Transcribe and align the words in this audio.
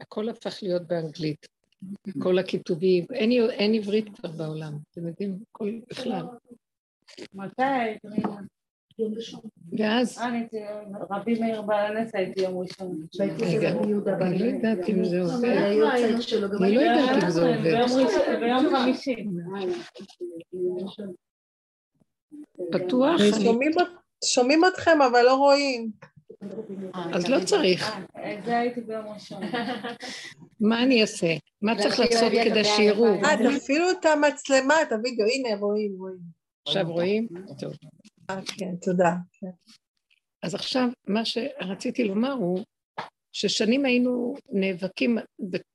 הכל 0.00 0.28
הפך 0.28 0.58
להיות 0.62 0.82
באנגלית. 0.86 1.46
כל 2.18 2.38
הכיתובים, 2.38 3.04
אין, 3.12 3.30
אין 3.50 3.74
עברית 3.74 4.08
כבר 4.18 4.30
בעולם, 4.30 4.78
אתם 4.90 5.06
יודעים, 5.08 5.38
הכל 5.50 5.70
בכלל. 5.90 6.26
מתי? 7.34 7.62
ואז... 9.78 10.20
רבי 11.10 11.40
מאיר 11.40 11.62
בעלנס 11.62 12.14
הייתי 12.14 12.40
יום 12.40 12.58
ראשון. 12.58 13.06
רגע, 13.40 13.70
אני 13.70 14.38
לא 14.38 14.44
יודעת 14.44 14.88
אם 14.88 15.04
זה 15.04 15.20
עובד. 15.20 15.48
אני 16.62 16.74
לא 16.74 16.80
יודעת 16.80 17.24
אם 17.24 17.30
זה 17.30 17.42
עובד. 17.42 18.40
ביום 18.40 18.66
חמישי. 18.76 19.26
פתוח? 22.72 23.20
שומעים 24.24 24.64
אתכם 24.64 25.02
אבל 25.10 25.22
לא 25.22 25.34
רואים. 25.34 25.90
אז 27.14 27.28
לא 27.28 27.44
צריך. 27.44 27.96
זה 28.44 28.58
הייתי 28.58 28.80
ביום 28.80 29.06
ראשון. 29.06 29.42
מה 30.60 30.82
אני 30.82 31.02
אעשה? 31.02 31.34
מה 31.62 31.78
צריך 31.78 31.98
לעשות 31.98 32.32
כדי 32.44 32.64
שיראו? 32.64 33.06
אה, 33.06 33.58
תפעילו 33.58 33.90
את 33.90 34.04
המצלמה, 34.04 34.82
את 34.82 34.92
הוידאו, 34.92 35.26
הנה 35.26 35.56
רואים, 35.60 35.94
רואים. 35.98 36.18
עכשיו 36.66 36.92
רואים? 36.92 37.28
טוב. 37.60 37.72
אה, 38.30 38.40
כן, 38.58 38.76
תודה. 38.82 39.12
אז 40.42 40.54
עכשיו, 40.54 40.88
מה 41.06 41.24
שרציתי 41.24 42.04
לומר 42.04 42.32
הוא 42.32 42.64
ששנים 43.32 43.84
היינו 43.84 44.34
נאבקים 44.52 45.18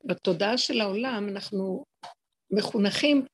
בתודעה 0.03 0.57
של 0.57 0.81
העולם, 0.81 1.29
אנחנו 1.29 1.85
מחונכים, 2.51 3.25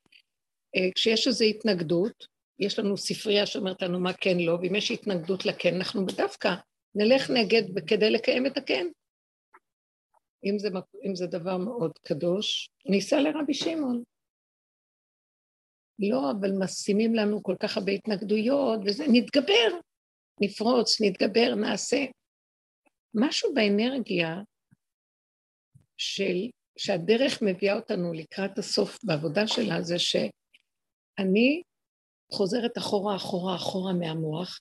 אה, 0.76 0.90
כשיש 0.96 1.28
איזו 1.28 1.46
התנגדות, 1.46 2.28
יש 2.60 2.80
לנו 2.80 2.98
ספרייה 2.98 3.46
שאומרת 3.46 3.82
לנו 3.82 4.00
מה 4.00 4.14
כן 4.14 4.38
לא, 4.38 4.58
ואם 4.62 4.76
יש 4.76 4.92
התנגדות 4.92 5.46
לכן, 5.46 5.76
אנחנו 5.76 6.06
דווקא 6.06 6.56
נלך 6.96 7.30
נגד 7.30 7.88
כדי 7.88 8.10
לקיים 8.10 8.46
את 8.46 8.58
הכן. 8.58 8.88
אם 10.46 10.60
זה, 10.60 10.70
אם 11.06 11.16
זה 11.16 11.28
דבר 11.28 11.58
מאוד 11.58 11.92
קדוש, 11.98 12.70
ניסע 12.86 13.22
לרבי 13.22 13.54
שמעון. 13.54 14.04
לא, 16.00 16.32
אבל 16.32 16.52
משימים 16.60 17.16
לנו 17.16 17.44
כל 17.44 17.56
כך 17.60 17.78
הרבה 17.78 17.92
התנגדויות, 17.92 18.80
וזה, 18.86 19.04
נתגבר, 19.12 19.80
נפרוץ, 20.42 21.02
נתגבר, 21.02 21.56
נעשה. 21.56 22.06
משהו 23.14 23.54
באנרגיה 23.54 24.36
של, 25.98 26.50
שהדרך 26.78 27.42
מביאה 27.42 27.76
אותנו 27.76 28.14
לקראת 28.14 28.58
הסוף 28.58 28.98
בעבודה 29.04 29.48
שלה, 29.48 29.82
זה 29.82 30.00
שאני 30.00 31.62
חוזרת 32.32 32.78
אחורה, 32.78 33.16
אחורה, 33.16 33.56
אחורה 33.56 33.94
מהמוח, 33.94 34.60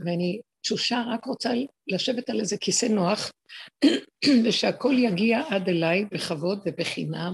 ואני 0.00 0.40
תשושה 0.66 1.02
רק 1.08 1.24
רוצה 1.24 1.50
לשבת 1.86 2.30
על 2.30 2.40
איזה 2.40 2.56
כיסא 2.60 2.86
נוח, 2.86 3.32
ושהכול 4.44 4.98
יגיע 4.98 5.38
עד 5.50 5.68
אליי 5.68 6.04
בכבוד 6.04 6.58
ובחינם, 6.66 7.32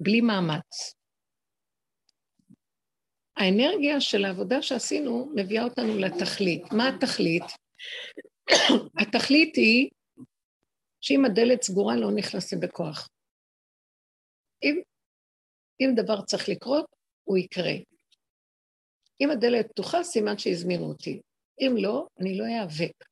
בלי 0.00 0.20
מאמץ. 0.20 0.94
האנרגיה 3.36 4.00
של 4.00 4.24
העבודה 4.24 4.62
שעשינו 4.62 5.32
מביאה 5.34 5.64
אותנו 5.64 5.98
לתכלית. 5.98 6.62
מה 6.72 6.88
התכלית? 6.88 7.44
התכלית 9.02 9.56
היא 9.56 9.90
שאם 11.00 11.24
הדלת 11.24 11.62
סגורה 11.62 11.96
לא 11.96 12.10
נכנסים 12.14 12.60
בכוח. 12.60 13.08
אם, 14.62 14.82
אם 15.80 15.90
דבר 15.96 16.22
צריך 16.22 16.48
לקרות, 16.48 16.86
הוא 17.24 17.38
יקרה. 17.38 17.74
אם 19.20 19.30
הדלת 19.30 19.68
פתוחה, 19.70 20.04
סימן 20.04 20.38
שהזמינו 20.38 20.84
אותי. 20.84 21.20
אם 21.60 21.74
לא, 21.78 22.06
אני 22.20 22.38
לא 22.38 22.44
איאבק. 22.44 23.04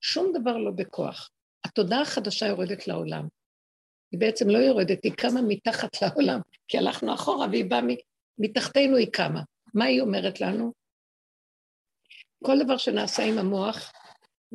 שום 0.00 0.32
דבר 0.40 0.56
לא 0.56 0.70
בכוח. 0.70 1.30
התודעה 1.64 2.00
החדשה 2.00 2.46
יורדת 2.46 2.88
לעולם. 2.88 3.28
היא 4.12 4.20
בעצם 4.20 4.48
לא 4.48 4.58
יורדת, 4.58 5.04
היא 5.04 5.12
קמה 5.12 5.42
מתחת 5.42 6.02
לעולם, 6.02 6.40
כי 6.68 6.78
הלכנו 6.78 7.14
אחורה 7.14 7.46
והיא 7.50 7.70
באה 7.70 7.80
מתחתנו 8.38 8.96
היא 8.96 9.12
קמה. 9.12 9.42
מה 9.74 9.84
היא 9.84 10.00
אומרת 10.00 10.40
לנו? 10.40 10.72
כל 12.44 12.58
דבר 12.64 12.76
שנעשה 12.76 13.22
עם 13.22 13.38
המוח 13.38 13.92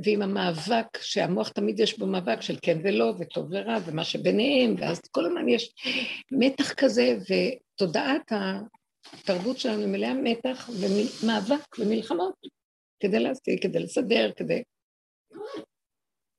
ועם 0.04 0.22
המאבק, 0.22 0.98
שהמוח 1.02 1.50
תמיד 1.50 1.80
יש 1.80 2.00
בו 2.00 2.06
מאבק 2.06 2.42
של 2.42 2.56
כן 2.62 2.78
ולא, 2.84 3.14
וטוב 3.20 3.48
ורע, 3.52 3.78
ומה 3.86 4.04
שביניהם, 4.04 4.76
ואז 4.80 5.02
כל 5.12 5.26
הזמן 5.26 5.50
יש 5.50 5.74
מתח 6.32 6.74
כזה, 6.74 7.18
ותודעת 7.30 8.32
התרבות 9.14 9.58
שלנו 9.58 9.88
מלאה 9.88 10.14
מתח 10.14 10.70
ומאבק 10.70 11.80
ומלחמות, 11.80 12.36
כדי 13.00 13.20
להשיג, 13.20 13.64
כדי 13.64 13.80
לסדר, 13.80 14.32
כדי... 14.36 14.64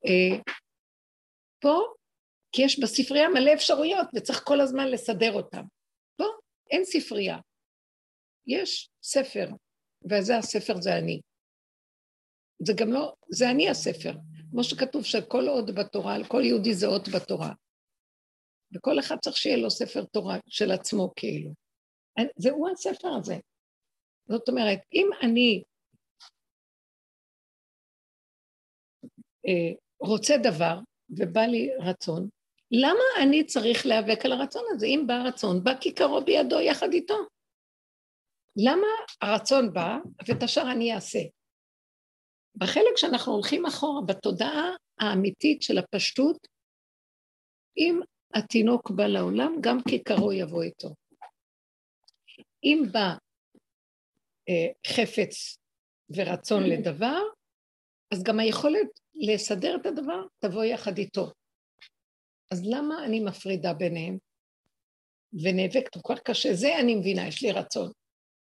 אה, 0.05 0.37
פה, 1.59 1.79
כי 2.51 2.61
יש 2.61 2.79
בספרייה 2.79 3.29
מלא 3.29 3.53
אפשרויות 3.53 4.07
וצריך 4.15 4.41
כל 4.43 4.61
הזמן 4.61 4.87
לסדר 4.87 5.33
אותן. 5.33 5.61
פה 6.17 6.25
אין 6.71 6.85
ספרייה. 6.85 7.37
יש 8.47 8.89
ספר, 9.03 9.47
וזה 10.11 10.37
הספר 10.37 10.81
זה 10.81 10.97
אני. 10.97 11.21
זה 12.67 12.73
גם 12.75 12.91
לא, 12.91 13.13
זה 13.29 13.49
אני 13.51 13.69
הספר. 13.69 14.13
כמו 14.51 14.63
שכתוב 14.63 15.05
שכל 15.05 15.47
עוד 15.47 15.71
בתורה, 15.75 16.15
כל 16.27 16.41
יהודי 16.45 16.73
זה 16.73 16.87
אות 16.87 17.07
בתורה. 17.15 17.53
וכל 18.75 18.99
אחד 18.99 19.15
צריך 19.19 19.37
שיהיה 19.37 19.57
לו 19.57 19.71
ספר 19.71 20.03
תורה 20.03 20.37
של 20.47 20.71
עצמו 20.71 21.13
כאילו. 21.15 21.60
זהו 22.37 22.69
הספר 22.69 23.07
הזה. 23.19 23.35
זאת 24.27 24.49
אומרת, 24.49 24.79
אם 24.93 25.09
אני 25.21 25.63
אה, 29.47 29.73
רוצה 29.99 30.33
דבר 30.43 30.79
ובא 31.09 31.41
לי 31.41 31.69
רצון, 31.79 32.29
למה 32.71 33.23
אני 33.23 33.45
צריך 33.45 33.85
להיאבק 33.85 34.25
על 34.25 34.31
הרצון 34.31 34.63
הזה? 34.71 34.85
אם 34.85 35.03
בא 35.07 35.13
הרצון, 35.13 35.63
בא 35.63 35.71
כיכרו 35.81 36.21
בידו 36.25 36.59
יחד 36.59 36.93
איתו. 36.93 37.17
למה 38.55 38.87
הרצון 39.21 39.73
בא 39.73 39.97
ואת 40.27 40.43
השאר 40.43 40.71
אני 40.71 40.95
אעשה? 40.95 41.19
בחלק 42.55 42.97
שאנחנו 42.97 43.33
הולכים 43.33 43.65
אחורה, 43.65 44.01
בתודעה 44.01 44.75
האמיתית 44.99 45.61
של 45.61 45.77
הפשטות, 45.77 46.47
אם 47.77 47.99
התינוק 48.33 48.91
בא 48.91 49.03
לעולם, 49.07 49.55
גם 49.61 49.77
כיכרו 49.89 50.33
יבוא 50.33 50.63
איתו. 50.63 50.89
אם 52.63 52.83
בא 52.91 53.15
אה, 54.49 54.93
חפץ 54.93 55.57
ורצון 56.15 56.63
לדבר, 56.63 57.21
אז 58.13 58.23
גם 58.23 58.39
היכולת 58.39 58.99
לסדר 59.15 59.75
את 59.81 59.85
הדבר 59.85 60.21
תבוא 60.39 60.63
יחד 60.63 60.97
איתו. 60.97 61.31
אז 62.51 62.61
למה 62.65 63.05
אני 63.05 63.19
מפרידה 63.19 63.73
ביניהם 63.73 64.17
ונאבקת 65.33 65.97
כל 66.01 66.15
כך 66.15 66.21
קשה? 66.21 66.53
זה 66.53 66.79
אני 66.79 66.95
מבינה, 66.95 67.27
יש 67.27 67.43
לי 67.43 67.51
רצון. 67.51 67.91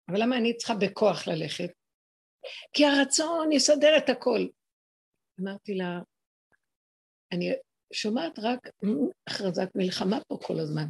אבל 0.08 0.22
למה 0.22 0.36
אני 0.38 0.56
צריכה 0.56 0.74
בכוח 0.74 1.28
ללכת? 1.28 1.70
כי 2.72 2.84
הרצון 2.84 3.52
יסדר 3.52 3.98
את 3.98 4.08
הכל. 4.08 4.46
אמרתי 5.40 5.74
לה, 5.74 6.00
אני 7.32 7.52
שומעת 7.92 8.38
רק 8.38 8.68
הכרזת 9.26 9.68
מלחמה 9.74 10.18
פה 10.28 10.38
כל 10.42 10.60
הזמן. 10.60 10.88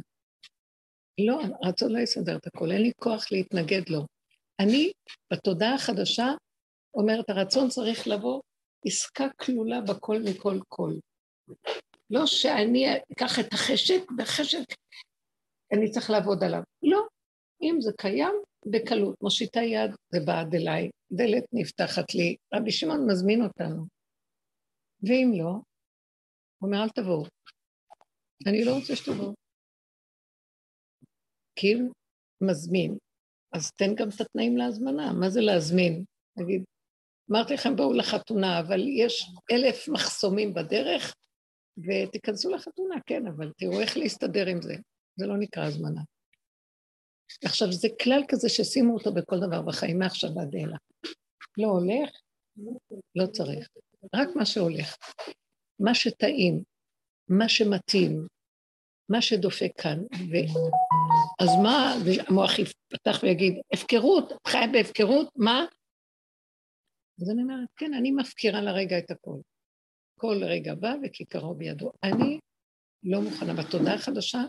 לא, 1.27 1.41
הרצון 1.63 1.91
לא 1.91 1.99
יסדר 1.99 2.37
את 2.37 2.47
הכל, 2.47 2.71
אין 2.71 2.81
לי 2.81 2.91
כוח 3.01 3.31
להתנגד 3.31 3.89
לו. 3.89 4.05
אני, 4.59 4.91
בתודעה 5.33 5.75
החדשה, 5.75 6.27
אומרת, 6.93 7.29
הרצון 7.29 7.69
צריך 7.69 8.07
לבוא 8.07 8.41
עסקה 8.85 9.27
כלולה 9.41 9.81
בכל 9.81 10.17
מכל 10.19 10.59
כל. 10.67 10.93
לא 12.09 12.25
שאני 12.25 12.85
אקח 13.11 13.39
את 13.39 13.53
החשק, 13.53 14.01
והחשק 14.17 14.65
אני 15.73 15.91
צריך 15.91 16.09
לעבוד 16.09 16.43
עליו. 16.43 16.61
לא, 16.83 17.07
אם 17.61 17.81
זה 17.81 17.91
קיים, 17.97 18.33
בקלות. 18.65 19.15
מושיטה 19.21 19.59
יד, 19.59 19.91
זה 20.09 20.19
בעד 20.25 20.55
אליי, 20.55 20.89
דלת 21.11 21.43
נפתחת 21.53 22.13
לי, 22.15 22.35
רבי 22.53 22.71
שמעון 22.71 23.11
מזמין 23.11 23.43
אותנו. 23.43 23.85
ואם 25.03 25.31
לא, 25.37 25.45
הוא 25.45 25.63
אומר, 26.61 26.83
אל 26.83 26.89
תבואו. 26.89 27.25
אני 28.47 28.65
לא 28.65 28.75
רוצה 28.75 28.95
שתבואו. 28.95 29.33
כי 31.59 31.73
אם 31.73 31.87
מזמין, 32.41 32.97
אז 33.53 33.71
תן 33.71 33.95
גם 33.95 34.09
את 34.09 34.21
התנאים 34.21 34.57
להזמנה. 34.57 35.13
מה 35.13 35.29
זה 35.29 35.41
להזמין? 35.41 36.03
נגיד, 36.37 36.63
אמרתי 37.31 37.53
לכם, 37.53 37.75
בואו 37.75 37.93
לחתונה, 37.93 38.59
אבל 38.59 38.87
יש 38.87 39.31
אלף 39.51 39.89
מחסומים 39.89 40.53
בדרך, 40.53 41.13
ותיכנסו 41.77 42.49
לחתונה, 42.49 42.95
כן, 43.05 43.27
אבל 43.27 43.51
תראו 43.57 43.81
איך 43.81 43.97
להסתדר 43.97 44.47
עם 44.47 44.61
זה. 44.61 44.75
זה 45.15 45.27
לא 45.27 45.37
נקרא 45.37 45.63
הזמנה. 45.63 46.01
עכשיו, 47.43 47.71
זה 47.71 47.87
כלל 48.03 48.21
כזה 48.27 48.49
ששימו 48.49 48.93
אותו 48.93 49.13
בכל 49.13 49.39
דבר 49.47 49.61
בחיים, 49.61 49.99
מעכשיו 49.99 50.29
ועד 50.35 50.55
אלה. 50.55 50.77
לא 51.57 51.67
הולך, 51.67 52.09
לא 53.15 53.25
צריך. 53.25 53.69
רק 54.15 54.29
מה 54.35 54.45
שהולך. 54.45 54.95
מה 55.79 55.95
שטעים, 55.95 56.63
מה 57.29 57.49
שמתאים, 57.49 58.27
מה 59.09 59.21
שדופק 59.21 59.71
כאן. 59.81 59.99
ו... 59.99 60.33
אז 61.41 61.49
מה, 61.63 61.95
המוח 62.27 62.59
יפתח 62.59 63.23
ויגיד, 63.23 63.53
הפקרות, 63.73 64.31
את 64.31 64.47
חיה 64.47 64.67
בהפקרות, 64.73 65.29
מה? 65.35 65.65
אז 67.21 67.29
אני 67.29 67.43
אומרת, 67.43 67.69
כן, 67.75 67.93
אני 67.93 68.11
מפקירה 68.11 68.61
לרגע 68.61 68.97
את 68.97 69.11
הכול. 69.11 69.41
כל 70.19 70.43
רגע 70.43 70.75
בא 70.75 70.93
וכיכרו 71.03 71.55
בידו. 71.55 71.91
אני 72.03 72.39
לא 73.03 73.21
מוכנה. 73.21 73.53
בתודעה 73.53 73.93
החדשה 73.93 74.39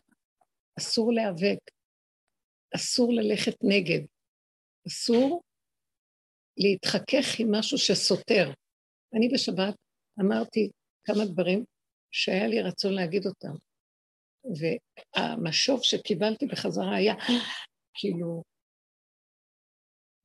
אסור 0.79 1.13
להיאבק, 1.13 1.59
אסור 2.77 3.13
ללכת 3.13 3.57
נגד, 3.63 4.01
אסור 4.89 5.43
להתחכך 6.57 7.41
עם 7.41 7.55
משהו 7.55 7.79
שסותר. 7.79 8.53
אני 9.15 9.29
בשבת 9.35 9.75
אמרתי 10.21 10.71
כמה 11.05 11.25
דברים 11.25 11.65
שהיה 12.11 12.47
לי 12.47 12.63
רצון 12.63 12.93
להגיד 12.93 13.27
אותם, 13.27 13.55
והמשוב 14.45 15.83
שקיבלתי 15.83 16.47
בחזרה 16.47 16.97
היה 16.97 17.15
כאילו, 17.95 18.43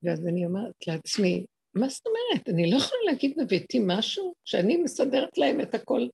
ואז 0.02 0.26
אני 0.26 0.46
אומרת 0.46 0.86
לעצמי, 0.86 1.46
מה 1.74 1.88
זאת 1.88 2.06
אומרת? 2.06 2.48
אני 2.48 2.70
לא 2.70 2.76
יכולה 2.76 3.00
להגיד 3.06 3.36
בביתי 3.38 3.78
משהו 3.86 4.34
שאני 4.44 4.76
מסדרת 4.76 5.38
להם 5.38 5.60
את 5.60 5.74
הכל. 5.74 6.08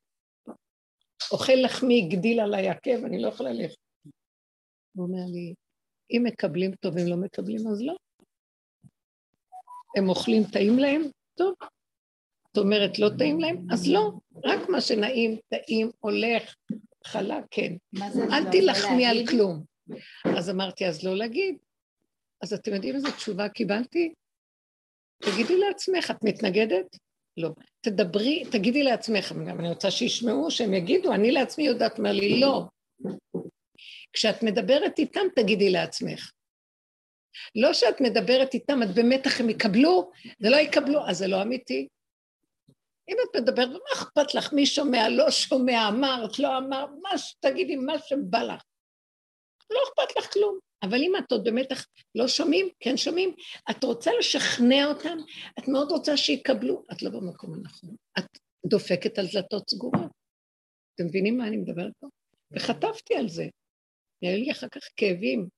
אוכל 1.33 1.53
לחמי 1.65 2.03
הגדיל 2.07 2.41
עליי 2.41 2.69
עקב, 2.69 3.05
אני 3.05 3.23
לא 3.23 3.29
יכולה 3.29 3.53
ללכת. 3.53 3.77
הוא 4.97 5.07
אומר 5.07 5.25
לי, 5.33 5.55
אם 6.11 6.23
מקבלים 6.25 6.75
טוב, 6.75 6.99
אם 6.99 7.07
לא 7.09 7.17
מקבלים, 7.17 7.61
אז 7.69 7.83
לא. 7.83 7.97
הם 9.97 10.09
אוכלים, 10.09 10.43
טעים 10.53 10.79
להם? 10.79 11.03
טוב. 11.35 11.55
זאת 12.47 12.65
אומרת, 12.65 12.99
לא 12.99 13.09
טעים 13.19 13.41
להם? 13.41 13.67
אז 13.73 13.89
לא. 13.89 14.11
רק 14.45 14.69
מה 14.69 14.81
שנעים, 14.81 15.39
טעים, 15.49 15.91
הולך, 16.01 16.55
חלק, 17.07 17.45
כן. 17.51 17.73
אל 18.33 18.51
תילחמי 18.51 19.07
על 19.07 19.27
כלום. 19.27 19.65
אז 20.39 20.51
אמרתי, 20.51 20.87
אז 20.87 21.05
לא 21.05 21.17
להגיד. 21.17 21.57
אז 22.43 22.53
אתם 22.53 22.75
יודעים 22.75 22.95
איזה 22.95 23.13
תשובה 23.13 23.49
קיבלתי? 23.49 24.13
תגידי 25.23 25.59
לעצמך, 25.59 26.11
את 26.11 26.25
מתנגדת? 26.25 26.97
לא. 27.37 27.51
תדברי, 27.81 28.45
תגידי 28.51 28.83
לעצמך, 28.83 29.33
גם 29.33 29.61
אני 29.61 29.69
רוצה 29.69 29.91
שישמעו, 29.91 30.51
שהם 30.51 30.75
יגידו, 30.75 31.15
אני 31.15 31.31
לעצמי 31.31 31.65
יודעת, 31.65 31.99
אומר 31.99 32.13
לי, 32.13 32.41
לא. 32.41 32.65
כשאת 34.13 34.43
מדברת 34.43 34.99
איתם, 34.99 35.27
תגידי 35.37 35.71
לעצמך. 35.71 36.33
לא 37.55 37.73
שאת 37.73 38.01
מדברת 38.01 38.55
איתם, 38.55 38.83
את 38.83 38.89
במתח 38.95 39.41
הם 39.41 39.51
יקבלו, 39.51 40.11
ולא 40.41 40.57
יקבלו, 40.57 41.09
אז 41.09 41.19
זה 41.19 41.27
לא 41.27 41.43
אמיתי. 41.43 41.89
אם 43.09 43.17
את 43.25 43.37
מדברת, 43.37 43.69
מה 43.69 43.93
אכפת 43.93 44.35
לך? 44.35 44.53
מי 44.53 44.67
שומע, 44.67 45.09
לא 45.09 45.31
שומע, 45.31 45.89
אמרת, 45.89 46.39
לא 46.39 46.59
אמרת, 46.59 46.91
מה 47.03 47.19
שתגידי, 47.19 47.77
מה 47.77 47.99
שבא 47.99 48.43
לך. 48.43 48.63
לא 49.71 49.79
אכפת 49.89 50.19
לך 50.19 50.33
כלום. 50.33 50.59
אבל 50.83 50.99
אם 51.03 51.13
את 51.19 51.33
עוד 51.33 51.45
במתח 51.45 51.87
לא 52.15 52.29
שומעים, 52.29 52.69
כן 52.81 52.97
שומעים, 52.97 53.35
את 53.71 53.85
רוצה 53.85 54.11
לשכנע 54.19 54.87
אותם, 54.87 55.19
את 55.59 55.69
מאוד 55.69 55.91
רוצה 55.91 56.17
שיקבלו, 56.17 56.83
את 56.93 57.03
לא 57.03 57.11
במקום 57.11 57.55
הנכון. 57.55 57.97
את 58.19 58.39
דופקת 58.67 59.19
על 59.19 59.27
דלתות 59.33 59.71
סגורות. 59.71 60.11
אתם 60.95 61.05
מבינים 61.07 61.39
מה 61.39 61.47
אני 61.47 61.57
מדברת 61.57 61.93
פה? 62.01 62.07
וחטפתי 62.53 63.15
על 63.15 63.29
זה. 63.29 63.45
היה 64.23 64.37
לי 64.37 64.53
אחר 64.53 64.69
כך 64.69 64.81
כאבים. 64.97 65.49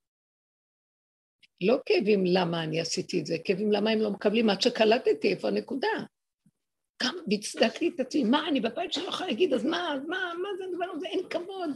לא 1.60 1.78
כאבים 1.86 2.24
למה 2.26 2.64
אני 2.64 2.80
עשיתי 2.80 3.20
את 3.20 3.26
זה, 3.26 3.36
כאבים 3.44 3.72
למה 3.72 3.90
הם 3.90 4.00
לא 4.00 4.10
מקבלים 4.10 4.50
עד 4.50 4.60
שקלטתי 4.60 5.32
איפה 5.32 5.48
הנקודה. 5.48 5.88
כמה 6.98 7.20
והצדקתי 7.30 7.88
את 7.94 8.00
עצמי, 8.00 8.24
מה, 8.24 8.48
אני 8.48 8.60
בבית 8.60 8.92
שלא 8.92 9.08
יכולה 9.08 9.28
להגיד, 9.28 9.52
אז 9.52 9.64
מה, 9.64 9.94
אז 9.94 10.00
מה, 10.08 10.32
מה 10.42 10.48
זה 10.58 10.64
הדבר 10.64 10.96
הזה, 10.96 11.06
אין 11.06 11.28
כבוד. 11.30 11.70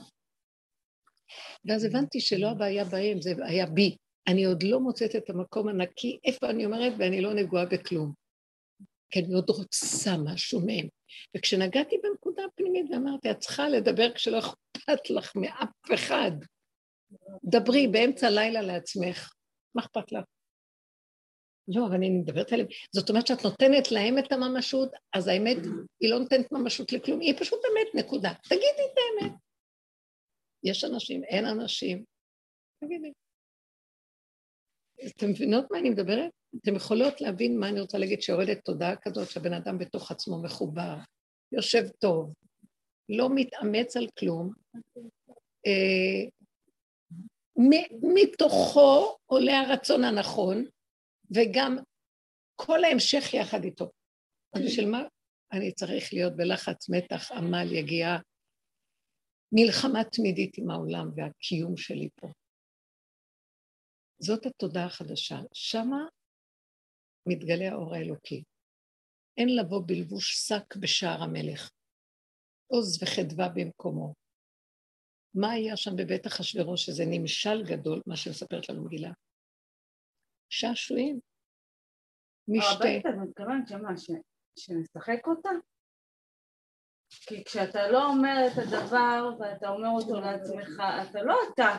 ואז 1.65 1.85
הבנתי 1.85 2.21
שלא 2.21 2.49
הבעיה 2.49 2.85
בהם, 2.85 3.21
זה 3.21 3.33
היה 3.45 3.67
בי. 3.67 3.97
אני 4.29 4.45
עוד 4.45 4.63
לא 4.63 4.81
מוצאת 4.81 5.17
את 5.17 5.31
המקום 5.31 5.69
הנקי, 5.69 6.19
איפה 6.25 6.51
אני 6.51 6.67
אומרת, 6.67 6.93
ואני 6.99 7.21
לא 7.21 7.35
נגועה 7.35 7.67
בכלום. 7.67 8.13
כי 9.11 9.21
אני 9.21 9.35
עוד 9.35 9.51
רוצה 9.51 10.17
משהו 10.25 10.61
מהם. 10.67 10.89
וכשנגעתי 11.37 11.97
בנקודה 12.03 12.43
הפנימית 12.45 12.87
ואמרתי, 12.91 13.31
את 13.31 13.39
צריכה 13.39 13.69
לדבר 13.69 14.13
כשלא 14.15 14.39
אכפת 14.39 15.11
לך 15.11 15.37
מאף 15.37 15.95
אחד. 15.95 16.31
דברי 17.45 17.87
באמצע 17.87 18.27
הלילה 18.27 18.63
לעצמך, 18.63 19.33
מה 19.75 19.83
אכפת 19.83 20.13
לך? 20.13 20.25
לא, 21.69 21.87
אבל 21.87 21.95
אני 21.95 22.11
מדברת 22.11 22.53
עליהם. 22.53 22.69
זאת 22.93 23.11
אומרת 23.11 23.27
שאת 23.27 23.45
נותנת 23.45 23.93
להם 23.93 24.19
את 24.19 24.33
הממשות, 24.33 24.93
אז 25.13 25.29
האמת, 25.29 25.57
היא 26.01 26.11
לא 26.11 26.19
נותנת 26.19 26.53
ממשות 26.53 26.93
לכלום, 26.93 27.21
היא 27.21 27.39
פשוט 27.39 27.61
אמת, 27.73 28.05
נקודה. 28.05 28.33
תגידי 28.43 28.65
את 28.93 28.99
האמת. 28.99 29.33
יש 30.65 30.85
אנשים, 30.85 31.25
אין 31.25 31.47
אנשים. 31.47 32.05
תגידי. 32.85 33.13
אתם 35.07 35.31
מבינות 35.31 35.71
מה 35.71 35.79
אני 35.79 35.91
מדברת? 35.91 36.31
אתם 36.63 36.77
יכולות 36.77 37.21
להבין 37.21 37.61
מה 37.61 37.69
אני 37.69 37.81
רוצה 37.81 37.99
להגיד, 37.99 38.23
שיורדת 38.23 38.65
תודעה 38.65 38.97
כזאת 38.97 39.31
שהבן 39.31 39.53
אדם 39.53 39.79
בתוך 39.79 40.11
עצמו 40.11 40.43
מחובר, 40.43 40.97
יושב 41.53 41.89
טוב, 41.99 42.35
לא 43.09 43.29
מתאמץ 43.35 43.97
על 43.97 44.07
כלום, 44.19 44.53
אה, 45.67 46.29
מתוכו 48.03 49.17
עולה 49.27 49.61
הרצון 49.61 50.05
הנכון, 50.05 50.65
וגם 51.31 51.77
כל 52.57 52.85
ההמשך 52.85 53.35
יחד 53.35 53.65
איתו. 53.65 53.91
אז 54.53 54.63
בשביל 54.67 54.91
מה 54.91 55.03
אני 55.53 55.73
צריך 55.73 56.13
להיות 56.13 56.37
בלחץ, 56.37 56.89
מתח, 56.89 57.33
עמל, 57.33 57.73
יגיעה, 57.73 58.19
מלחמה 59.53 60.05
תמידית 60.13 60.59
עם 60.59 60.71
העולם 60.71 61.07
והקיום 61.17 61.77
שלי 61.77 62.09
פה. 62.15 62.29
זאת 64.19 64.47
התודעה 64.47 64.87
החדשה. 64.87 65.39
שמה 65.53 66.07
מתגלה 67.29 67.69
האור 67.73 67.95
האלוקי. 67.95 68.43
אין 69.37 69.57
לבוא 69.57 69.83
בלבוש 69.87 70.35
שק 70.49 70.77
בשער 70.77 71.23
המלך. 71.23 71.71
עוז 72.67 73.03
וחדווה 73.03 73.49
במקומו. 73.49 74.15
מה 75.35 75.51
היה 75.51 75.77
שם 75.77 75.91
בבית 75.97 76.27
אחשורוש, 76.27 76.87
שזה 76.87 77.05
נמשל 77.07 77.63
גדול, 77.67 78.03
מה 78.07 78.17
שמספרת 78.17 78.69
לנו 78.69 78.85
מגילה? 78.85 79.13
שעשועים. 80.51 81.21
משתה. 82.49 82.71
הרבנית, 82.71 83.07
את 83.07 83.29
מתכוונת 83.29 83.69
שמה, 83.69 83.91
שנשחק 84.59 85.27
אותה? 85.27 85.51
כי 87.11 87.45
כשאתה 87.45 87.89
לא 87.89 88.07
אומר 88.07 88.37
את 88.47 88.59
הדבר 88.59 89.31
ואתה 89.41 89.69
אומר 89.69 89.89
אותו 89.89 90.21
לעצמך, 90.21 90.83
אתה 91.11 91.23
לא 91.23 91.37
אתה. 91.55 91.77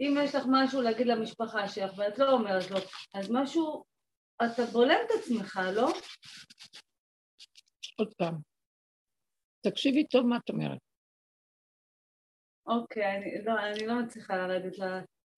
אם 0.00 0.14
יש 0.24 0.34
לך 0.34 0.42
משהו 0.50 0.82
להגיד 0.82 1.06
למשפחה 1.06 1.68
שלך 1.68 1.98
ואת 1.98 2.18
לא 2.18 2.32
אומרת 2.32 2.70
לו, 2.70 2.76
אז 3.14 3.30
משהו, 3.30 3.84
אתה 4.36 4.62
בולם 4.72 4.96
את 5.06 5.10
עצמך, 5.18 5.60
לא? 5.74 5.88
עוד 7.98 8.14
פעם. 8.14 8.34
תקשיבי 9.66 10.06
טוב 10.06 10.26
מה 10.26 10.36
את 10.36 10.48
אומרת. 10.48 10.78
אוקיי, 12.66 13.16
אני 13.16 13.44
לא, 13.44 13.52
אני 13.52 13.86
לא 13.86 14.02
מצליחה 14.02 14.36
לרדת 14.36 14.78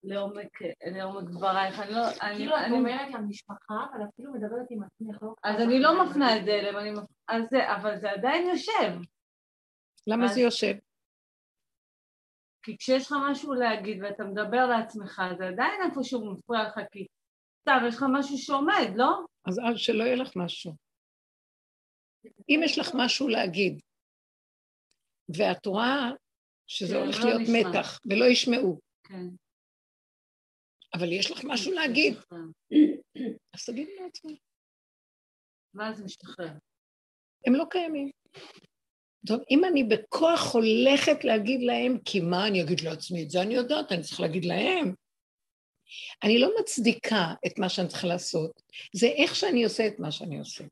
לעומק, 0.04 0.58
לעומק 0.86 1.30
דברייך, 1.30 1.80
אני 1.80 1.90
לא... 1.90 2.02
כאילו 2.36 2.56
את 2.56 2.70
אומרת 2.70 3.14
למשפחה, 3.14 3.74
אבל 3.92 4.04
אפילו 4.08 4.32
מדברת 4.32 4.66
עם 4.70 4.82
עצמך? 4.82 5.24
אז 5.42 5.60
אני 5.60 5.80
לא 5.80 6.04
מפנה 6.04 6.36
את 6.36 6.44
זה 6.44 6.50
אליהם, 6.50 6.76
אני 6.76 6.90
מפנה... 6.90 7.76
אבל 7.76 8.00
זה 8.00 8.10
עדיין 8.10 8.48
יושב. 8.48 8.92
למה 10.06 10.28
זה 10.28 10.40
יושב? 10.40 10.74
כי 12.62 12.76
כשיש 12.78 13.06
לך 13.06 13.14
משהו 13.30 13.54
להגיד 13.54 14.02
ואתה 14.02 14.24
מדבר 14.24 14.66
לעצמך, 14.66 15.22
זה 15.38 15.48
עדיין 15.48 15.80
איפשהו 15.82 16.32
מפריע 16.32 16.62
לך, 16.62 16.78
כי 16.92 17.06
סתם, 17.60 17.78
יש 17.88 17.96
לך 17.96 18.04
משהו 18.12 18.38
שעומד, 18.38 18.96
לא? 18.96 19.24
אז 19.48 19.58
אל 19.58 19.76
שלא 19.76 20.04
יהיה 20.04 20.16
לך 20.16 20.32
משהו. 20.36 20.72
אם 22.48 22.60
יש 22.64 22.78
לך 22.78 22.86
משהו 22.94 23.28
להגיד, 23.28 23.80
ואת 25.36 25.66
רואה 25.66 26.10
שזה 26.66 26.94
כן, 26.94 27.00
הולך 27.00 27.16
לא 27.18 27.24
להיות 27.24 27.40
נשמע. 27.40 27.70
מתח, 27.70 28.00
ולא 28.10 28.24
ישמעו. 28.24 28.80
כן. 29.04 29.26
אבל 30.98 31.12
יש 31.12 31.30
לך 31.30 31.44
משהו 31.44 31.72
להגיד. 31.72 32.14
אז 33.54 33.64
תגידי 33.66 33.92
לעצמך. 34.02 34.38
ואז 35.74 36.02
משתחרר. 36.02 36.52
הם 37.46 37.54
לא 37.54 37.64
קיימים. 37.70 38.10
טוב, 39.26 39.40
אם 39.50 39.64
אני 39.64 39.84
בכוח 39.84 40.54
הולכת 40.54 41.24
להגיד 41.24 41.60
להם, 41.62 41.98
כי 42.04 42.20
מה 42.20 42.46
אני 42.46 42.62
אגיד 42.62 42.80
לעצמי? 42.80 43.22
את 43.22 43.30
זה 43.30 43.42
אני 43.42 43.54
יודעת, 43.54 43.92
אני 43.92 44.02
צריכה 44.02 44.22
להגיד 44.22 44.44
להם. 44.44 44.94
אני 46.22 46.38
לא 46.38 46.50
מצדיקה 46.60 47.34
את 47.46 47.58
מה 47.58 47.68
שאני 47.68 47.88
צריכה 47.88 48.06
לעשות, 48.06 48.62
זה 48.94 49.06
איך 49.06 49.34
שאני 49.34 49.64
עושה 49.64 49.86
את 49.86 49.98
מה 49.98 50.12
שאני 50.12 50.38
עושה. 50.38 50.64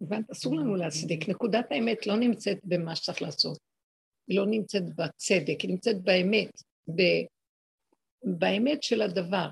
הבנת? 0.00 0.30
אסור 0.30 0.56
לנו 0.56 0.76
להצדיק. 0.76 1.28
נקודת 1.28 1.72
האמת 1.72 2.06
לא 2.06 2.16
נמצאת 2.16 2.58
במה 2.64 2.96
שצריך 2.96 3.22
לעשות. 3.22 3.58
היא 4.28 4.38
לא 4.38 4.46
נמצאת 4.46 4.82
בצדק, 4.94 5.60
היא 5.60 5.70
נמצאת 5.70 6.02
באמת, 6.02 6.62
ב... 6.88 7.02
באמת 8.38 8.82
של 8.82 9.02
הדבר. 9.02 9.48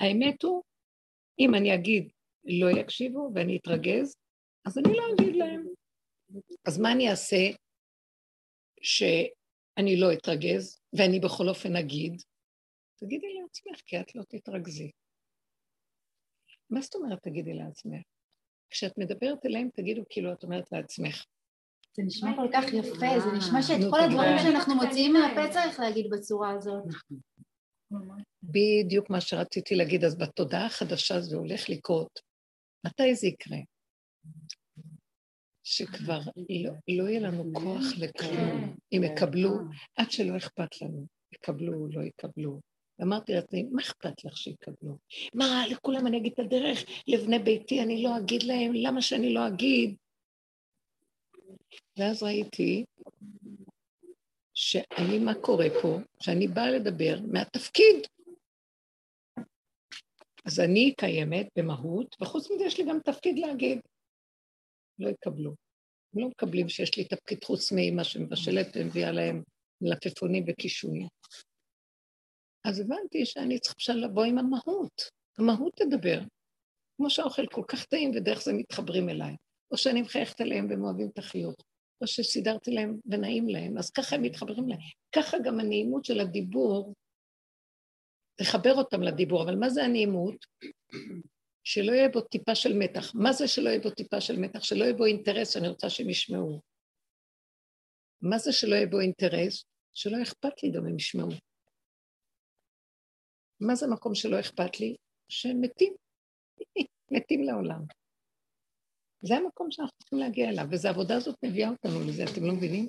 האמת 0.00 0.42
הוא, 0.42 0.62
אם 1.38 1.54
אני 1.54 1.74
אגיד 1.74 2.12
לא 2.44 2.80
יקשיבו 2.80 3.30
ואני 3.34 3.56
אתרגז, 3.56 4.16
אז 4.64 4.78
אני 4.78 4.96
לא 4.96 5.02
אגיד 5.14 5.36
להם. 5.36 5.66
אז 6.66 6.78
מה 6.78 6.92
אני 6.92 7.10
אעשה 7.10 7.50
שאני 8.82 9.96
לא 10.00 10.12
אתרגז, 10.12 10.80
ואני 10.92 11.20
בכל 11.20 11.48
אופן 11.48 11.76
אגיד? 11.76 12.22
תגידי 12.96 13.26
לעצמך, 13.42 13.80
כי 13.86 14.00
את 14.00 14.14
לא 14.14 14.22
תתרגזי. 14.28 14.90
מה 16.70 16.80
זאת 16.80 16.94
אומרת 16.94 17.22
תגידי 17.22 17.54
לעצמך? 17.54 18.02
כשאת 18.70 18.98
מדברת 18.98 19.46
אליהם, 19.46 19.68
תגידו 19.74 20.02
כאילו 20.10 20.32
את 20.32 20.42
אומרת 20.42 20.72
לעצמך. 20.72 21.24
זה 21.96 22.02
נשמע 22.06 22.36
כל 22.36 22.48
כך 22.52 22.64
יפה, 22.72 23.20
זה 23.20 23.30
נשמע 23.38 23.62
שאת 23.62 23.90
כל 23.90 24.00
הדברים 24.00 24.38
שאנחנו 24.38 24.74
מוציאים 24.74 25.12
מהפה 25.12 25.52
צריך 25.52 25.80
להגיד 25.80 26.06
בצורה 26.10 26.50
הזאת. 26.50 26.84
בדיוק 28.42 29.10
מה 29.10 29.20
שרציתי 29.20 29.74
להגיד, 29.74 30.04
אז 30.04 30.18
בתודעה 30.18 30.66
החדשה 30.66 31.20
זה 31.20 31.36
הולך 31.36 31.68
לקרות. 31.68 32.20
מתי 32.86 33.14
זה 33.14 33.26
יקרה? 33.26 33.58
שכבר 35.64 36.20
לא, 36.48 36.72
לא 36.88 37.08
יהיה 37.08 37.20
לנו 37.20 37.44
כוח 37.54 37.84
לכלום. 37.98 38.76
אם 38.92 39.02
יקבלו, 39.04 39.50
עד 39.96 40.10
שלא 40.10 40.36
אכפת 40.36 40.82
לנו, 40.82 41.06
יקבלו, 41.32 41.88
לא 41.88 42.02
יקבלו. 42.02 42.60
אמרתי 43.02 43.32
לעצמי, 43.32 43.62
מה 43.62 43.82
אכפת 43.82 44.24
לך 44.24 44.36
שיקבלו? 44.36 44.98
מה, 45.34 45.64
לכולם 45.70 46.06
אני 46.06 46.16
אגיד 46.16 46.32
את 46.32 46.38
הדרך, 46.38 46.84
לבני 47.06 47.38
ביתי 47.38 47.82
אני 47.82 48.02
לא 48.02 48.18
אגיד 48.18 48.42
להם, 48.42 48.72
למה 48.74 49.02
שאני 49.02 49.34
לא 49.34 49.48
אגיד? 49.48 49.96
ואז 51.98 52.22
ראיתי 52.22 52.84
שאני, 54.60 55.18
מה 55.18 55.32
קורה 55.34 55.66
פה? 55.82 55.98
שאני 56.20 56.48
באה 56.48 56.70
לדבר 56.70 57.18
מהתפקיד. 57.32 58.06
אז 60.44 60.60
אני 60.60 60.94
קיימת 60.96 61.46
במהות, 61.58 62.16
וחוץ 62.20 62.50
מזה 62.50 62.64
יש 62.64 62.78
לי 62.78 62.84
גם 62.88 62.98
תפקיד 63.04 63.38
להגיד. 63.38 63.80
לא 64.98 65.08
יקבלו. 65.08 65.54
הם 66.14 66.20
לא 66.20 66.28
מקבלים 66.28 66.68
שיש 66.68 66.96
לי 66.96 67.04
תפקיד 67.04 67.44
חוץ 67.44 67.72
מאמא 67.72 68.04
שמבשלת 68.04 68.66
ומביאה 68.74 69.12
להם 69.12 69.42
מלפפונים 69.80 70.44
וקישואים. 70.48 71.08
אז 72.64 72.80
הבנתי 72.80 73.26
שאני 73.26 73.58
צריכה 73.58 73.92
לבוא 73.92 74.24
עם 74.24 74.38
המהות. 74.38 75.02
המהות 75.38 75.72
תדבר. 75.76 76.20
כמו 76.96 77.10
שהאוכל 77.10 77.46
כל 77.46 77.62
כך 77.68 77.84
טעים 77.84 78.10
ודרך 78.10 78.42
זה 78.42 78.52
מתחברים 78.52 79.08
אליי. 79.08 79.36
או 79.70 79.76
שאני 79.76 80.02
מחייכת 80.02 80.40
עליהם 80.40 80.66
והם 80.70 80.84
אוהבים 80.84 81.08
את 81.12 81.18
החיוך. 81.18 81.54
או 82.00 82.06
שסידרתי 82.06 82.70
להם 82.70 82.98
ונעים 83.06 83.48
להם, 83.48 83.78
אז 83.78 83.90
ככה 83.90 84.16
הם 84.16 84.22
מתחברים 84.22 84.68
להם. 84.68 84.78
ככה 85.16 85.36
גם 85.44 85.60
הנעימות 85.60 86.04
של 86.04 86.20
הדיבור, 86.20 86.94
תחבר 88.34 88.74
אותם 88.74 89.02
לדיבור, 89.02 89.42
אבל 89.42 89.56
מה 89.56 89.70
זה 89.70 89.84
הנעימות? 89.84 90.46
שלא 91.64 91.92
יהיה 91.92 92.08
בו 92.08 92.20
טיפה 92.20 92.54
של 92.54 92.78
מתח. 92.78 93.14
מה 93.14 93.32
זה 93.32 93.48
שלא 93.48 93.68
יהיה 93.68 93.80
בו 93.80 93.90
טיפה 93.90 94.20
של 94.20 94.40
מתח? 94.40 94.62
שלא 94.62 94.84
יהיה 94.84 94.94
בו 94.94 95.04
אינטרס 95.04 95.54
שאני 95.54 95.68
רוצה 95.68 95.90
שהם 95.90 96.10
ישמעו. 96.10 96.60
מה 98.22 98.38
זה 98.38 98.52
שלא 98.52 98.74
יהיה 98.74 98.86
בו 98.86 99.00
אינטרס? 99.00 99.64
שלא 99.94 100.22
אכפת 100.22 100.62
לי 100.62 100.70
גם 100.70 100.86
הם 100.86 100.96
ישמעו. 100.96 101.28
מה 103.60 103.74
זה 103.74 103.86
מקום 103.86 104.14
שלא 104.14 104.40
אכפת 104.40 104.80
לי? 104.80 104.96
שהם 105.28 105.60
מתים. 105.60 105.94
מתים 107.12 107.42
לעולם. 107.42 107.97
זה 109.22 109.36
המקום 109.36 109.70
שאנחנו 109.70 109.98
צריכים 109.98 110.18
להגיע 110.18 110.48
אליו, 110.48 110.64
וזו 110.70 110.88
העבודה 110.88 111.16
הזאת 111.16 111.36
מביאה 111.44 111.68
אותנו 111.68 112.00
לזה, 112.08 112.24
אתם 112.24 112.44
לא 112.44 112.52
מבינים? 112.52 112.88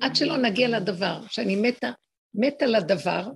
עד 0.00 0.16
שלא 0.16 0.36
נגיע 0.36 0.68
לדבר, 0.68 1.20
שאני 1.28 1.56
מתה, 1.56 1.90
מתה 2.34 2.66
לדבר, 2.66 3.26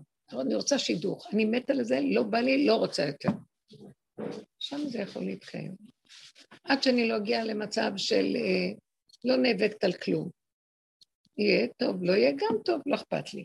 אני 0.40 0.54
רוצה 0.54 0.78
שידוך, 0.78 1.26
אני 1.32 1.44
מתה 1.44 1.72
לזה, 1.72 2.00
לא 2.02 2.22
בא 2.22 2.38
לי, 2.38 2.66
לא 2.66 2.74
רוצה 2.76 3.06
יותר. 3.06 3.28
שם 4.58 4.86
זה 4.86 4.98
יכול 4.98 5.24
להתקיים. 5.24 5.74
עד 6.64 6.82
שאני 6.82 7.08
לא 7.08 7.16
אגיע 7.16 7.44
למצב 7.44 7.90
של 7.96 8.36
אה, 8.36 8.78
לא 9.24 9.36
נאבקת 9.36 9.84
על 9.84 9.92
כלום. 9.92 10.30
יהיה 11.38 11.68
טוב, 11.76 12.04
לא 12.04 12.12
יהיה 12.12 12.30
גם 12.30 12.56
טוב, 12.64 12.82
לא 12.86 12.94
אכפת 12.94 13.34
לי. 13.34 13.44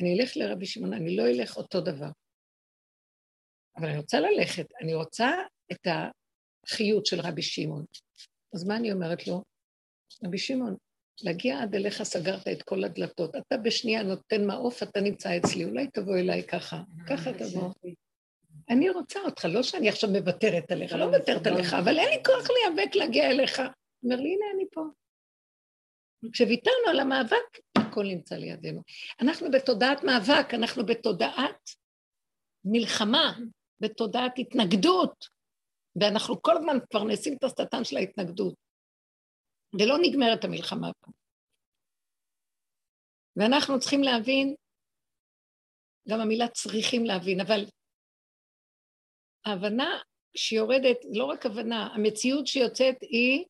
אני 0.00 0.20
אלך 0.20 0.36
לרבי 0.36 0.66
שמעון, 0.66 0.92
אני 0.92 1.16
לא 1.16 1.22
אלך 1.26 1.56
אותו 1.56 1.80
דבר. 1.80 2.10
אבל 3.76 3.88
אני 3.88 3.98
רוצה 3.98 4.20
ללכת, 4.20 4.66
אני 4.82 4.94
רוצה 4.94 5.30
את 5.72 5.86
החיות 6.66 7.06
של 7.06 7.20
רבי 7.20 7.42
שמעון. 7.42 7.84
אז 8.54 8.64
מה 8.64 8.76
אני 8.76 8.92
אומרת 8.92 9.26
לו? 9.26 9.42
רבי 10.24 10.38
שמעון, 10.38 10.76
להגיע 11.22 11.62
עד 11.62 11.74
אליך 11.74 12.02
סגרת 12.02 12.48
את 12.48 12.62
כל 12.62 12.84
הדלתות, 12.84 13.36
אתה 13.36 13.56
בשנייה 13.56 14.02
נותן 14.02 14.46
מעוף, 14.46 14.82
אתה 14.82 15.00
נמצא 15.00 15.36
אצלי, 15.36 15.64
אולי 15.64 15.86
תבוא 15.86 16.16
אליי 16.16 16.42
ככה, 16.42 16.82
ככה 17.08 17.32
תבוא. 17.32 17.70
אני 18.70 18.90
רוצה 18.90 19.20
אותך, 19.20 19.44
לא 19.44 19.62
שאני 19.62 19.88
עכשיו 19.88 20.10
מוותרת 20.10 20.72
עליך, 20.72 20.92
לא 20.92 21.06
מוותרת 21.06 21.46
עליך, 21.46 21.74
אבל 21.74 21.98
אין 21.98 22.08
לי 22.08 22.24
כוח 22.24 22.48
להיאבק 22.50 22.94
להגיע 22.94 23.30
אליך. 23.30 23.62
אומר 24.04 24.16
לי, 24.16 24.28
הנה 24.34 24.44
אני 24.54 24.64
פה. 24.72 24.82
כשוויתרנו 26.32 26.88
על 26.90 27.00
המאבק, 27.00 27.58
הכל 27.78 28.04
נמצא 28.04 28.34
לידינו. 28.34 28.82
אנחנו 29.20 29.50
בתודעת 29.50 30.04
מאבק, 30.04 30.54
אנחנו 30.54 30.86
בתודעת 30.86 31.70
מלחמה, 32.64 33.38
בתודעת 33.80 34.38
התנגדות, 34.38 35.35
ואנחנו 36.00 36.42
כל 36.42 36.56
הזמן 36.56 36.76
מפרנסים 36.76 37.36
את 37.38 37.44
השטן 37.44 37.84
של 37.84 37.96
ההתנגדות. 37.96 38.54
ולא 39.72 39.94
נגמרת 40.02 40.44
המלחמה 40.44 40.92
פה. 41.00 41.12
ואנחנו 43.36 43.80
צריכים 43.80 44.02
להבין, 44.02 44.54
גם 46.08 46.20
המילה 46.20 46.48
צריכים 46.48 47.04
להבין, 47.04 47.40
אבל 47.40 47.64
ההבנה 49.44 49.88
שיורדת, 50.36 50.98
לא 51.14 51.24
רק 51.24 51.46
הבנה, 51.46 51.86
המציאות 51.94 52.46
שיוצאת 52.46 52.96
היא 53.02 53.44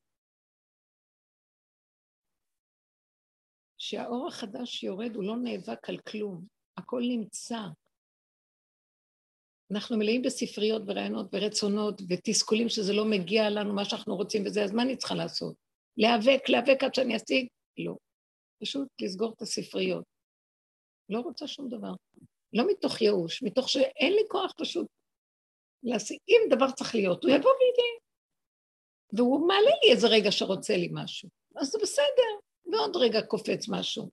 שהאור 3.77 4.27
החדש 4.27 4.71
שיורד 4.71 5.15
הוא 5.15 5.23
לא 5.23 5.35
נאבק 5.43 5.89
על 5.89 5.97
כלום, 5.97 6.45
הכל 6.77 7.01
נמצא. 7.09 7.59
אנחנו 9.71 9.97
מלאים 9.97 10.21
בספריות 10.21 10.81
ורעיונות 10.85 11.27
ורצונות 11.33 12.01
ותסכולים 12.09 12.69
שזה 12.69 12.93
לא 12.93 13.05
מגיע 13.05 13.49
לנו 13.49 13.73
מה 13.73 13.85
שאנחנו 13.85 14.15
רוצים 14.15 14.43
וזה, 14.45 14.63
אז 14.63 14.71
מה 14.71 14.81
אני 14.81 14.97
צריכה 14.97 15.15
לעשות? 15.15 15.55
להיאבק, 15.97 16.49
להיאבק 16.49 16.83
עד 16.83 16.95
שאני 16.95 17.15
אשיג? 17.15 17.47
לא. 17.77 17.95
פשוט 18.61 18.87
לסגור 19.01 19.33
את 19.37 19.41
הספריות. 19.41 20.03
לא 21.09 21.19
רוצה 21.19 21.47
שום 21.47 21.69
דבר. 21.69 21.91
לא 22.53 22.67
מתוך 22.67 23.01
ייאוש, 23.01 23.43
מתוך 23.43 23.69
שאין 23.69 24.13
לי 24.13 24.21
כוח 24.27 24.53
פשוט 24.57 24.87
להשיג. 25.83 26.17
אם 26.29 26.55
דבר 26.55 26.71
צריך 26.71 26.95
להיות, 26.95 27.23
הוא 27.23 27.31
יבוא 27.31 27.51
וידע. 27.51 28.03
והוא 29.13 29.47
מעלה 29.47 29.71
לי 29.83 29.91
איזה 29.91 30.07
רגע 30.07 30.31
שרוצה 30.31 30.77
לי 30.77 30.89
משהו. 30.91 31.29
אז 31.55 31.67
זה 31.67 31.79
בסדר, 31.81 32.31
ועוד 32.71 32.95
רגע 32.95 33.21
קופץ 33.21 33.69
משהו. 33.69 34.09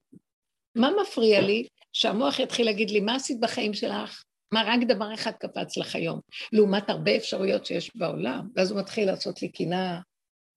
מה 0.75 0.89
מפריע 1.01 1.41
לי? 1.41 1.67
שהמוח 1.93 2.39
יתחיל 2.39 2.65
להגיד 2.65 2.89
לי, 2.89 2.99
מה 2.99 3.15
עשית 3.15 3.39
בחיים 3.39 3.73
שלך? 3.73 4.23
מה, 4.51 4.63
רק 4.65 4.79
דבר 4.87 5.13
אחד 5.13 5.31
קפץ 5.31 5.77
לך 5.77 5.95
היום, 5.95 6.19
לעומת 6.53 6.89
הרבה 6.89 7.15
אפשרויות 7.15 7.65
שיש 7.65 7.95
בעולם, 7.95 8.49
ואז 8.55 8.71
הוא 8.71 8.79
מתחיל 8.79 9.07
לעשות 9.07 9.41
לי 9.41 9.49
קינה 9.49 10.01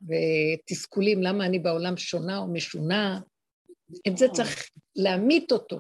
ותסכולים, 0.03 1.23
למה 1.23 1.47
אני 1.47 1.59
בעולם 1.59 1.97
שונה 1.97 2.39
או 2.39 2.47
משונה. 2.47 3.21
את 4.09 4.17
זה 4.17 4.27
צריך 4.29 4.71
להמית 4.97 5.53
אותו. 5.53 5.79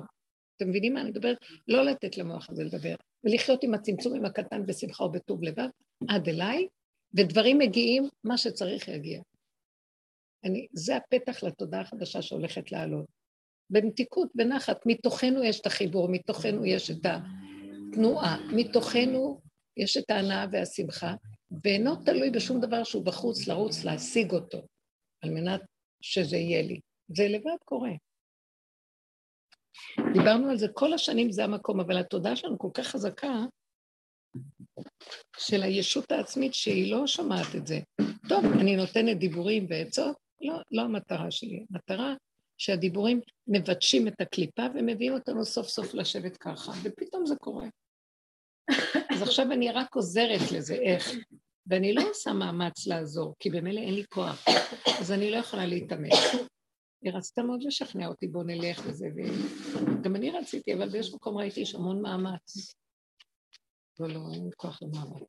אתם 0.56 0.68
מבינים 0.68 0.94
מה 0.94 1.00
אני 1.00 1.10
מדברת? 1.10 1.36
לא 1.68 1.84
לתת 1.84 2.18
למוח 2.18 2.50
הזה 2.50 2.64
לדבר, 2.64 2.94
ולחיות 3.24 3.62
עם 3.62 3.74
הצמצומים 3.74 4.24
הקטן 4.24 4.66
בשמחה 4.66 5.04
ובטוב 5.04 5.42
לבד, 5.42 5.68
עד 6.08 6.28
אליי, 6.28 6.68
ודברים 7.14 7.58
מגיעים, 7.58 8.08
מה 8.24 8.38
שצריך 8.38 8.88
יגיע. 8.88 9.20
אני, 10.44 10.66
זה 10.72 10.96
הפתח 10.96 11.42
לתודעה 11.42 11.80
החדשה 11.80 12.22
שהולכת 12.22 12.72
לעלות. 12.72 13.06
במתיקות, 13.70 14.28
בנחת, 14.34 14.80
מתוכנו 14.86 15.44
יש 15.44 15.60
את 15.60 15.66
החיבור, 15.66 16.08
מתוכנו 16.08 16.66
יש 16.66 16.90
את 16.90 17.02
התנועה, 17.88 18.36
מתוכנו 18.56 19.40
יש 19.76 19.96
את 19.96 20.10
ההנאה 20.10 20.46
והשמחה, 20.52 21.14
ואינו 21.64 21.96
תלוי 21.96 22.30
בשום 22.30 22.60
דבר 22.60 22.84
שהוא 22.84 23.04
בחוץ, 23.04 23.48
לרוץ 23.48 23.84
להשיג 23.84 24.32
אותו, 24.32 24.66
על 25.22 25.30
מנת 25.30 25.60
שזה 26.02 26.36
יהיה 26.36 26.62
לי. 26.62 26.80
זה 27.08 27.28
לבד 27.28 27.56
קורה. 27.64 27.90
דיברנו 30.12 30.50
על 30.50 30.58
זה 30.58 30.66
כל 30.74 30.92
השנים, 30.92 31.32
זה 31.32 31.44
המקום, 31.44 31.80
אבל 31.80 31.98
התודעה 31.98 32.36
שלנו 32.36 32.58
כל 32.58 32.68
כך 32.74 32.86
חזקה, 32.86 33.44
של 35.38 35.62
הישות 35.62 36.12
העצמית 36.12 36.54
שהיא 36.54 36.92
לא 36.92 37.06
שומעת 37.06 37.54
את 37.56 37.66
זה. 37.66 37.78
טוב, 38.28 38.44
אני 38.60 38.76
נותנת 38.76 39.18
דיבורים 39.18 39.66
ועצות, 39.70 40.16
לא, 40.40 40.54
לא 40.70 40.82
המטרה 40.82 41.30
שלי. 41.30 41.66
המטרה 41.70 42.14
שהדיבורים 42.58 43.20
מבטשים 43.46 44.08
את 44.08 44.20
הקליפה 44.20 44.66
ומביאים 44.74 45.12
אותנו 45.12 45.44
סוף 45.44 45.68
סוף 45.68 45.94
לשבת 45.94 46.36
ככה, 46.36 46.72
ופתאום 46.82 47.26
זה 47.26 47.36
קורה. 47.36 47.66
אז 49.14 49.22
עכשיו 49.22 49.52
אני 49.52 49.72
רק 49.72 49.94
עוזרת 49.94 50.52
לזה, 50.52 50.74
איך? 50.74 51.10
ואני 51.66 51.94
לא 51.94 52.02
עושה 52.10 52.32
מאמץ 52.32 52.86
לעזור, 52.86 53.34
כי 53.38 53.50
במילא 53.50 53.80
אין 53.80 53.94
לי 53.94 54.04
כוח, 54.08 54.44
אז 55.00 55.12
אני 55.12 55.30
לא 55.30 55.36
יכולה 55.36 55.66
להתאמץ. 55.66 56.12
היא 57.02 57.12
רצתה 57.12 57.42
מאוד 57.42 57.62
לשכנע 57.62 58.08
אותי, 58.08 58.28
בוא 58.28 58.44
נלך 58.44 58.82
וזה, 58.86 59.06
וגם 59.16 60.16
אני 60.16 60.30
רציתי, 60.30 60.74
אבל 60.74 60.88
באיזשהו 60.88 61.16
מקום 61.16 61.38
ראיתי 61.38 61.60
יש 61.60 61.74
המון 61.74 62.02
מאמץ. 62.02 62.74
לא, 64.00 64.08
לא, 64.08 64.20
אין 64.34 64.44
לי 64.44 64.50
כוח 64.56 64.82
למאמץ. 64.82 65.22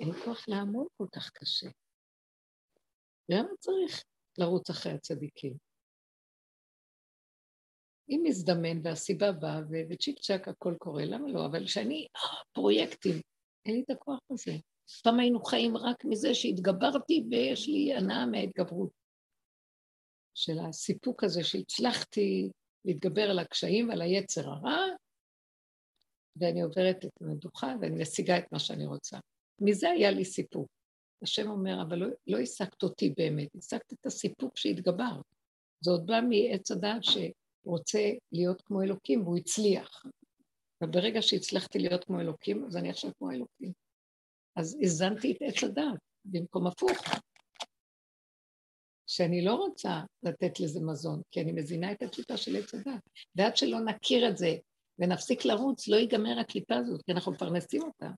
אין 0.00 0.08
לי 0.08 0.20
כוח 0.24 0.48
לעמוד 0.48 0.86
כל 0.96 1.06
כך 1.14 1.30
קשה. 1.30 1.68
למה 3.28 3.48
צריך 3.58 4.04
לרוץ 4.38 4.70
אחרי 4.70 4.92
הצדיקים? 4.92 5.65
אם 8.08 8.20
מזדמן 8.24 8.80
והסיבה 8.82 9.32
באה 9.32 9.60
וצ'יק 9.90 10.18
צ'אק 10.18 10.48
הכל 10.48 10.74
קורה, 10.78 11.04
למה 11.04 11.28
לא? 11.28 11.46
אבל 11.46 11.66
כשאני, 11.66 12.06
אה, 12.16 12.42
פרויקטים, 12.52 13.20
אין 13.66 13.74
לי 13.74 13.82
את 13.82 13.90
הכוח 13.90 14.18
הזה. 14.30 14.52
פעם 15.04 15.20
היינו 15.20 15.40
חיים 15.44 15.76
רק 15.76 16.04
מזה 16.04 16.34
שהתגברתי 16.34 17.24
ויש 17.30 17.68
לי 17.68 17.94
הנאה 17.94 18.26
מההתגברות. 18.26 18.90
של 20.34 20.58
הסיפוק 20.58 21.24
הזה 21.24 21.44
שהצלחתי 21.44 22.50
להתגבר 22.84 23.30
על 23.30 23.38
הקשיים 23.38 23.88
ועל 23.88 24.02
היצר 24.02 24.48
הרע, 24.48 24.86
ואני 26.36 26.62
עוברת 26.62 27.04
את 27.04 27.22
המדוכה 27.22 27.74
ואני 27.80 28.02
משיגה 28.02 28.38
את 28.38 28.52
מה 28.52 28.58
שאני 28.58 28.86
רוצה. 28.86 29.18
מזה 29.60 29.90
היה 29.90 30.10
לי 30.10 30.24
סיפוק. 30.24 30.68
השם 31.22 31.50
אומר, 31.50 31.82
אבל 31.82 31.98
לא, 31.98 32.06
לא 32.26 32.38
אותי 32.82 33.14
באמת, 33.16 33.48
השגת 33.56 33.92
את 33.92 34.06
הסיפוק 34.06 34.56
שהתגברת. 34.56 35.24
זה 35.80 35.90
עוד 35.90 36.06
בא 36.06 36.20
מעץ 36.28 36.70
הדעת 36.70 37.04
שרוצה 37.66 38.10
להיות 38.32 38.62
כמו 38.62 38.82
אלוקים, 38.82 39.22
והוא 39.22 39.36
הצליח. 39.36 40.04
וברגע 40.82 41.22
שהצלחתי 41.22 41.78
להיות 41.78 42.04
כמו 42.04 42.20
אלוקים, 42.20 42.64
אז 42.64 42.76
אני 42.76 42.90
עכשיו 42.90 43.10
כמו 43.18 43.30
אלוקים. 43.30 43.72
אז 44.56 44.78
הזנתי 44.80 45.32
את 45.32 45.36
עץ 45.40 45.64
הדעת 45.64 45.98
במקום 46.24 46.66
הפוך. 46.66 46.98
שאני 49.06 49.44
לא 49.44 49.54
רוצה 49.54 50.00
לתת 50.22 50.60
לזה 50.60 50.80
מזון, 50.80 51.22
כי 51.30 51.40
אני 51.40 51.52
מזינה 51.52 51.92
את 51.92 52.02
השיטה 52.02 52.36
של 52.36 52.56
עץ 52.56 52.74
הדעת. 52.74 53.00
ועד 53.34 53.56
שלא 53.56 53.80
נכיר 53.80 54.28
את 54.28 54.36
זה 54.36 54.56
ונפסיק 54.98 55.44
לרוץ, 55.44 55.88
לא 55.88 55.96
ייגמר 55.96 56.38
הקליפה 56.40 56.76
הזאת, 56.76 57.02
כי 57.02 57.12
אנחנו 57.12 57.32
מפרנסים 57.32 57.82
אותה. 57.82 58.10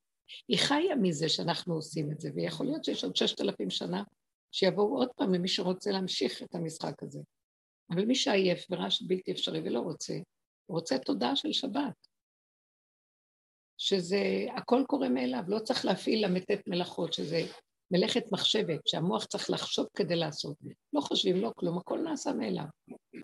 היא 0.48 0.58
חיה 0.58 0.96
מזה 0.96 1.28
שאנחנו 1.28 1.74
עושים 1.74 2.12
את 2.12 2.20
זה, 2.20 2.30
ויכול 2.34 2.66
להיות 2.66 2.84
שיש 2.84 3.04
עוד 3.04 3.16
ששת 3.16 3.40
אלפים 3.40 3.70
שנה 3.70 4.02
שיבואו 4.52 4.96
עוד 4.98 5.08
פעם 5.16 5.32
ממי 5.32 5.48
שרוצה 5.48 5.90
להמשיך 5.90 6.42
את 6.42 6.54
המשחק 6.54 7.02
הזה. 7.02 7.20
אבל 7.90 8.04
מי 8.04 8.14
שעייף 8.14 8.66
וראה 8.70 8.90
שבלתי 8.90 9.32
אפשרי 9.32 9.60
ולא 9.60 9.80
רוצה, 9.80 10.14
רוצה 10.68 10.98
תודעה 10.98 11.36
של 11.36 11.52
שבת. 11.52 12.08
שזה, 13.78 14.46
הכל 14.56 14.82
קורה 14.86 15.08
מאליו, 15.08 15.42
לא 15.48 15.58
צריך 15.58 15.84
להפעיל 15.84 16.24
למתת 16.24 16.60
מלאכות, 16.66 17.12
שזה 17.12 17.40
מלאכת 17.90 18.32
מחשבת, 18.32 18.80
שהמוח 18.86 19.24
צריך 19.24 19.50
לחשוב 19.50 19.86
כדי 19.94 20.16
לעשות. 20.16 20.56
לא 20.92 21.00
חושבים, 21.00 21.36
לא 21.36 21.52
כלום, 21.56 21.78
הכל 21.78 21.98
נעשה 21.98 22.32
מאליו. 22.32 22.64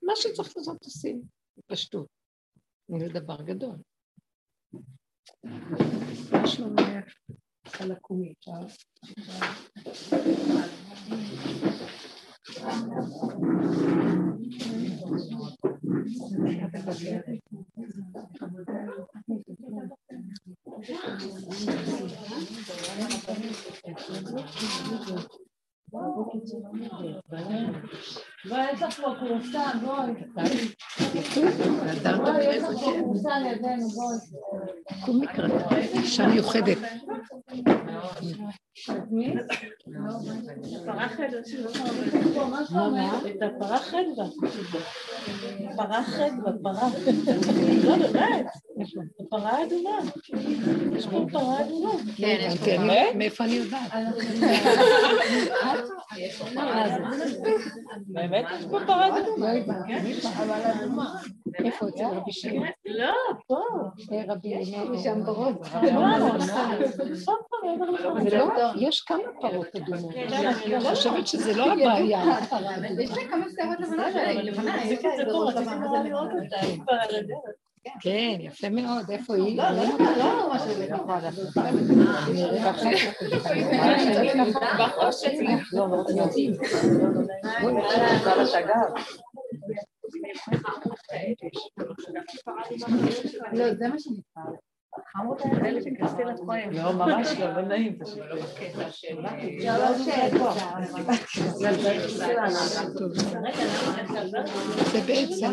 מה 0.03 0.13
שצריך 0.17 0.57
לעשות 0.57 0.83
עושים, 0.85 1.23
בפשטות. 1.59 2.07
זה 2.99 3.09
דבר 3.09 3.43
גדול. 3.43 3.77
שלומך? 6.47 7.15
צריכה 7.65 7.85
לקום. 7.85 8.23
בואי, 12.45 12.85
יש 28.73 28.83
לך 28.83 29.01
פה 29.01 29.15
כורסה, 29.21 29.63
בואי. 29.85 30.13
יש 31.15 31.39
לך 32.63 32.81
כן. 32.85 33.03
כורסה 33.05 33.39
לידינו, 33.39 33.89
בואי. 33.89 34.17
קומי 35.05 35.27
קראת, 35.27 35.73
אישה 35.95 36.27
מיוחדת. 36.27 36.79
מי? 39.11 39.35
פרה 40.87 41.09
חדווה 41.09 41.41
שלא 41.47 42.49
מה 42.51 42.67
שלומך? 42.69 43.15
את 43.27 43.43
הפרה 43.43 43.79
חדווה. 43.79 44.27
פרה 45.77 46.03
חדווה, 46.05 46.53
פרה. 46.63 46.89
לא, 47.85 47.97
באמת. 47.97 48.47
פרה 49.31 49.65
אדומה. 49.65 49.99
יש 50.97 51.07
פה 51.07 51.27
פרה 51.33 51.61
אדומה. 51.61 51.93
כן, 52.65 52.81
מאיפה 53.15 53.45
אני 53.45 53.53
יודעת? 53.53 53.93
באמת 58.07 58.45
יש 58.59 58.67
פה 58.71 58.79
פרה 58.87 59.19
אדומה. 59.21 59.47
לא. 61.57 61.65
איפה 61.65 61.89
אצל 61.89 62.05
רבי 62.05 62.33
שמעון? 62.33 62.67
לא, 62.87 63.13
פה. 63.47 63.59
רבי 64.29 64.65
שם 65.03 65.25
בראש. 65.25 65.55
זה 68.23 68.39
לא- 68.39 68.47
יש 68.77 69.01
כמה 69.01 69.19
פרות 69.41 69.77
אדומות. 69.77 70.15
כן, 70.15 70.27
אני 70.33 70.75
אני 70.77 70.85
חושבת 70.91 71.27
שזה 71.27 71.57
לא 71.57 71.73
הבעיה. 71.73 72.25
יש 73.01 73.11
לי 73.17 73.29
כמה 73.29 73.45
שערות 73.57 73.81
לבנות 73.81 74.15
כן, 78.01 78.37
יפה 78.41 78.69
מאוד. 78.69 79.11
איפה 79.11 79.35
היא? 79.35 79.57
לא, 79.59 79.71
לא, 79.71 79.85
לא 80.19 80.49
ממש 80.49 80.63
לא, 93.53 93.75
זה 93.75 93.89
מה 93.89 93.99
שנקרא. 93.99 94.43
לא, 96.73 96.93
ממש 96.93 97.29
לא, 97.39 97.53
לא 97.53 97.63
נעים. 97.63 97.99
זה 104.93 105.01
בעצם, 105.07 105.53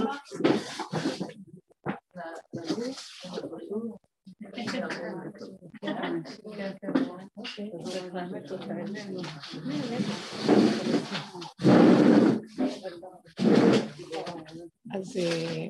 אז 14.93 15.17
אה, 15.17 15.67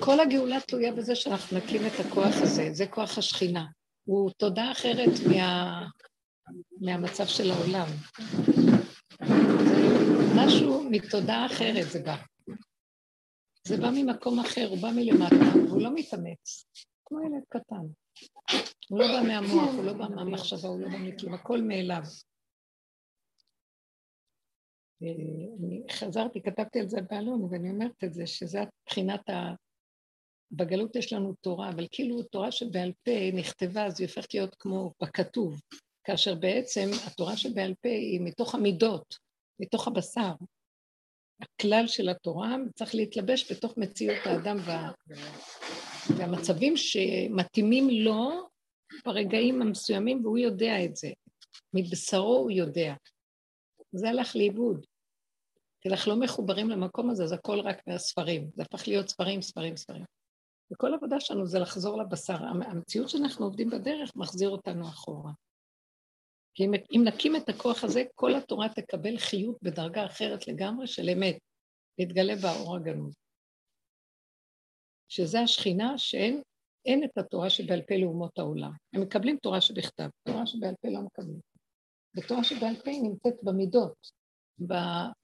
כל 0.00 0.20
הגאולה 0.20 0.60
תלויה 0.60 0.92
בזה 0.92 1.14
שאנחנו 1.14 1.58
נקים 1.58 1.86
את 1.86 2.06
הכוח 2.06 2.34
הזה, 2.42 2.68
זה 2.72 2.86
כוח 2.86 3.18
השכינה. 3.18 3.66
הוא 4.04 4.30
תודה 4.30 4.72
אחרת 4.72 5.10
מה, 5.28 5.82
מהמצב 6.80 7.26
של 7.26 7.50
העולם. 7.50 7.86
זה 9.64 9.88
משהו 10.34 10.84
מתודעה 10.90 11.46
אחרת 11.46 11.90
זה 11.90 12.02
בא. 12.02 12.16
זה 13.64 13.76
בא 13.76 13.90
ממקום 13.94 14.38
אחר, 14.40 14.66
הוא 14.68 14.78
בא 14.82 14.88
מלמטה, 14.96 15.58
והוא 15.66 15.82
לא 15.82 15.94
מתאמץ, 15.94 16.64
כמו 17.04 17.20
ילד 17.20 17.42
קטן. 17.48 17.86
הוא 18.88 18.98
לא 18.98 19.06
בא 19.06 19.28
מהמוח, 19.28 19.74
הוא 19.74 19.84
לא 19.84 19.92
בא 19.92 20.08
מהמחשבה, 20.08 20.68
הוא 20.68 20.80
לא 20.80 20.88
בא 20.88 20.98
מכלום, 20.98 21.34
הכל 21.34 21.60
מאליו. 21.62 22.02
אני 25.60 25.82
חזרתי, 25.90 26.42
כתבתי 26.42 26.80
על 26.80 26.88
זה 26.88 27.00
בעלון, 27.10 27.44
ואני 27.44 27.70
אומרת 27.70 28.04
את 28.04 28.14
זה, 28.14 28.26
שזה 28.26 28.58
מבחינת 28.82 29.30
ה... 29.30 29.54
בגלות 30.50 30.96
יש 30.96 31.12
לנו 31.12 31.34
תורה, 31.40 31.70
אבל 31.70 31.86
כאילו 31.90 32.22
תורה 32.22 32.52
שבעל 32.52 32.92
פה 33.02 33.10
נכתבה, 33.32 33.86
אז 33.86 34.00
היא 34.00 34.08
הופכת 34.08 34.34
להיות 34.34 34.54
כמו 34.58 34.92
בכתוב, 35.02 35.60
כאשר 36.04 36.34
בעצם 36.34 36.90
התורה 37.06 37.36
שבעל 37.36 37.74
פה 37.74 37.88
היא 37.88 38.20
מתוך 38.24 38.54
המידות, 38.54 39.14
מתוך 39.60 39.88
הבשר. 39.88 40.32
הכלל 41.42 41.86
של 41.86 42.08
התורה 42.08 42.56
צריך 42.74 42.94
להתלבש 42.94 43.52
בתוך 43.52 43.74
מציאות 43.76 44.26
האדם 44.26 44.56
וה... 44.64 44.90
והמצבים 46.16 46.76
שמתאימים 46.76 47.90
לו 47.90 48.48
ברגעים 49.04 49.62
המסוימים, 49.62 50.24
והוא 50.24 50.38
יודע 50.38 50.84
את 50.84 50.96
זה. 50.96 51.10
מבשרו 51.74 52.36
הוא 52.36 52.50
יודע. 52.50 52.94
זה 53.92 54.08
הלך 54.08 54.36
לאיבוד. 54.36 54.86
כי 55.80 55.88
אנחנו 55.88 56.12
לא 56.12 56.20
מחוברים 56.20 56.70
למקום 56.70 57.10
הזה, 57.10 57.26
זה 57.26 57.34
הכל 57.34 57.60
רק 57.60 57.86
מהספרים. 57.86 58.50
זה 58.54 58.62
הפך 58.62 58.88
להיות 58.88 59.08
ספרים, 59.08 59.42
ספרים, 59.42 59.76
ספרים. 59.76 60.04
וכל 60.72 60.92
העבודה 60.92 61.20
שלנו 61.20 61.46
זה 61.46 61.58
לחזור 61.58 62.02
לבשר. 62.02 62.36
המציאות 62.66 63.08
שאנחנו 63.08 63.44
עובדים 63.44 63.70
בדרך 63.70 64.16
מחזיר 64.16 64.48
אותנו 64.48 64.88
אחורה. 64.88 65.32
כי 66.54 66.64
אם, 66.64 66.72
אם 66.74 67.02
נקים 67.04 67.36
את 67.36 67.48
הכוח 67.48 67.84
הזה, 67.84 68.02
כל 68.14 68.34
התורה 68.34 68.68
תקבל 68.68 69.18
חיות 69.18 69.58
בדרגה 69.62 70.06
אחרת 70.06 70.48
לגמרי 70.48 70.86
של 70.86 71.08
אמת, 71.08 71.38
להתגלה 71.98 72.34
באור 72.36 72.76
הגנוז. 72.76 73.14
שזה 75.08 75.40
השכינה 75.40 75.98
שאין 75.98 76.42
אין 76.86 77.04
את 77.04 77.18
התורה 77.18 77.50
שבעל 77.50 77.82
פה 77.82 77.94
לאומות 77.96 78.38
העולם. 78.38 78.72
הם 78.92 79.00
מקבלים 79.02 79.36
תורה 79.36 79.60
שבכתב, 79.60 80.08
תורה 80.22 80.46
שבעל 80.46 80.74
פה 80.80 80.88
לא 80.88 81.00
מקבלים. 81.00 81.40
ותורה 82.16 82.44
שבעל 82.44 82.76
פה 82.84 82.90
נמצאת 83.02 83.34
במידות, 83.42 84.10
ב... 84.68 84.74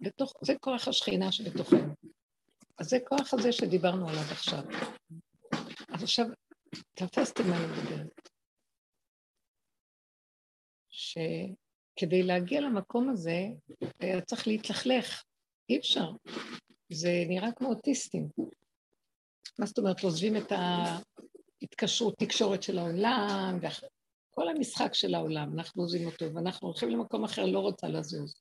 בתוך, 0.01 0.33
זה 0.43 0.53
כוח 0.61 0.89
השכינה 0.89 1.33
שבתוכנו. 1.33 1.95
אז 2.79 2.89
זה 2.89 2.99
כוח 3.09 3.35
הזה 3.35 3.53
שדיברנו 3.53 4.09
עליו 4.09 4.23
עכשיו. 4.31 4.63
אז 5.89 6.03
עכשיו, 6.03 6.27
תפסתם 6.95 7.51
מה 7.51 7.57
אני 7.57 7.67
מדברת. 7.67 8.29
שכדי 11.13 12.23
להגיע 12.23 12.61
למקום 12.61 13.11
הזה, 13.11 13.47
היה 14.01 14.21
צריך 14.21 14.47
להתלכלך. 14.47 15.25
אי 15.69 15.79
אפשר. 15.79 16.11
זה 16.93 17.25
נראה 17.29 17.53
כמו 17.53 17.69
אוטיסטים. 17.69 18.29
מה 19.59 19.67
זאת 19.67 19.79
אומרת, 19.79 20.03
עוזבים 20.03 20.37
את 20.37 20.53
ההתקשרות, 20.53 22.19
תקשורת 22.19 22.63
של 22.63 22.79
העולם, 22.79 23.59
כל 24.31 24.49
המשחק 24.49 24.95
של 24.95 25.15
העולם, 25.15 25.53
אנחנו 25.55 25.83
עוזבים 25.83 26.07
אותו, 26.07 26.35
ואנחנו 26.35 26.69
הולכים 26.69 26.89
למקום 26.91 27.25
אחר, 27.25 27.47
לא 27.47 27.59
רוצה 27.59 27.89
לזוז. 27.89 28.35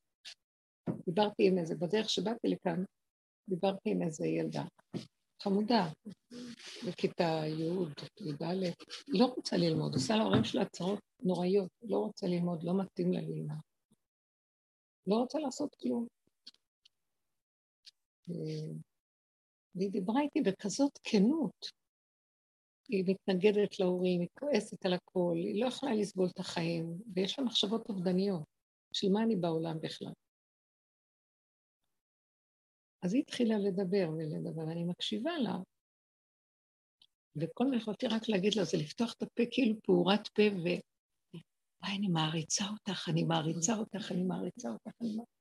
דיברתי 1.06 1.48
עם 1.48 1.58
איזה, 1.58 1.76
בדרך 1.76 2.10
שבאתי 2.10 2.48
לכאן, 2.48 2.84
דיברתי 3.50 3.90
עם 3.90 4.02
איזה 4.02 4.28
ילדה, 4.28 4.64
חמודה, 5.42 5.90
בכיתה 6.88 7.42
י', 7.48 7.64
י"א, 8.20 8.56
לא 9.08 9.26
רוצה 9.26 9.58
ללמוד, 9.58 9.94
עושה 9.94 10.16
להורים 10.16 10.44
שלה 10.44 10.62
הצהרות 10.62 11.00
נוראיות, 11.24 11.70
לא 11.82 11.98
רוצה 11.98 12.28
ללמוד, 12.28 12.64
לא 12.64 12.82
מתאים 12.82 13.14
לה 13.14 13.22
ללמוד. 13.22 13.58
לא 15.08 15.16
רוצה 15.16 15.40
לעשות 15.40 15.76
כלום. 15.76 16.08
והיא 19.76 19.92
דיברה 19.92 20.22
איתי 20.22 20.42
בכזאת 20.42 21.00
כנות. 21.04 21.66
היא 22.90 23.04
מתנגדת 23.08 23.80
להורים, 23.80 24.22
היא 24.22 24.30
כועסת 24.40 24.86
על 24.86 24.94
הכל, 24.94 25.34
היא 25.36 25.64
לא 25.64 25.68
יכולה 25.68 25.94
לסבול 25.94 26.28
את 26.34 26.40
החיים, 26.40 26.98
ויש 27.16 27.40
לה 27.40 27.46
מחשבות 27.46 27.90
אובדניות. 27.90 28.44
של 28.94 29.08
מה 29.12 29.24
אני 29.24 29.36
בעולם 29.36 29.78
בכלל? 29.82 30.12
אז 33.02 33.14
היא 33.14 33.22
התחילה 33.22 33.56
לדבר 33.58 34.10
ולדבר, 34.10 34.72
אני 34.72 34.84
מקשיבה 34.84 35.38
לה, 35.38 35.58
וכל 37.36 37.68
מה 37.68 37.78
יכולתי 37.78 38.08
רק 38.08 38.30
להגיד 38.30 38.56
לה 38.56 38.64
זה 38.64 38.78
לפתוח 38.78 39.14
את 39.14 39.22
הפה 39.22 39.44
כאילו 39.52 39.76
פעורת 39.84 40.28
פה, 40.28 40.44
ו... 40.44 40.68
וואי, 41.82 41.98
אני 41.98 42.08
מעריצה 42.08 42.66
אותך, 42.70 43.10
אני 43.10 43.24
מעריצה 43.24 43.76
אותך, 43.76 44.12
אני 44.12 44.24
מעריצה 44.24 44.70
אותך, 44.70 44.92
אני 45.02 45.16
מעריצה... 45.16 45.32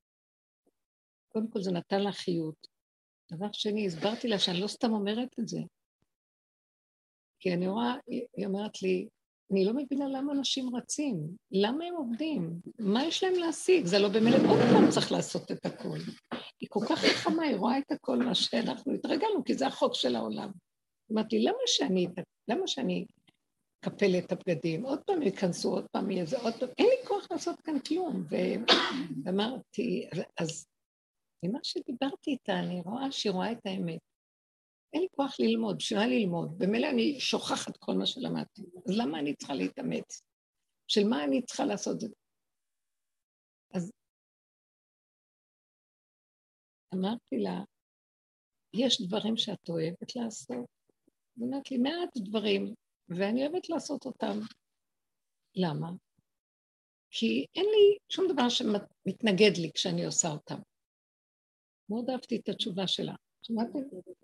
קודם 1.28 1.50
כל 1.50 1.62
זה 1.62 1.70
נתן 1.72 2.00
לה 2.00 2.12
חיות. 2.12 2.66
דבר 3.32 3.52
שני, 3.52 3.86
הסברתי 3.86 4.28
לה 4.28 4.38
שאני 4.38 4.60
לא 4.60 4.66
סתם 4.66 4.90
אומרת 4.90 5.28
את 5.40 5.48
זה. 5.48 5.60
כי 7.40 7.54
אני 7.54 7.68
רואה, 7.68 7.94
היא 8.36 8.46
אומרת 8.46 8.82
לי, 8.82 9.08
אני 9.52 9.64
לא 9.64 9.72
מבינה 9.74 10.08
למה 10.08 10.32
אנשים 10.32 10.76
רצים, 10.76 11.16
למה 11.52 11.84
הם 11.84 11.94
עובדים, 11.94 12.60
מה 12.78 13.04
יש 13.04 13.24
להם 13.24 13.34
להשיג? 13.34 13.86
זה 13.86 13.98
לא 13.98 14.08
במילא 14.08 14.36
עוד 14.36 14.60
פעם 14.72 14.90
צריך 14.90 15.12
לעשות 15.12 15.52
את 15.52 15.66
הכל. 15.66 15.98
היא 16.60 16.68
כל 16.68 16.80
כך 16.88 16.98
חכמה, 16.98 17.42
היא 17.42 17.56
רואה 17.56 17.78
את 17.78 17.92
הכל 17.92 18.16
מה 18.16 18.34
שאנחנו 18.34 18.92
התרגלנו, 18.92 19.44
כי 19.44 19.54
זה 19.54 19.66
החוק 19.66 19.94
של 19.94 20.16
העולם. 20.16 20.50
אמרתי, 21.12 21.42
למה 21.42 21.58
שאני, 21.66 22.06
למה 22.48 22.66
שאני 22.66 23.06
אקפל 23.80 24.18
את 24.18 24.32
הבגדים? 24.32 24.84
עוד 24.84 25.00
פעם 25.00 25.22
ייכנסו, 25.22 25.70
עוד 25.70 25.86
פעם 25.92 26.10
יהיה 26.10 26.24
זה, 26.24 26.38
עוד 26.38 26.54
פעם, 26.54 26.68
אין 26.78 26.86
לי 26.86 27.08
כוח 27.08 27.26
לעשות 27.30 27.60
כאן 27.60 27.78
כלום. 27.78 28.24
ואמרתי, 29.24 30.08
אז 30.40 30.66
ממה 31.44 31.58
שדיברתי 31.62 32.30
איתה, 32.30 32.58
אני 32.58 32.80
רואה 32.80 33.12
שהיא 33.12 33.32
רואה 33.32 33.52
את 33.52 33.60
האמת. 33.64 33.98
אין 34.96 35.02
לי 35.02 35.08
כוח 35.16 35.36
ללמוד, 35.40 35.76
בשביל 35.76 35.98
מה 35.98 36.06
ללמוד? 36.06 36.58
במילא 36.58 36.90
אני 36.90 37.20
שוכחת 37.20 37.76
כל 37.76 37.92
מה 37.92 38.06
שלמדתי, 38.06 38.62
אז 38.62 38.98
למה 38.98 39.18
אני 39.18 39.36
צריכה 39.36 39.54
להתאמץ? 39.54 40.22
של 40.88 41.00
מה 41.10 41.24
אני 41.24 41.42
צריכה 41.42 41.64
לעשות 41.64 41.94
את 41.94 42.00
זה? 42.00 42.14
אז 43.74 43.92
אמרתי 46.94 47.36
לה, 47.36 47.64
יש 48.74 49.02
דברים 49.06 49.36
שאת 49.36 49.68
אוהבת 49.68 50.16
לעשות? 50.16 50.68
היא 51.36 51.44
אומרת 51.44 51.70
לי, 51.70 51.78
מעט 51.78 52.16
דברים, 52.16 52.74
ואני 53.08 53.46
אוהבת 53.46 53.68
לעשות 53.68 54.06
אותם. 54.06 54.38
למה? 55.54 55.88
כי 57.10 57.46
אין 57.54 57.64
לי 57.64 57.98
שום 58.08 58.24
דבר 58.32 58.48
שמתנגד 58.48 59.56
לי 59.62 59.70
כשאני 59.74 60.06
עושה 60.06 60.28
אותם. 60.28 60.58
מאוד 61.90 62.10
אהבתי 62.10 62.36
את 62.36 62.48
התשובה 62.48 62.86
שלה. 62.86 63.14
שמעתם? 63.46 63.78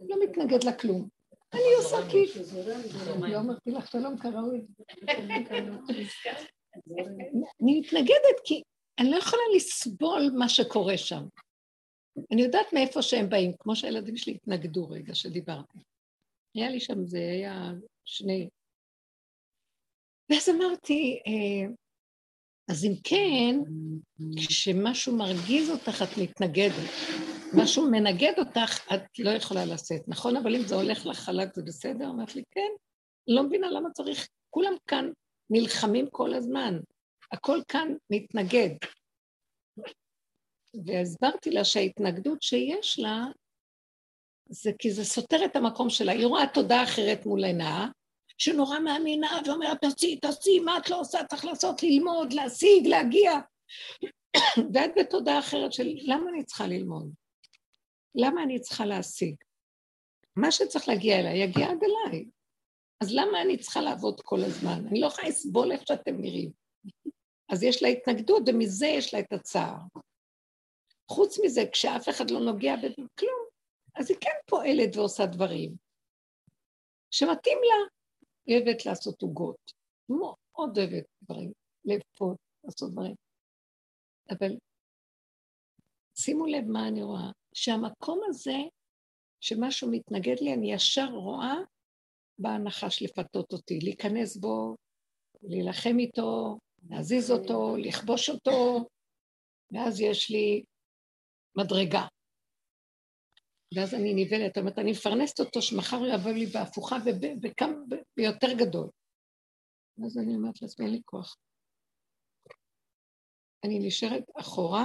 לא 0.09 0.17
מתנגד 0.25 0.65
לה 0.65 0.73
כלום. 0.73 1.09
אני 1.53 1.75
עושה 1.79 1.97
כי... 2.11 2.41
לא 3.31 3.41
אמרתי 3.41 3.71
לך 3.71 3.91
שלום 3.91 4.19
כראוי. 4.19 4.67
אני 7.63 7.81
מתנגדת 7.81 8.41
כי 8.45 8.63
אני 8.99 9.11
לא 9.11 9.17
יכולה 9.17 9.43
לסבול 9.57 10.31
מה 10.39 10.49
שקורה 10.49 10.99
שם. 10.99 11.25
אני 12.33 12.43
יודעת 12.43 12.73
מאיפה 12.73 13.03
שהם 13.03 13.29
באים, 13.29 13.53
כמו 13.59 13.77
שהילדים 13.77 14.17
שלי 14.17 14.35
התנגדו 14.35 14.89
רגע 14.89 15.15
שדיברתי. 15.15 15.79
היה 16.55 16.71
לי 16.71 16.81
שם, 16.81 17.07
זה 17.07 17.19
היה 17.19 17.73
שני... 18.05 18.49
ואז 20.31 20.49
אמרתי, 20.49 21.23
אה, 21.27 21.73
אז 22.69 22.85
אם 22.85 22.93
כן, 23.05 23.57
כשמשהו 24.37 25.17
מרגיז 25.17 25.71
אותך 25.71 26.03
את 26.03 26.19
מתנגדת. 26.19 26.91
משהו 27.55 27.91
מנגד 27.91 28.33
אותך, 28.39 28.95
את 28.95 29.19
לא 29.19 29.31
יכולה 29.31 29.65
לשאת, 29.65 30.09
נכון? 30.09 30.37
אבל 30.37 30.57
אם 30.57 30.63
זה 30.63 30.75
הולך 30.75 31.07
לך 31.07 31.19
חלק 31.19 31.55
זה 31.55 31.63
בסדר? 31.63 32.11
אמרת 32.11 32.35
לי, 32.35 32.43
כן. 32.51 32.71
לא 33.29 33.43
מבינה 33.43 33.71
למה 33.71 33.91
צריך, 33.91 34.29
כולם 34.51 34.73
כאן 34.87 35.11
נלחמים 35.51 36.07
כל 36.11 36.35
הזמן, 36.35 36.79
הכל 37.33 37.59
כאן 37.69 37.89
מתנגד. 38.11 38.71
והסברתי 40.87 41.51
לה 41.51 41.65
שההתנגדות 41.65 42.43
שיש 42.43 42.99
לה, 42.99 43.25
זה 44.49 44.71
כי 44.79 44.91
זה 44.91 45.05
סותר 45.05 45.45
את 45.45 45.57
המקום 45.57 45.91
שלה. 45.91 46.13
היא 46.13 46.27
רואה 46.27 46.47
תודה 46.47 46.83
אחרת 46.83 47.27
מול 47.27 47.45
עינה, 47.45 47.89
שנורא 48.39 48.79
מאמינה 48.79 49.41
ואומרת, 49.47 49.81
תעשי, 49.81 50.17
תעשי, 50.17 50.61
מה 50.61 50.79
את 50.79 50.91
לא 50.91 51.01
עושה? 51.01 51.25
צריך 51.25 51.45
לעשות, 51.45 51.83
ללמוד, 51.83 52.33
להשיג, 52.33 52.87
להגיע. 52.87 53.33
ואת 54.75 54.91
בתודה 54.97 55.39
אחרת 55.39 55.73
של 55.73 55.89
למה 56.03 56.31
אני 56.31 56.45
צריכה 56.45 56.67
ללמוד? 56.67 57.22
למה 58.15 58.43
אני 58.43 58.61
צריכה 58.61 58.87
להשיג? 58.87 59.35
מה 60.37 60.51
שצריך 60.53 60.89
להגיע 60.89 61.21
אליי, 61.21 61.39
יגיע 61.39 61.67
עד 61.67 61.81
אליי. 61.83 62.25
אז 63.01 63.09
למה 63.13 63.43
אני 63.43 63.59
צריכה 63.59 63.81
לעבוד 63.81 64.21
כל 64.21 64.41
הזמן? 64.47 64.87
אני 64.91 65.01
לא 65.01 65.07
יכולה 65.07 65.29
לסבול 65.29 65.73
איך 65.73 65.83
שאתם 65.87 66.21
נראים. 66.21 66.53
אז 67.53 67.63
יש 67.63 67.83
לה 67.83 67.89
התנגדות, 67.89 68.43
ומזה 68.47 68.87
יש 68.87 69.15
לה 69.15 69.21
את 69.21 69.33
הצער. 69.33 69.79
חוץ 71.11 71.39
מזה, 71.45 71.61
כשאף 71.73 72.09
אחד 72.09 72.31
לא 72.31 72.41
נוגע 72.41 72.77
בכלום, 72.77 73.47
אז 73.95 74.11
היא 74.11 74.19
כן 74.21 74.37
פועלת 74.47 74.97
ועושה 74.97 75.27
דברים 75.27 75.77
שמתאים 77.11 77.59
לה. 77.59 77.89
היא 78.47 78.57
אוהבת 78.57 78.87
לעשות 78.87 79.23
עוגות, 79.23 79.73
מאוד 80.09 80.79
אוהבת 80.79 81.05
דברים, 81.23 81.53
לפות, 81.85 82.37
לעשות 82.65 82.93
דברים. 82.93 83.15
אבל 84.31 84.57
שימו 86.15 86.47
לב 86.47 86.65
מה 86.69 86.89
אני 86.89 87.03
רואה. 87.03 87.31
שהמקום 87.55 88.21
הזה, 88.29 88.57
שמשהו 89.41 89.91
מתנגד 89.91 90.41
לי, 90.41 90.55
אני 90.55 90.73
ישר 90.73 91.07
רואה 91.07 91.55
בנחש 92.39 93.03
לפתות 93.03 93.53
אותי, 93.53 93.79
להיכנס 93.83 94.37
בו, 94.37 94.77
להילחם 95.43 95.99
איתו, 95.99 96.59
להזיז 96.91 97.31
אותו, 97.31 97.77
לכבוש 97.77 98.31
אותו, 98.31 98.85
ואז 99.73 100.01
יש 100.01 100.31
לי 100.31 100.65
מדרגה. 101.57 102.07
ואז 103.75 103.95
אני 103.95 104.15
נבלת, 104.15 104.55
זאת 104.55 104.59
אומרת, 104.59 104.79
אני 104.79 104.91
מפרנסת 104.91 105.41
אותו 105.41 105.63
שמחר 105.63 105.97
הוא 105.97 106.07
יבוא 106.07 106.31
לי 106.31 106.47
בהפוכה 106.47 106.97
וכמה, 107.43 107.73
ביותר 108.17 108.53
גדול. 108.59 108.89
ואז 109.99 110.19
אני 110.19 110.35
אומרת 110.35 110.63
לעצמי, 110.63 110.87
אין 110.87 110.95
לי 110.95 111.01
כוח. 111.05 111.37
אני 113.65 113.79
נשארת 113.87 114.25
אחורה, 114.41 114.85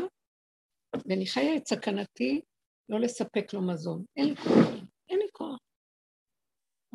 ואני 1.10 1.26
חיה 1.28 1.58
את 1.58 1.68
סכנתי 1.68 2.42
לא 2.90 3.00
לספק 3.00 3.54
לו 3.54 3.62
מזון. 3.62 4.06
אין 4.18 4.26
לי 4.28 4.36
כוח, 4.36 4.68
אין 5.10 5.20
לי 5.20 5.28
כוח. 5.32 5.60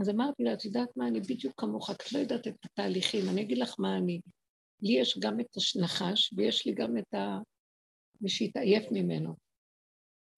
אז 0.01 0.11
אמרתי 0.11 0.43
לה, 0.43 0.53
את 0.53 0.65
יודעת 0.65 0.97
מה, 0.97 1.09
אני 1.09 1.21
בדיוק 1.21 1.61
כמוך, 1.61 1.91
את 1.91 2.13
לא 2.13 2.19
יודעת 2.19 2.47
את 2.49 2.55
התהליכים, 2.65 3.25
אני 3.33 3.43
אגיד 3.43 3.59
לך 3.59 3.75
מה 3.79 3.97
אני. 3.97 4.21
לי 4.83 4.93
יש 4.93 5.19
גם 5.19 5.41
את 5.41 5.47
הנחש, 5.77 6.33
ויש 6.37 6.67
לי 6.67 6.75
גם 6.75 6.99
את 6.99 7.15
ה... 7.15 7.39
מי 8.21 8.29
שהתעייף 8.29 8.85
ממנו. 8.91 9.35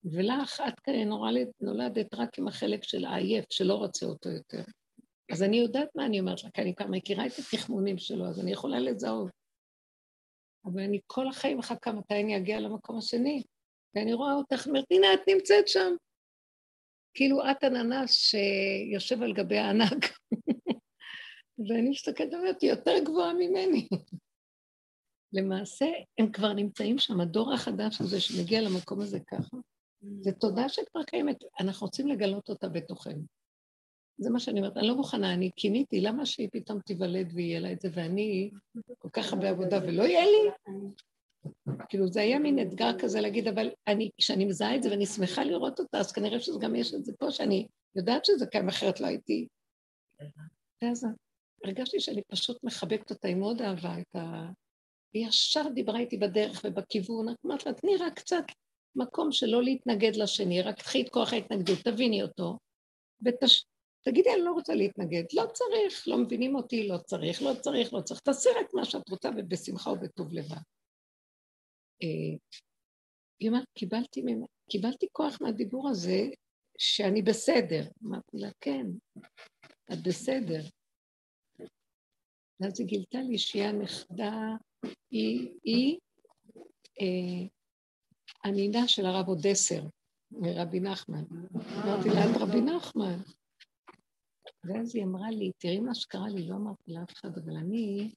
ולך, 0.04 0.62
את 0.68 0.88
נולדת, 1.06 1.48
נולדת 1.60 2.14
רק 2.14 2.38
עם 2.38 2.48
החלק 2.48 2.84
של 2.84 3.04
העייף, 3.04 3.44
שלא 3.50 3.74
רוצה 3.74 4.06
אותו 4.06 4.28
יותר. 4.30 4.62
אז 5.32 5.42
אני 5.42 5.56
יודעת 5.56 5.88
מה 5.94 6.06
אני 6.06 6.20
אומרת 6.20 6.44
לה, 6.44 6.50
כי 6.50 6.62
אני 6.62 6.74
כבר 6.74 6.86
מכירה 6.86 7.26
את 7.26 7.32
התחמונים 7.38 7.98
שלו, 7.98 8.26
אז 8.26 8.40
אני 8.40 8.52
יכולה 8.52 8.80
לזהות. 8.80 9.30
אבל 10.64 10.82
אני 10.82 11.00
כל 11.06 11.28
החיים 11.28 11.58
מחכה 11.58 11.92
מתי 11.92 12.14
אני 12.14 12.36
אגיע 12.36 12.60
למקום 12.60 12.98
השני. 12.98 13.42
ואני 13.94 14.12
רואה 14.12 14.32
אותך, 14.32 14.66
אומרת, 14.66 14.84
הנה, 14.90 15.14
את 15.14 15.20
נמצאת 15.28 15.68
שם. 15.68 15.94
כאילו 17.14 17.50
את 17.50 17.64
עננס 17.64 18.12
שיושב 18.12 19.22
על 19.22 19.32
גבי 19.32 19.58
הענק. 19.58 20.18
ואני 21.68 21.90
מסתכלת 21.90 22.34
ואומרת, 22.34 22.62
היא 22.62 22.70
יותר 22.70 22.98
גבוהה 23.04 23.34
ממני. 23.34 23.88
למעשה, 25.36 25.86
הם 26.18 26.32
כבר 26.32 26.52
נמצאים 26.52 26.98
שם, 26.98 27.20
הדור 27.20 27.52
החדש 27.54 28.00
הזה 28.00 28.20
שמגיע 28.20 28.60
למקום 28.60 29.00
הזה 29.00 29.18
ככה. 29.20 29.56
זו 30.20 30.30
תודה 30.40 30.68
שכבר 30.68 31.02
קיימת, 31.02 31.36
אנחנו 31.60 31.86
רוצים 31.86 32.08
לגלות 32.08 32.48
אותה 32.48 32.68
בתוכנו. 32.68 33.22
זה 34.18 34.30
מה 34.30 34.40
שאני 34.40 34.60
אומרת, 34.60 34.76
אני 34.76 34.88
לא 34.88 34.94
מוכנה, 34.94 35.34
אני 35.34 35.50
קיניתי, 35.50 36.00
למה 36.00 36.26
שהיא 36.26 36.48
פתאום 36.52 36.80
תיוולד 36.80 37.32
ויהיה 37.34 37.60
לה 37.60 37.72
את 37.72 37.80
זה, 37.80 37.88
ואני 37.92 38.50
כל 38.98 39.08
כך 39.12 39.32
הרבה 39.32 39.50
עבודה 39.50 39.78
ולא 39.82 40.02
יהיה 40.02 40.24
לי? 40.24 40.72
כאילו 41.88 42.08
זה 42.08 42.20
היה 42.20 42.38
מין 42.38 42.58
אתגר 42.58 42.98
כזה 42.98 43.20
להגיד, 43.20 43.48
אבל 43.48 43.70
אני, 43.88 44.10
כשאני 44.18 44.44
מזהה 44.44 44.76
את 44.76 44.82
זה 44.82 44.90
ואני 44.90 45.06
שמחה 45.06 45.44
לראות 45.44 45.80
אותה, 45.80 45.98
אז 45.98 46.12
כנראה 46.12 46.40
שזה 46.40 46.58
גם 46.60 46.74
יש 46.74 46.94
את 46.94 47.04
זה 47.04 47.12
פה, 47.18 47.30
שאני 47.30 47.66
יודעת 47.96 48.24
שזה 48.24 48.46
קיים, 48.46 48.68
אחרת 48.68 49.00
לא 49.00 49.06
הייתי... 49.06 49.46
ואז 50.82 51.06
הרגשתי 51.64 52.00
שאני 52.00 52.22
פשוט 52.22 52.64
מחבקת 52.64 53.10
אותה 53.10 53.28
עם 53.28 53.38
מאוד 53.38 53.62
אהבה, 53.62 53.98
את 53.98 54.16
ה... 54.16 54.50
היא 55.12 55.26
ישר 55.28 55.68
דיברה 55.74 55.98
איתי 55.98 56.16
בדרך 56.16 56.62
ובכיוון, 56.64 57.26
אמרת 57.46 57.66
לה, 57.66 57.72
תני 57.72 57.96
רק 57.96 58.12
קצת 58.12 58.44
מקום 58.96 59.32
שלא 59.32 59.62
להתנגד 59.62 60.16
לשני, 60.16 60.62
רק 60.62 60.78
קחי 60.78 61.02
את 61.02 61.08
כוח 61.08 61.32
ההתנגדות, 61.32 61.78
תביני 61.78 62.22
אותו, 62.22 62.58
ותש... 63.24 63.64
תגידי, 64.04 64.34
אני 64.34 64.42
לא 64.42 64.52
רוצה 64.52 64.74
להתנגד. 64.74 65.24
לא 65.32 65.44
צריך, 65.52 66.04
לא 66.06 66.18
מבינים 66.18 66.54
אותי, 66.54 66.88
לא 66.88 66.98
צריך, 66.98 67.42
לא 67.42 67.52
צריך, 67.60 67.92
לא 67.92 68.00
צריך. 68.00 68.20
תעשי 68.20 68.48
רק 68.60 68.74
מה 68.74 68.84
שאת 68.84 69.08
רוצה 69.08 69.30
ובשמחה 69.36 69.90
ובטוב 69.90 70.32
לבד. 70.32 70.56
אה, 72.02 72.38
היא 73.40 73.48
אומרת, 73.48 73.66
קיבלתי, 73.74 74.22
קיבלתי 74.70 75.06
כוח 75.12 75.38
מהדיבור 75.40 75.88
הזה 75.88 76.28
שאני 76.78 77.22
בסדר. 77.22 77.82
אמרתי 78.04 78.36
לה, 78.36 78.48
כן, 78.60 78.86
את 79.92 80.02
בסדר. 80.06 80.62
ואז 82.60 82.80
היא 82.80 82.86
גילתה 82.86 83.18
לי 83.18 83.38
שהיא 83.38 83.62
הנכדה, 83.62 84.32
היא, 85.10 85.48
היא 85.64 85.98
אה, 87.00 87.48
הנינה 88.44 88.88
של 88.88 89.06
הרב 89.06 89.28
אודסר, 89.28 89.82
מרבי 90.30 90.80
נחמן. 90.80 91.24
אמרתי 91.54 92.08
לה, 92.08 92.24
את 92.30 92.36
רבי 92.40 92.60
נחמן. 92.60 93.18
ואז 94.64 94.96
היא 94.96 95.04
אמרה 95.04 95.30
לי, 95.30 95.50
תראי 95.58 95.80
מה 95.80 95.94
שקרה 95.94 96.28
לי, 96.28 96.48
לא 96.48 96.54
אמרתי 96.54 96.92
לאף 96.92 97.12
אחד, 97.12 97.38
אבל 97.38 97.56
אני, 97.56 98.10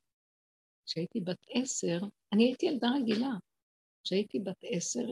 כשהייתי 0.85 1.21
בת 1.21 1.45
עשר, 1.49 1.99
אני 2.33 2.43
הייתי 2.43 2.65
ילדה 2.65 2.87
רגילה. 2.89 3.31
כשהייתי 4.08 4.39
בת 4.39 4.63
עשר, 4.63 5.06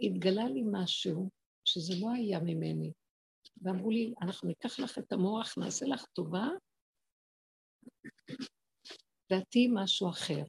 התגלה 0.00 0.48
לי 0.48 0.62
משהו 0.72 1.30
שזה 1.64 1.94
לא 2.00 2.10
היה 2.12 2.40
ממני. 2.40 2.92
ואמרו 3.62 3.90
לי, 3.90 4.14
אנחנו 4.22 4.48
ניקח 4.48 4.78
לך 4.78 4.98
את 4.98 5.12
המוח, 5.12 5.58
נעשה 5.58 5.86
לך 5.86 6.04
טובה, 6.04 6.48
ואת 9.30 9.42
תהיי 9.50 9.68
משהו 9.74 10.10
אחר. 10.10 10.42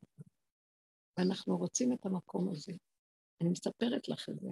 ואנחנו 1.18 1.58
רוצים 1.58 1.94
את 1.94 2.06
המקום 2.06 2.52
הזה. 2.52 2.74
אני 3.42 3.50
מספרת 3.50 4.10
לך 4.10 4.30
את 4.30 4.40
זה. 4.40 4.50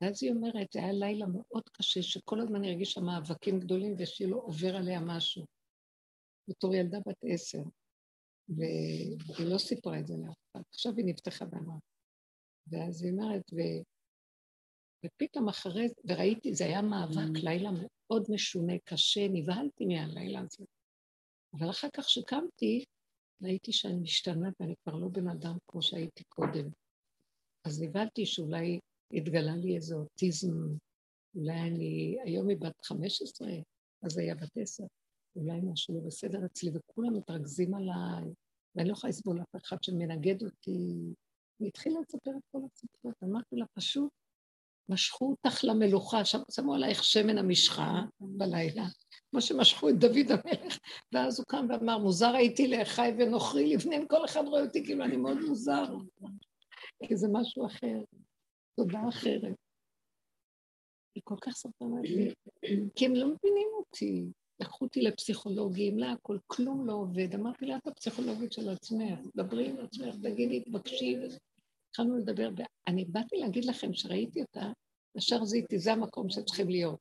ואז 0.00 0.22
היא 0.22 0.32
אומרת, 0.32 0.74
היה 0.74 0.92
לילה 0.92 1.26
מאוד 1.26 1.68
קשה, 1.72 2.02
שכל 2.02 2.40
הזמן 2.40 2.64
הרגישה 2.64 3.00
מאבקים 3.00 3.60
גדולים 3.60 3.94
ושלא 3.98 4.36
עובר 4.36 4.76
עליה 4.76 5.00
משהו. 5.00 5.44
בתור 6.48 6.74
ילדה 6.74 6.98
בת 7.06 7.18
עשר. 7.22 7.62
והיא 8.48 9.50
לא 9.50 9.58
סיפרה 9.58 10.00
את 10.00 10.06
זה 10.06 10.14
לאף 10.14 10.36
אחד. 10.50 10.62
עכשיו 10.70 10.92
היא 10.96 11.06
נפתחה 11.06 11.44
ואמרה. 11.52 11.76
ואז 12.70 13.02
היא 13.02 13.12
אומרת, 13.12 13.42
ו... 13.52 13.56
ופתאום 15.06 15.48
אחרי 15.48 15.88
זה, 15.88 15.94
וראיתי, 16.04 16.54
זה 16.54 16.64
היה 16.64 16.82
מאבק 16.82 17.36
mm. 17.36 17.40
לילה 17.42 17.70
מאוד 17.74 18.26
משונה, 18.28 18.72
קשה, 18.84 19.28
נבהלתי 19.28 19.86
מהלילה 19.86 20.40
הזה. 20.40 20.64
אבל 21.58 21.70
אחר 21.70 21.88
כך 21.96 22.08
שקמתי, 22.08 22.84
ראיתי 23.42 23.72
שאני 23.72 23.94
משתנה 23.94 24.48
ואני 24.60 24.74
כבר 24.82 24.94
לא 24.94 25.08
בן 25.08 25.28
אדם 25.28 25.56
כמו 25.66 25.82
שהייתי 25.82 26.24
קודם. 26.24 26.68
אז 27.64 27.82
נבהלתי 27.82 28.26
שאולי 28.26 28.78
התגלה 29.12 29.56
לי 29.56 29.76
איזה 29.76 29.94
אוטיזם, 29.94 30.52
אולי 31.34 31.60
אני, 31.60 32.16
היום 32.24 32.48
היא 32.48 32.56
בת 32.60 32.84
15, 32.84 33.48
אז 34.02 34.18
היה 34.18 34.34
בת 34.34 34.56
10, 34.56 34.84
אולי 35.36 35.60
משהו 35.72 35.94
לא 35.94 36.00
בסדר 36.06 36.46
אצלי, 36.46 36.70
וכולם 36.74 37.16
מתרכזים 37.16 37.74
עליי, 37.74 38.32
ואני 38.74 38.88
לא 38.88 38.92
יכולה 38.92 39.10
לסבול 39.10 39.42
אף 39.42 39.56
אחד 39.56 39.76
שמנגד 39.82 40.42
אותי. 40.42 41.14
היא 41.60 41.68
התחילה 41.68 42.00
לספר 42.00 42.30
את 42.30 42.42
כל 42.52 42.58
הסיפורות, 42.72 43.16
אמרתי 43.24 43.56
לה, 43.56 43.64
פשוט 43.74 44.10
משכו 44.88 45.30
אותך 45.30 45.64
למלוכה, 45.64 46.24
שם 46.24 46.38
שמו 46.50 46.74
עלייך 46.74 47.04
שמן 47.04 47.38
המשחה 47.38 48.02
בלילה, 48.20 48.84
כמו 49.30 49.40
שמשכו 49.40 49.88
את 49.88 49.98
דוד 49.98 50.30
המלך, 50.30 50.78
ואז 51.12 51.38
הוא 51.38 51.46
קם 51.46 51.66
ואמר, 51.68 51.98
מוזר 51.98 52.34
הייתי 52.34 52.68
לאחי 52.68 53.10
ונוכרי 53.18 53.74
לפניהם, 53.74 54.06
כל 54.06 54.24
אחד 54.24 54.44
רואה 54.46 54.62
אותי 54.62 54.84
כאילו 54.84 55.04
אני 55.04 55.16
מאוד 55.16 55.38
מוזר, 55.48 55.84
כי 57.06 57.16
זה 57.16 57.28
משהו 57.32 57.66
אחר. 57.66 57.98
תודה 58.76 59.00
אחרת. 59.08 59.56
היא 61.14 61.22
כל 61.24 61.36
כך 61.40 61.52
סרטנה 61.52 62.00
לי, 62.02 62.34
כי 62.94 63.06
הם 63.06 63.14
לא 63.14 63.26
מבינים 63.26 63.68
אותי. 63.78 64.24
לקחו 64.60 64.84
אותי 64.84 65.02
לפסיכולוגים, 65.02 65.98
להכל, 65.98 66.38
כלום 66.46 66.86
לא 66.86 66.92
עובד. 66.92 67.34
אמרתי 67.34 67.66
לה, 67.66 67.76
את 67.76 67.86
הפסיכולוגית 67.86 68.52
של 68.52 68.68
עצמך, 68.68 69.18
דברי 69.36 69.70
עם 69.70 69.76
עצמך, 69.78 70.14
תגידי, 70.22 70.60
תבקשי. 70.60 71.16
התחלנו 71.90 72.18
לדבר, 72.18 72.50
ואני 72.56 73.04
באתי 73.04 73.36
להגיד 73.36 73.64
לכם 73.64 73.94
שראיתי 73.94 74.42
אותה, 74.42 74.72
ישר 75.16 75.44
זיהיתי, 75.44 75.78
זה 75.78 75.92
המקום 75.92 76.30
שצריכים 76.30 76.68
להיות. 76.68 77.00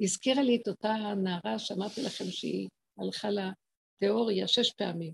הזכירה 0.00 0.42
לי 0.42 0.56
את 0.62 0.68
אותה 0.68 0.94
נערה 1.22 1.58
שאמרתי 1.58 2.02
לכם 2.02 2.24
שהיא 2.24 2.68
הלכה 2.98 3.28
לתיאוריה 3.30 4.48
שש 4.48 4.72
פעמים. 4.72 5.12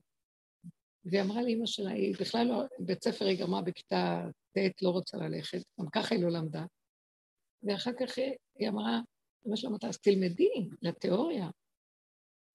והיא 1.04 1.22
אמרה 1.22 1.42
לאימא 1.42 1.66
שלה, 1.66 1.90
היא 1.90 2.14
בכלל 2.20 2.46
לא, 2.46 2.62
בית 2.78 3.04
ספר 3.04 3.24
היא 3.24 3.40
גמרה 3.40 3.62
בכיתה 3.62 4.22
ט', 4.52 4.82
לא 4.82 4.90
רוצה 4.90 5.16
ללכת, 5.16 5.62
גם 5.80 5.86
ככה 5.92 6.14
היא 6.14 6.24
לא 6.24 6.30
למדה. 6.30 6.64
ואחר 7.62 7.90
כך 8.00 8.18
היא 8.58 8.68
אמרה, 8.68 9.00
אמא 9.46 9.56
שלה 9.56 9.70
אמרה, 9.70 9.88
אז 9.88 9.98
תלמדי 9.98 10.68
לתיאוריה. 10.82 11.50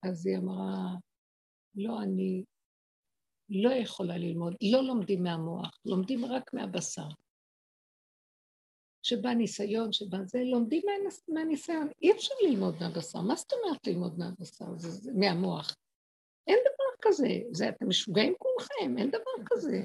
אז 0.03 0.27
היא 0.27 0.37
אמרה, 0.37 0.95
לא, 1.75 2.01
אני 2.01 2.43
לא 3.51 3.69
יכולה 3.69 4.17
ללמוד, 4.17 4.55
לא 4.71 4.83
לומדים 4.83 5.23
מהמוח, 5.23 5.79
לומדים 5.85 6.25
רק 6.25 6.53
מהבשר. 6.53 7.07
שבא 9.03 9.33
ניסיון, 9.33 9.93
שבא 9.93 10.17
זה, 10.25 10.39
לומדים 10.43 10.83
מהניסיון. 11.27 11.87
אי 12.01 12.11
אפשר 12.11 12.33
ללמוד 12.43 12.75
מהבשר. 12.79 13.21
מה 13.21 13.35
זאת 13.35 13.53
אומרת 13.53 13.87
ללמוד 13.87 14.19
מהבשר? 14.19 14.65
זה, 14.77 14.89
זה 14.89 15.11
מהמוח. 15.15 15.75
אין 16.47 16.57
דבר 16.59 17.09
כזה. 17.09 17.27
זה, 17.51 17.69
אתם 17.69 17.89
משוגעים 17.89 18.33
כולכם, 18.37 18.97
אין 18.97 19.09
דבר 19.09 19.45
כזה. 19.45 19.81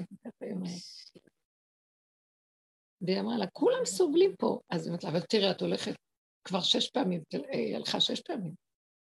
והיא 3.01 3.19
אמרה 3.19 3.37
לה, 3.37 3.47
כולם 3.47 3.85
סובלים 3.85 4.35
פה. 4.35 4.59
אז 4.69 4.85
היא 4.85 4.91
אמרת 4.91 5.03
לה, 5.03 5.09
אבל 5.09 5.21
תראה, 5.21 5.51
את 5.51 5.61
הולכת 5.61 5.95
כבר 6.43 6.61
שש 6.61 6.89
פעמים, 6.89 7.23
היא 7.51 7.75
הלכה 7.75 7.99
שש 7.99 8.21
פעמים. 8.21 8.53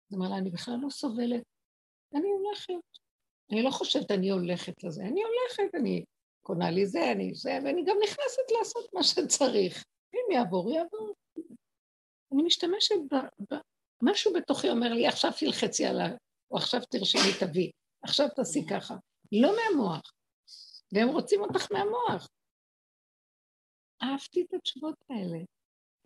היא 0.09 0.17
אמרה 0.17 0.29
לה, 0.29 0.37
אני 0.37 0.49
בכלל 0.49 0.75
לא 0.81 0.89
סובלת. 0.89 1.43
אני 2.15 2.27
הולכת. 2.29 3.06
אני 3.51 3.63
לא 3.63 3.69
חושבת, 3.69 4.11
אני 4.11 4.29
הולכת 4.29 4.83
לזה. 4.83 5.01
אני 5.01 5.21
הולכת, 5.23 5.75
אני 5.75 6.03
קונה 6.41 6.71
לי 6.71 6.85
זה, 6.85 7.11
אני 7.11 7.33
זה, 7.33 7.59
ואני 7.63 7.83
גם 7.85 7.97
נכנסת 8.03 8.51
לעשות 8.59 8.93
מה 8.93 9.03
שצריך. 9.03 9.85
אם 10.13 10.31
יעבור, 10.31 10.71
יעבור. 10.71 11.13
אני 12.33 12.43
משתמשת 12.43 12.95
ב... 13.11 13.15
ב... 13.15 13.57
משהו 14.01 14.33
בתוכי 14.33 14.69
אומר 14.69 14.93
לי, 14.93 15.07
עכשיו 15.07 15.31
תלחצי 15.39 15.85
עליי, 15.85 16.11
או 16.51 16.57
עכשיו 16.57 16.81
תרשמי 16.89 17.31
תביא, 17.39 17.71
עכשיו 18.01 18.27
תעשי 18.35 18.65
ככה. 18.69 18.95
לא 19.31 19.51
מהמוח. 19.55 20.11
והם 20.91 21.07
רוצים 21.07 21.41
אותך 21.41 21.71
מהמוח. 21.71 22.29
אהבתי 24.03 24.41
את 24.41 24.53
התשובות 24.53 24.95
האלה. 25.09 25.37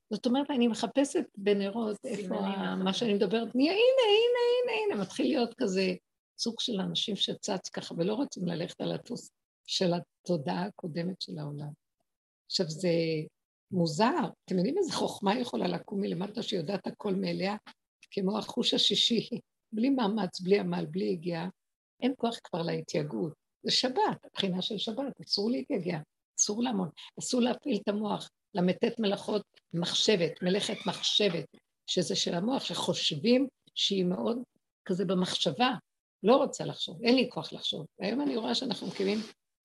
זאת 0.10 0.26
אומרת, 0.26 0.52
אני 0.52 0.68
מחפשת 0.68 1.26
בנרות 1.38 1.98
איפה 2.06 2.36
מה 2.84 2.94
שאני 2.94 3.14
מדברת, 3.14 3.56
הנה, 3.56 3.72
הנה, 3.72 4.04
הנה, 4.08 4.72
הנה, 4.86 5.02
מתחיל 5.02 5.26
להיות 5.26 5.54
כזה 5.58 5.94
סוג 6.42 6.60
של 6.60 6.80
אנשים 6.80 7.16
שצץ 7.16 7.70
ככה 7.70 7.94
ולא 7.98 8.14
רוצים 8.14 8.48
ללכת 8.48 8.82
על 8.82 8.92
הטוס 8.92 9.32
של 9.68 9.92
התודעה 9.94 10.66
הקודמת 10.66 11.22
של 11.22 11.40
העולם. 11.40 11.72
עכשיו, 12.46 12.70
זה 12.70 12.90
מוזר, 13.72 14.20
אתם 14.46 14.58
יודעים 14.58 14.78
איזה 14.78 14.94
חוכמה 14.94 15.40
יכולה 15.40 15.68
לקום 15.68 16.02
מלמטה 16.02 16.44
שיודעת 16.44 16.88
הכל 16.88 17.16
מאליה, 17.16 17.56
כמו 18.12 18.38
החוש 18.38 18.74
השישי, 18.74 19.30
בלי 19.72 19.90
מאמץ, 19.90 20.42
בלי 20.42 20.60
עמל, 20.60 20.86
בלי 20.86 21.06
יגיעה, 21.06 21.48
אין 22.02 22.14
כוח 22.18 22.36
כבר 22.44 22.62
להתייגעות. 22.62 23.34
זה 23.64 23.72
שבת, 23.72 24.26
הבחינה 24.26 24.62
של 24.62 24.78
שבת, 24.78 25.22
אסור 25.26 25.52
להתייגע, 25.52 26.00
אסור 26.40 26.64
לעמוד, 26.64 26.90
אסור 27.20 27.42
להפעיל 27.42 27.80
את 27.84 27.88
המוח, 27.88 28.30
למתת 28.54 29.00
מלאכות 29.00 29.44
מחשבת, 29.74 30.32
מלאכת 30.42 30.78
מחשבת, 30.88 31.46
שזה 31.88 32.16
של 32.16 32.34
המוח, 32.34 32.64
שחושבים 32.64 33.48
שהיא 33.76 34.06
מאוד 34.06 34.38
כזה 34.86 35.06
במחשבה, 35.06 35.72
לא 36.24 36.36
רוצה 36.36 36.66
לחשוב, 36.66 37.04
אין 37.04 37.16
לי 37.16 37.30
כוח 37.32 37.54
לחשוב. 37.54 37.86
והיום 38.00 38.22
אני 38.22 38.38
רואה 38.38 38.56
שאנחנו 38.56 38.88
מקימים 38.88 39.18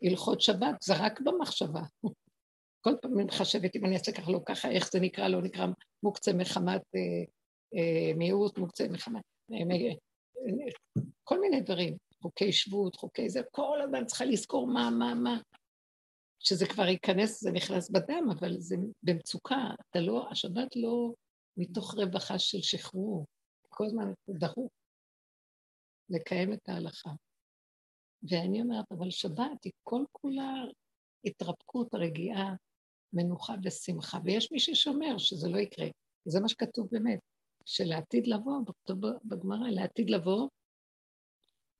הלכות 0.02 0.40
שבת, 0.40 0.82
זה 0.82 0.94
רק 0.96 1.20
במחשבה. 1.20 1.82
כל 2.80 2.94
פעם 3.02 3.14
אני 3.18 3.24
מחשבת 3.24 3.76
אם 3.76 3.84
אני 3.84 3.94
אעשה 3.94 4.12
ככה, 4.12 4.32
לא 4.32 4.40
ככה, 4.46 4.70
איך 4.70 4.92
זה 4.92 5.00
נקרא, 5.00 5.28
לא 5.28 5.42
נקרא 5.42 5.66
מוקצה 6.02 6.32
מחמת 6.32 6.82
אה, 6.96 7.24
אה, 7.78 8.14
מיעוט, 8.16 8.58
מוקצה 8.58 8.88
מחמת... 8.88 9.22
אה, 9.52 9.58
אה, 9.58 10.72
כל 11.24 11.40
מיני 11.40 11.60
דברים, 11.60 11.96
חוקי 12.22 12.52
שבות, 12.52 12.96
חוקי 12.96 13.28
זה, 13.28 13.40
כל 13.50 13.80
הזמן 13.84 14.06
צריכה 14.06 14.24
לזכור 14.24 14.66
מה, 14.66 14.90
מה, 14.90 15.14
מה. 15.14 15.38
שזה 16.40 16.66
כבר 16.66 16.88
ייכנס, 16.88 17.40
זה 17.40 17.52
נכנס 17.52 17.90
בדם, 17.90 18.28
אבל 18.38 18.54
זה 18.58 18.76
במצוקה. 19.02 19.70
אתה 19.90 20.00
לא, 20.00 20.26
השבת 20.30 20.76
לא 20.76 21.12
מתוך 21.56 21.94
רווחה 21.94 22.38
של 22.38 22.62
שחרור, 22.62 23.26
כל 23.68 23.84
הזמן 23.86 24.12
דחוק 24.28 24.72
לקיים 26.10 26.52
את 26.52 26.68
ההלכה. 26.68 27.10
ואני 28.22 28.62
אומרת, 28.62 28.92
אבל 28.92 29.10
שבת 29.10 29.64
היא 29.64 29.72
כל 29.82 30.04
כולה 30.12 30.54
התרפקות, 31.24 31.94
רגיעה, 31.94 32.54
מנוחה 33.12 33.54
ושמחה, 33.64 34.18
ויש 34.24 34.52
מי 34.52 34.60
ששומר 34.60 35.18
שזה 35.18 35.48
לא 35.48 35.58
יקרה. 35.58 35.86
זה 36.24 36.40
מה 36.40 36.48
שכתוב 36.48 36.88
באמת, 36.90 37.18
שלעתיד 37.64 38.26
לבוא, 38.26 38.60
בגמרא, 39.24 39.68
לעתיד 39.68 40.10
לבוא, 40.10 40.48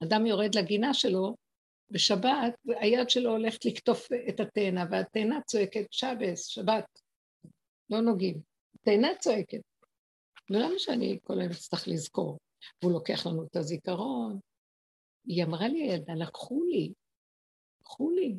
אדם 0.05 0.27
יורד 0.27 0.55
לגינה 0.55 0.95
שלו, 0.95 1.37
בשבת 1.91 2.55
היד 2.67 3.11
שלו 3.11 3.31
הולכת 3.31 3.65
לקטוף 3.65 4.09
את 4.29 4.41
התאנה, 4.41 4.85
והתאנה 4.91 5.41
צועקת, 5.47 5.87
שבס, 5.91 6.47
שבת, 6.47 7.01
לא 7.91 8.01
נוגעים. 8.01 8.41
תאנה 8.85 9.09
צועקת. 9.19 9.61
ולמה 10.51 10.79
שאני 10.79 11.19
כל 11.23 11.41
היום 11.41 11.53
אצטרך 11.53 11.89
לזכור? 11.89 12.39
והוא 12.83 12.93
לוקח 12.93 13.27
לנו 13.27 13.47
את 13.47 13.57
הזיכרון. 13.57 14.41
היא 15.27 15.45
אמרה 15.45 15.69
לי, 15.69 15.83
הילדה, 15.83 16.15
לקחו 16.15 16.65
לי, 16.65 16.93
לקחו 17.81 18.11
לי. 18.11 18.39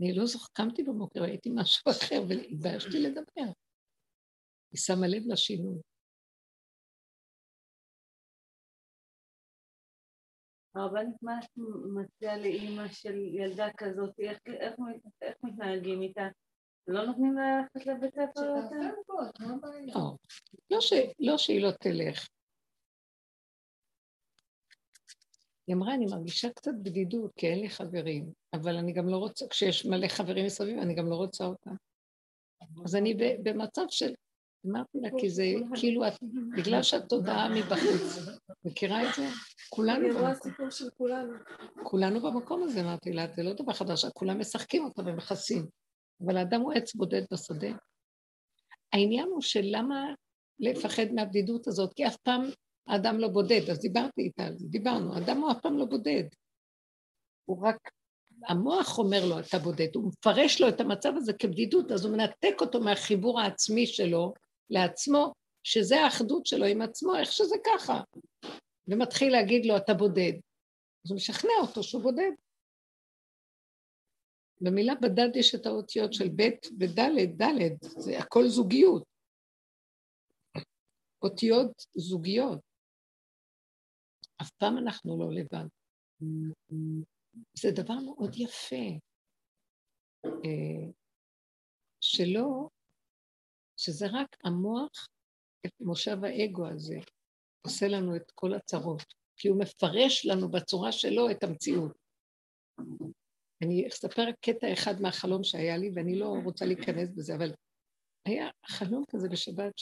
אני 0.00 0.12
לא 0.14 0.26
זוכר, 0.26 0.46
קמתי 0.52 0.82
בבוקר, 0.82 1.20
ראיתי 1.20 1.50
משהו 1.54 1.82
אחר 1.92 2.22
והתביישתי 2.28 2.98
לדבר. 3.00 3.52
היא 4.70 4.80
שמה 4.80 5.06
לב 5.06 5.22
לשינוי. 5.26 5.78
הרבנית, 10.74 11.22
מה 11.22 11.38
את 11.38 11.50
מציעה 11.94 12.36
לאימא 12.36 12.88
של 12.88 13.14
ילדה 13.32 13.68
כזאת? 13.76 14.18
איך, 14.18 14.38
איך, 14.46 14.74
איך 15.22 15.36
מתנהגים 15.42 16.02
איתה? 16.02 16.28
לא 16.86 17.06
נותנים 17.06 17.34
לה 17.34 17.60
ללכת 17.60 17.86
לבית 17.86 18.14
ספר 18.14 18.44
יותר? 18.44 18.94
לא, 19.94 20.16
לא, 20.70 20.80
ש, 20.80 20.92
לא 21.18 21.38
שהיא 21.38 21.62
לא 21.62 21.70
תלך. 21.70 22.28
היא 25.68 25.76
אמרה, 25.76 25.94
אני 25.94 26.06
מרגישה 26.06 26.50
קצת 26.50 26.70
בדידות, 26.82 27.30
כי 27.36 27.46
אין 27.46 27.60
לי 27.60 27.70
חברים, 27.70 28.32
אבל 28.52 28.76
אני 28.76 28.92
גם 28.92 29.08
לא 29.08 29.16
רוצה, 29.16 29.46
כשיש 29.48 29.86
מלא 29.86 30.08
חברים 30.08 30.46
מסביב, 30.46 30.78
אני 30.78 30.94
גם 30.94 31.10
לא 31.10 31.14
רוצה 31.14 31.44
אותם. 31.44 31.74
אז 32.84 32.96
אני 32.96 33.14
במצב 33.42 33.82
של, 33.88 34.12
אמרתי 34.66 34.98
לה, 35.00 35.08
כי 35.18 35.30
זה 35.30 35.44
כאילו, 35.74 36.06
את, 36.06 36.12
בגלל 36.56 36.82
שהתודעה 36.82 37.48
מבחוץ, 37.48 38.18
מכירה 38.64 39.08
את 39.08 39.14
זה? 39.16 39.28
כולנו 39.70 40.08
במקום. 40.08 40.70
של 40.70 40.90
כולנו. 40.96 41.34
כולנו 41.82 42.20
במקום 42.20 42.62
הזה, 42.62 42.80
אמרתי 42.80 43.12
לה, 43.12 43.26
זה 43.36 43.42
לא 43.42 43.52
דבר 43.52 43.72
חדש, 43.72 44.04
כולם 44.04 44.40
משחקים 44.40 44.84
אותו 44.84 45.04
ומכסים. 45.04 45.66
אבל 46.24 46.36
האדם 46.36 46.60
הוא 46.60 46.72
עץ 46.72 46.94
בודד 46.94 47.22
בשדה. 47.32 47.70
העניין 48.92 49.28
הוא 49.28 49.42
של 49.42 49.64
למה 49.64 50.14
לפחד 50.60 51.06
מהבדידות 51.14 51.66
הזאת, 51.66 51.94
כי 51.94 52.06
אף 52.06 52.16
פעם 52.16 52.42
האדם 52.88 53.18
לא 53.18 53.28
בודד, 53.28 53.70
אז 53.70 53.80
דיברתי 53.80 54.22
איתה 54.22 54.44
על 54.46 54.58
זה, 54.58 54.66
דיברנו, 54.68 55.14
האדם 55.14 55.40
הוא 55.40 55.50
אף 55.50 55.56
פעם 55.62 55.78
לא 55.78 55.84
בודד. 55.84 56.24
הוא 57.44 57.66
רק, 57.66 57.90
המוח 58.48 58.98
אומר 58.98 59.26
לו, 59.28 59.38
אתה 59.38 59.58
בודד, 59.58 59.94
הוא 59.94 60.08
מפרש 60.08 60.60
לו 60.60 60.68
את 60.68 60.80
המצב 60.80 61.12
הזה 61.16 61.32
כבדידות, 61.32 61.92
אז 61.92 62.04
הוא 62.04 62.16
מנתק 62.16 62.60
אותו 62.60 62.80
מהחיבור 62.80 63.40
העצמי 63.40 63.86
שלו 63.86 64.34
לעצמו, 64.70 65.32
שזה 65.62 66.00
האחדות 66.00 66.46
שלו 66.46 66.64
עם 66.64 66.82
עצמו, 66.82 67.16
איך 67.16 67.32
שזה 67.32 67.56
ככה. 67.66 68.00
ומתחיל 68.88 69.32
להגיד 69.32 69.66
לו, 69.66 69.76
אתה 69.76 69.94
בודד. 69.94 70.32
אז 71.04 71.10
הוא 71.10 71.16
משכנע 71.16 71.52
אותו 71.60 71.82
שהוא 71.82 72.02
בודד. 72.02 72.30
במילה 74.60 74.94
בדד 74.94 75.36
יש 75.36 75.54
את 75.54 75.66
האותיות 75.66 76.12
של 76.12 76.28
ב' 76.28 76.42
וד', 76.80 77.42
ד', 77.42 77.76
זה 77.82 78.18
הכל 78.18 78.48
זוגיות. 78.48 79.02
אותיות 81.22 81.86
זוגיות. 81.94 82.67
אף 84.42 84.50
פעם 84.50 84.78
אנחנו 84.78 85.18
לא 85.18 85.30
לבד. 85.32 85.68
זה 87.54 87.70
דבר 87.70 87.94
מאוד 87.94 88.36
יפה, 88.36 88.98
אה, 90.24 90.90
שלא, 92.00 92.68
שזה 93.76 94.06
רק 94.06 94.36
המוח, 94.44 95.08
את 95.66 95.72
מושב 95.80 96.24
האגו 96.24 96.66
הזה, 96.66 96.98
עושה 97.66 97.88
לנו 97.88 98.16
את 98.16 98.30
כל 98.34 98.54
הצרות, 98.54 99.14
כי 99.36 99.48
הוא 99.48 99.60
מפרש 99.60 100.26
לנו 100.26 100.50
בצורה 100.50 100.92
שלו 100.92 101.30
את 101.30 101.42
המציאות. 101.42 101.92
אני 103.64 103.88
אספר 103.88 104.24
קטע 104.40 104.72
אחד 104.72 104.94
מהחלום 105.00 105.44
שהיה 105.44 105.76
לי, 105.76 105.90
ואני 105.94 106.18
לא 106.18 106.34
רוצה 106.44 106.64
להיכנס 106.66 107.08
בזה, 107.16 107.34
אבל 107.34 107.50
היה 108.26 108.50
חלום 108.66 109.04
כזה 109.10 109.28
בשבת 109.28 109.78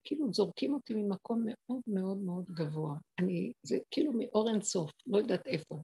שכאילו 0.00 0.32
זורקים 0.32 0.74
אותי 0.74 0.94
ממקום 0.94 1.44
מאוד 1.46 1.82
מאוד 1.86 2.18
מאוד 2.18 2.44
גבוה. 2.50 2.94
אני, 3.20 3.52
זה 3.62 3.78
כאילו 3.90 4.12
מאור 4.12 4.50
אינסוף, 4.50 4.90
לא 5.06 5.18
יודעת 5.18 5.46
איפה. 5.46 5.82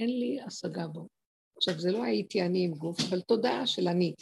אין 0.00 0.10
לי 0.18 0.40
השגה 0.40 0.86
בו. 0.86 1.08
עכשיו, 1.56 1.80
זה 1.80 1.92
לא 1.92 2.02
הייתי 2.02 2.42
אני 2.42 2.64
עם 2.64 2.74
גוף, 2.74 2.96
אבל 3.10 3.20
תודעה 3.20 3.66
של 3.66 3.88
אני, 3.88 4.14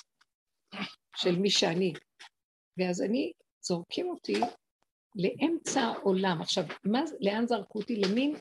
של 1.16 1.38
מי 1.38 1.50
שאני. 1.50 1.92
ואז 2.78 3.02
אני, 3.02 3.32
זורקים 3.60 4.08
אותי 4.08 4.34
לאמצע 5.16 5.80
העולם. 5.80 6.40
עכשיו, 6.40 6.64
מה, 6.84 7.00
לאן 7.20 7.46
זרקו 7.46 7.78
אותי? 7.78 7.96
למין, 7.96 8.36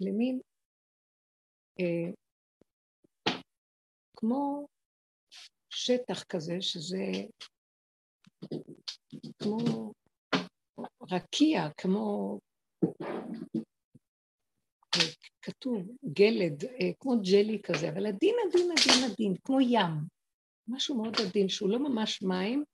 למין 0.00 0.40
אה, 1.80 2.12
כמו 4.16 4.66
שטח 5.70 6.24
כזה, 6.24 6.56
שזה 6.60 7.02
כמו 9.42 9.92
רקיע, 11.10 11.68
כמו, 11.76 12.38
כתוב 15.42 15.82
גלד, 16.04 16.64
כמו 17.00 17.12
ג'לי 17.30 17.62
כזה, 17.62 17.88
אבל 17.88 18.06
עדין, 18.06 18.34
עדין, 18.48 18.70
עדין, 18.70 19.10
עדין, 19.10 19.34
כמו 19.44 19.60
ים. 19.60 20.16
משהו 20.68 21.02
מאוד 21.02 21.14
עדין, 21.28 21.48
שהוא 21.48 21.70
לא 21.70 21.78
ממש 21.78 22.22
מים, 22.22 22.64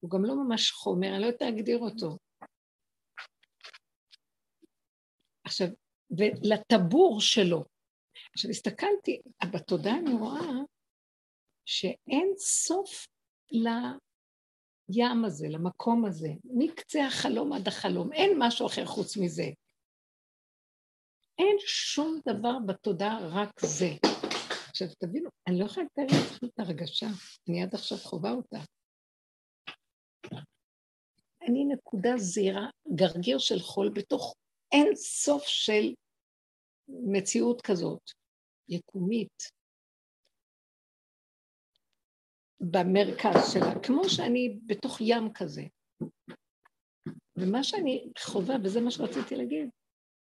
הוא 0.00 0.10
גם 0.10 0.24
לא 0.24 0.34
ממש 0.44 0.70
חומר, 0.70 1.08
אני 1.08 1.20
לא 1.20 1.26
יודעת 1.26 1.42
להגדיר 1.42 1.78
אותו. 1.78 2.18
עכשיו, 5.44 5.66
ולטבור 6.10 7.20
שלו, 7.20 7.64
עכשיו 8.34 8.50
הסתכלתי, 8.50 9.20
בתודעה 9.52 9.98
אני 9.98 10.12
רואה 10.12 10.64
שאין 11.64 12.32
סוף 12.36 13.06
לים 14.88 15.24
הזה, 15.24 15.46
למקום 15.48 16.04
הזה, 16.04 16.28
מקצה 16.44 17.06
החלום 17.06 17.52
עד 17.52 17.68
החלום, 17.68 18.12
אין 18.12 18.30
משהו 18.38 18.66
אחר 18.66 18.86
חוץ 18.86 19.16
מזה. 19.16 19.46
אין 21.38 21.56
שום 21.66 22.20
דבר 22.28 22.58
בתודעה, 22.66 23.18
רק 23.22 23.60
זה. 23.60 23.88
עכשיו 24.70 24.88
תבינו, 24.98 25.30
אני 25.48 25.58
לא 25.58 25.64
יכולה 25.64 25.86
לתאר 25.86 26.18
לעצמי 26.18 26.48
את 26.48 26.60
הרגשה, 26.60 27.06
אני 27.48 27.62
עד 27.62 27.74
עכשיו 27.74 27.98
חווה 27.98 28.30
אותה. 28.30 28.58
אני 31.42 31.64
נקודה 31.64 32.10
זהירה, 32.16 32.66
גרגיר 32.94 33.38
של 33.38 33.58
חול 33.60 33.90
בתוך 33.94 34.34
אין 34.72 34.94
סוף 34.94 35.42
של 35.46 35.94
מציאות 36.88 37.62
כזאת. 37.62 38.10
יקומית, 38.68 39.50
במרכז 42.60 43.52
שלה, 43.52 43.82
כמו 43.82 44.08
שאני 44.08 44.58
בתוך 44.66 44.98
ים 45.00 45.32
כזה. 45.34 45.62
ומה 47.36 47.64
שאני 47.64 48.08
חווה, 48.18 48.56
וזה 48.64 48.80
מה 48.80 48.90
שרציתי 48.90 49.36
להגיד, 49.36 49.68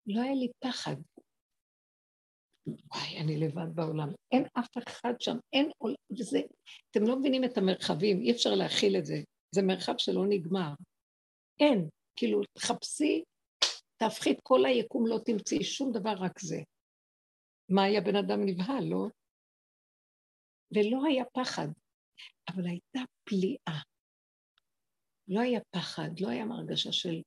לא 0.06 0.20
היה 0.20 0.34
לי 0.34 0.48
פחד. 0.58 0.96
וואי, 2.66 3.18
אני 3.20 3.36
לבד 3.36 3.74
בעולם. 3.74 4.08
אין 4.32 4.44
אף 4.58 4.68
אחד 4.88 5.12
שם, 5.20 5.36
אין 5.52 5.70
עולם, 5.78 5.94
וזה, 6.18 6.40
אתם 6.90 7.02
לא 7.02 7.18
מבינים 7.18 7.44
את 7.44 7.58
המרחבים, 7.58 8.20
אי 8.20 8.32
אפשר 8.32 8.50
להכיל 8.50 8.96
את 8.96 9.04
זה. 9.04 9.16
זה 9.54 9.62
מרחב 9.62 9.94
שלא 9.98 10.26
נגמר. 10.28 10.72
אין, 11.60 11.88
כאילו, 12.16 12.40
תחפשי, 12.52 13.22
תהפכי 13.96 14.32
את 14.32 14.38
כל 14.42 14.66
היקום, 14.66 15.06
לא 15.06 15.18
תמצאי 15.24 15.64
שום 15.64 15.92
דבר, 15.92 16.14
רק 16.18 16.40
זה. 16.40 16.62
מה 17.68 17.82
היה 17.82 18.00
בן 18.00 18.16
אדם 18.16 18.40
נבהל, 18.44 18.84
לא? 18.84 19.06
ולא 20.72 21.04
היה 21.06 21.24
פחד, 21.32 21.68
אבל 22.48 22.66
הייתה 22.66 23.00
פליאה. 23.24 23.80
לא 25.28 25.40
היה 25.40 25.60
פחד, 25.70 26.08
לא 26.20 26.28
היה 26.28 26.44
מרגשה 26.44 26.92
של 26.92 27.22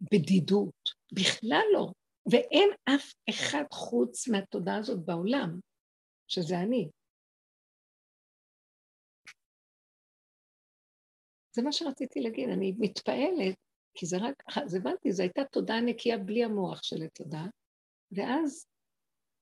בדידות, 0.00 0.90
בכלל 1.12 1.64
לא. 1.72 1.92
ואין 2.32 2.70
אף 2.84 3.12
אחד 3.30 3.64
חוץ 3.72 4.28
מהתודעה 4.28 4.76
הזאת 4.76 5.04
בעולם, 5.04 5.60
שזה 6.28 6.58
אני. 6.58 6.88
זה 11.56 11.62
מה 11.62 11.72
שרציתי 11.72 12.20
להגיד, 12.20 12.48
אני 12.48 12.72
מתפעלת, 12.78 13.56
כי 13.94 14.06
זה 14.06 14.16
רק, 14.16 14.34
אז 14.56 14.74
הבנתי, 14.74 15.12
זו 15.12 15.22
הייתה 15.22 15.42
תודעה 15.52 15.80
נקייה 15.80 16.18
בלי 16.18 16.44
המוח 16.44 16.82
של 16.82 17.02
התודעה, 17.02 17.46
ואז 18.12 18.66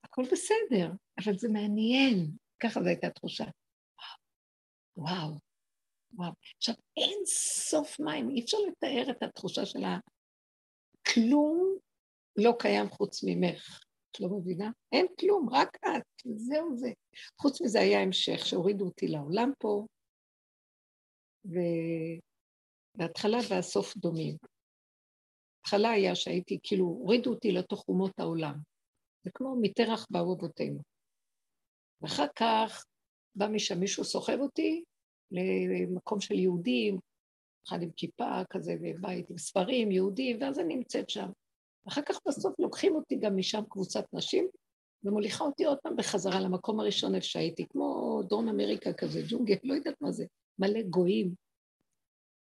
הכל 0.03 0.23
בסדר, 0.31 0.91
אבל 1.23 1.37
זה 1.37 1.49
מעניין. 1.49 2.31
ככה 2.59 2.79
זו 2.83 2.87
הייתה 2.87 3.09
תחושה. 3.09 3.45
וואו, 4.97 5.39
וואו. 6.13 6.31
עכשיו, 6.57 6.75
אין 6.97 7.19
סוף 7.69 7.99
מים, 7.99 8.29
אי 8.29 8.43
אפשר 8.43 8.57
לתאר 8.67 9.11
את 9.11 9.23
התחושה 9.23 9.65
של 9.65 9.79
הכלום 9.83 11.77
לא 12.37 12.53
קיים 12.59 12.89
חוץ 12.89 13.23
ממך. 13.23 13.79
את 14.11 14.19
לא 14.19 14.29
מבינה? 14.29 14.69
אין 14.91 15.07
כלום, 15.19 15.49
רק 15.51 15.77
את, 15.85 16.03
זהו 16.35 16.77
זה. 16.77 16.89
חוץ 17.41 17.61
מזה 17.61 17.79
היה 17.79 18.01
המשך, 18.01 18.45
שהורידו 18.45 18.85
אותי 18.85 19.07
לעולם 19.07 19.51
פה, 19.59 19.85
וההתחלה 22.97 23.37
והסוף 23.49 23.97
דומים. 23.97 24.37
ההתחלה 25.57 25.89
היה 25.89 26.15
שהייתי, 26.15 26.59
כאילו, 26.63 26.85
הורידו 26.85 27.33
אותי 27.33 27.51
לתוך 27.51 27.85
אומות 27.87 28.19
העולם. 28.19 28.55
זה 29.23 29.31
כמו 29.33 29.55
מטרח 29.61 30.07
באו 30.09 30.33
אבותינו. 30.33 30.81
ואחר 32.01 32.27
כך 32.35 32.85
בא 33.37 33.47
משם 33.47 33.79
מישהו 33.79 34.03
סוחב 34.03 34.39
אותי 34.39 34.83
למקום 35.31 36.21
של 36.21 36.39
יהודים, 36.39 36.99
אחד 37.67 37.81
עם 37.81 37.91
כיפה 37.91 38.41
כזה, 38.49 38.75
ובית 38.81 39.29
עם 39.29 39.37
ספרים, 39.37 39.91
יהודים, 39.91 40.37
ואז 40.41 40.59
אני 40.59 40.75
נמצאת 40.75 41.09
שם. 41.09 41.29
אחר 41.87 42.01
כך 42.01 42.19
בסוף 42.27 42.59
לוקחים 42.59 42.95
אותי 42.95 43.15
גם 43.15 43.37
משם 43.37 43.61
קבוצת 43.69 44.05
נשים, 44.13 44.47
ומוליכה 45.03 45.43
אותי 45.43 45.65
עוד 45.65 45.77
פעם 45.83 45.95
בחזרה 45.95 46.39
למקום 46.39 46.79
הראשון 46.79 47.15
איפה 47.15 47.25
שהייתי, 47.25 47.65
כמו 47.69 48.19
דרום 48.29 48.49
אמריקה 48.49 48.93
כזה, 48.93 49.21
ג'ונגל, 49.29 49.55
לא 49.63 49.73
יודעת 49.73 50.01
מה 50.01 50.11
זה, 50.11 50.25
מלא 50.59 50.81
גויים. 50.81 51.33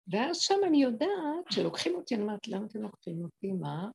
ואז 0.07 0.39
שם 0.39 0.55
אני 0.67 0.83
יודעת 0.83 1.45
שלוקחים 1.51 1.95
אותי, 1.95 2.15
אני 2.15 2.23
אומרת, 2.23 2.47
למה 2.47 2.65
אתם 2.65 2.81
לוקחים 2.81 3.23
אותי? 3.23 3.51
מה? 3.51 3.89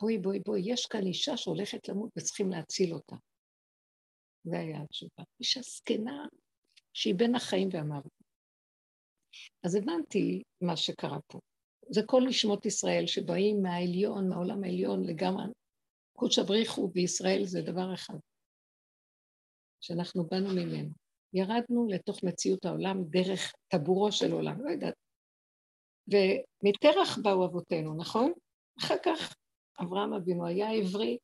בואי, 0.00 0.18
בואי, 0.18 0.40
בואי, 0.46 0.62
יש 0.64 0.86
כאן 0.86 1.06
אישה 1.06 1.36
שהולכת 1.36 1.88
למות 1.88 2.10
וצריכים 2.18 2.50
להציל 2.50 2.94
אותה. 2.94 3.16
זה 4.44 4.58
היה 4.58 4.82
התשובה. 4.82 5.24
אישה 5.40 5.60
זקנה 5.62 6.26
שהיא 6.92 7.14
בין 7.14 7.34
החיים 7.34 7.68
והמוות. 7.72 8.12
אז 9.62 9.74
הבנתי 9.74 10.42
מה 10.60 10.76
שקרה 10.76 11.18
פה. 11.26 11.38
זה 11.90 12.00
כל 12.06 12.22
נשמות 12.28 12.66
ישראל 12.66 13.06
שבאים 13.06 13.62
מהעליון, 13.62 14.28
מהעולם 14.28 14.64
העליון 14.64 15.04
לגמרי. 15.04 15.44
קודש 16.12 16.38
הבריחו 16.38 16.88
בישראל 16.88 17.44
זה 17.44 17.62
דבר 17.62 17.94
אחד, 17.94 18.18
שאנחנו 19.80 20.26
באנו 20.26 20.48
ממנו. 20.48 20.90
ירדנו 21.32 21.86
לתוך 21.88 22.24
מציאות 22.24 22.64
העולם 22.64 23.04
דרך 23.04 23.52
טבורו 23.68 24.12
של 24.12 24.32
עולם, 24.32 24.64
לא 24.64 24.70
יודעת. 24.70 24.94
ומתרח 26.08 27.18
באו 27.22 27.46
אבותינו, 27.46 27.96
נכון? 27.96 28.32
אחר 28.78 28.96
כך 29.04 29.34
אברהם 29.82 30.12
אבינו 30.12 30.46
היה 30.46 30.70
עברי, 30.70 31.18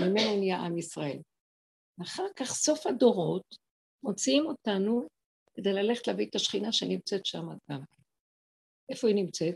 וממנו 0.00 0.38
נהיה 0.38 0.58
עם 0.58 0.78
ישראל. 0.78 1.18
אחר 2.02 2.26
כך, 2.36 2.46
סוף 2.46 2.86
הדורות, 2.86 3.56
מוציאים 4.02 4.46
אותנו 4.46 5.06
כדי 5.54 5.72
ללכת 5.72 6.06
להביא 6.06 6.26
את 6.26 6.34
השכינה 6.34 6.72
שנמצאת 6.72 7.26
שם 7.26 7.46
גם. 7.70 7.80
איפה 8.90 9.08
היא 9.08 9.16
נמצאת? 9.16 9.54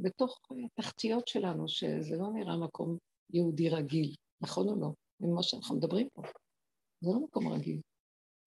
בתוך 0.00 0.40
התחתיות 0.64 1.28
שלנו, 1.28 1.68
שזה 1.68 2.16
לא 2.16 2.32
נראה 2.32 2.56
מקום 2.56 2.98
יהודי 3.32 3.68
רגיל, 3.68 4.14
נכון 4.40 4.68
או 4.68 4.80
לא? 4.80 4.88
ממה 5.20 5.42
שאנחנו 5.42 5.76
מדברים 5.76 6.08
פה. 6.12 6.22
זה 7.00 7.10
לא 7.10 7.20
מקום 7.20 7.48
רגיל. 7.48 7.80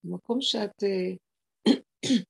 זה 0.03 0.09
מקום 0.11 0.41
שאת... 0.41 0.83
אה, 0.83 1.73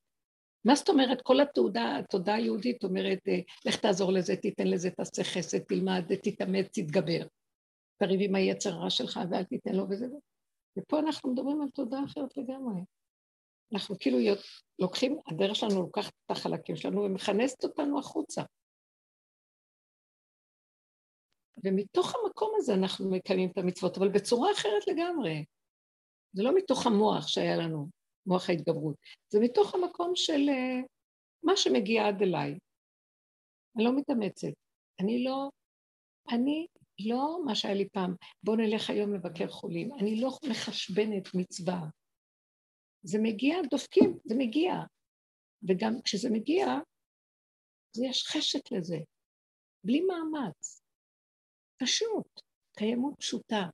מה 0.68 0.76
זאת 0.76 0.90
אומרת? 0.90 1.22
כל 1.22 1.42
התעודה, 1.42 1.98
התודעה 1.98 2.36
היהודית 2.36 2.84
אומרת, 2.84 3.20
אה, 3.28 3.40
לך 3.66 3.76
תעזור 3.76 4.12
לזה, 4.12 4.36
תיתן 4.36 4.68
לזה, 4.68 4.90
תעשה 4.90 5.24
חסד, 5.24 5.60
תלמד, 5.60 6.04
תתאמץ, 6.24 6.68
תתגבר. 6.74 7.28
תריב 8.04 8.20
עם 8.24 8.36
היצר 8.36 8.70
הרע 8.70 8.90
שלך 8.90 9.20
ואל 9.32 9.44
תיתן 9.44 9.76
לו 9.76 9.84
וזה. 9.90 10.06
ופה 10.78 11.00
אנחנו 11.00 11.34
מדברים 11.34 11.62
על 11.62 11.70
תודעה 11.70 12.04
אחרת 12.06 12.38
לגמרי. 12.38 12.82
אנחנו 13.74 13.96
כאילו 14.00 14.18
לוקחים, 14.80 15.20
הדרך 15.28 15.56
שלנו 15.56 15.82
לוקחת 15.82 16.14
את 16.26 16.32
החלקים 16.32 16.76
שלנו 16.76 17.02
ומכנסת 17.02 17.64
אותנו 17.64 18.00
החוצה. 18.00 18.42
ומתוך 21.64 22.16
המקום 22.16 22.54
הזה 22.58 22.74
אנחנו 22.74 23.12
מקיימים 23.12 23.50
את 23.52 23.58
המצוות, 23.58 23.98
אבל 23.98 24.10
בצורה 24.10 24.52
אחרת 24.52 24.88
לגמרי. 24.88 25.46
זה 26.34 26.44
לא 26.44 26.56
מתוך 26.56 26.88
המוח 26.88 27.28
שהיה 27.28 27.58
לנו, 27.58 27.88
מוח 28.26 28.50
ההתגברות, 28.50 28.96
זה 29.30 29.40
מתוך 29.42 29.76
המקום 29.76 30.12
של 30.16 30.42
uh, 30.50 30.88
מה 31.44 31.58
שמגיע 31.58 32.08
עד 32.08 32.22
אליי. 32.22 32.60
אני 33.76 33.84
לא 33.84 33.92
מתאמצת. 33.96 34.54
אני 35.00 35.24
לא, 35.24 35.50
אני 36.32 36.68
לא 37.06 37.40
מה 37.46 37.56
שהיה 37.56 37.74
לי 37.74 37.90
פעם, 37.90 38.16
בוא 38.44 38.56
נלך 38.58 38.90
היום 38.90 39.14
לבקר 39.14 39.48
חולים. 39.48 39.94
אני 40.00 40.22
לא 40.22 40.30
מחשבנת 40.50 41.36
מצווה. 41.36 41.82
זה 43.04 43.20
מגיע, 43.22 43.58
דופקים, 43.72 44.18
זה 44.26 44.36
מגיע. 44.38 44.74
וגם 45.68 46.02
כשזה 46.04 46.30
מגיע, 46.30 46.66
אז 47.96 48.02
יש 48.04 48.28
חשק 48.28 48.72
לזה, 48.72 48.98
בלי 49.84 50.02
מאמץ. 50.02 50.82
פשוט, 51.78 52.42
קיימות 52.78 53.14
פשוטה. 53.20 53.70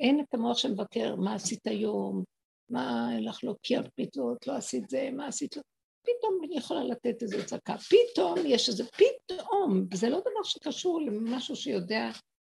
אין 0.00 0.20
את 0.20 0.34
המוח 0.34 0.58
שמבקר 0.58 1.16
מה 1.16 1.34
עשית 1.34 1.66
היום, 1.66 2.24
מה 2.70 3.08
לך 3.20 3.44
לא 3.44 3.54
קיימת 3.62 3.90
מצוות, 4.00 4.46
לא 4.46 4.56
עשית 4.56 4.90
זה, 4.90 5.10
מה 5.16 5.26
עשית 5.26 5.56
לא... 5.56 5.62
פתאום 6.04 6.38
אני 6.44 6.56
יכולה 6.56 6.84
לתת 6.84 7.22
איזו 7.22 7.36
צעקה. 7.46 7.76
פתאום 7.78 8.38
יש 8.46 8.68
איזה 8.68 8.84
פתאום, 8.84 9.86
זה 9.94 10.08
לא 10.08 10.20
דבר 10.20 10.42
שקשור 10.44 11.00
למשהו 11.00 11.56
שיודע 11.56 12.10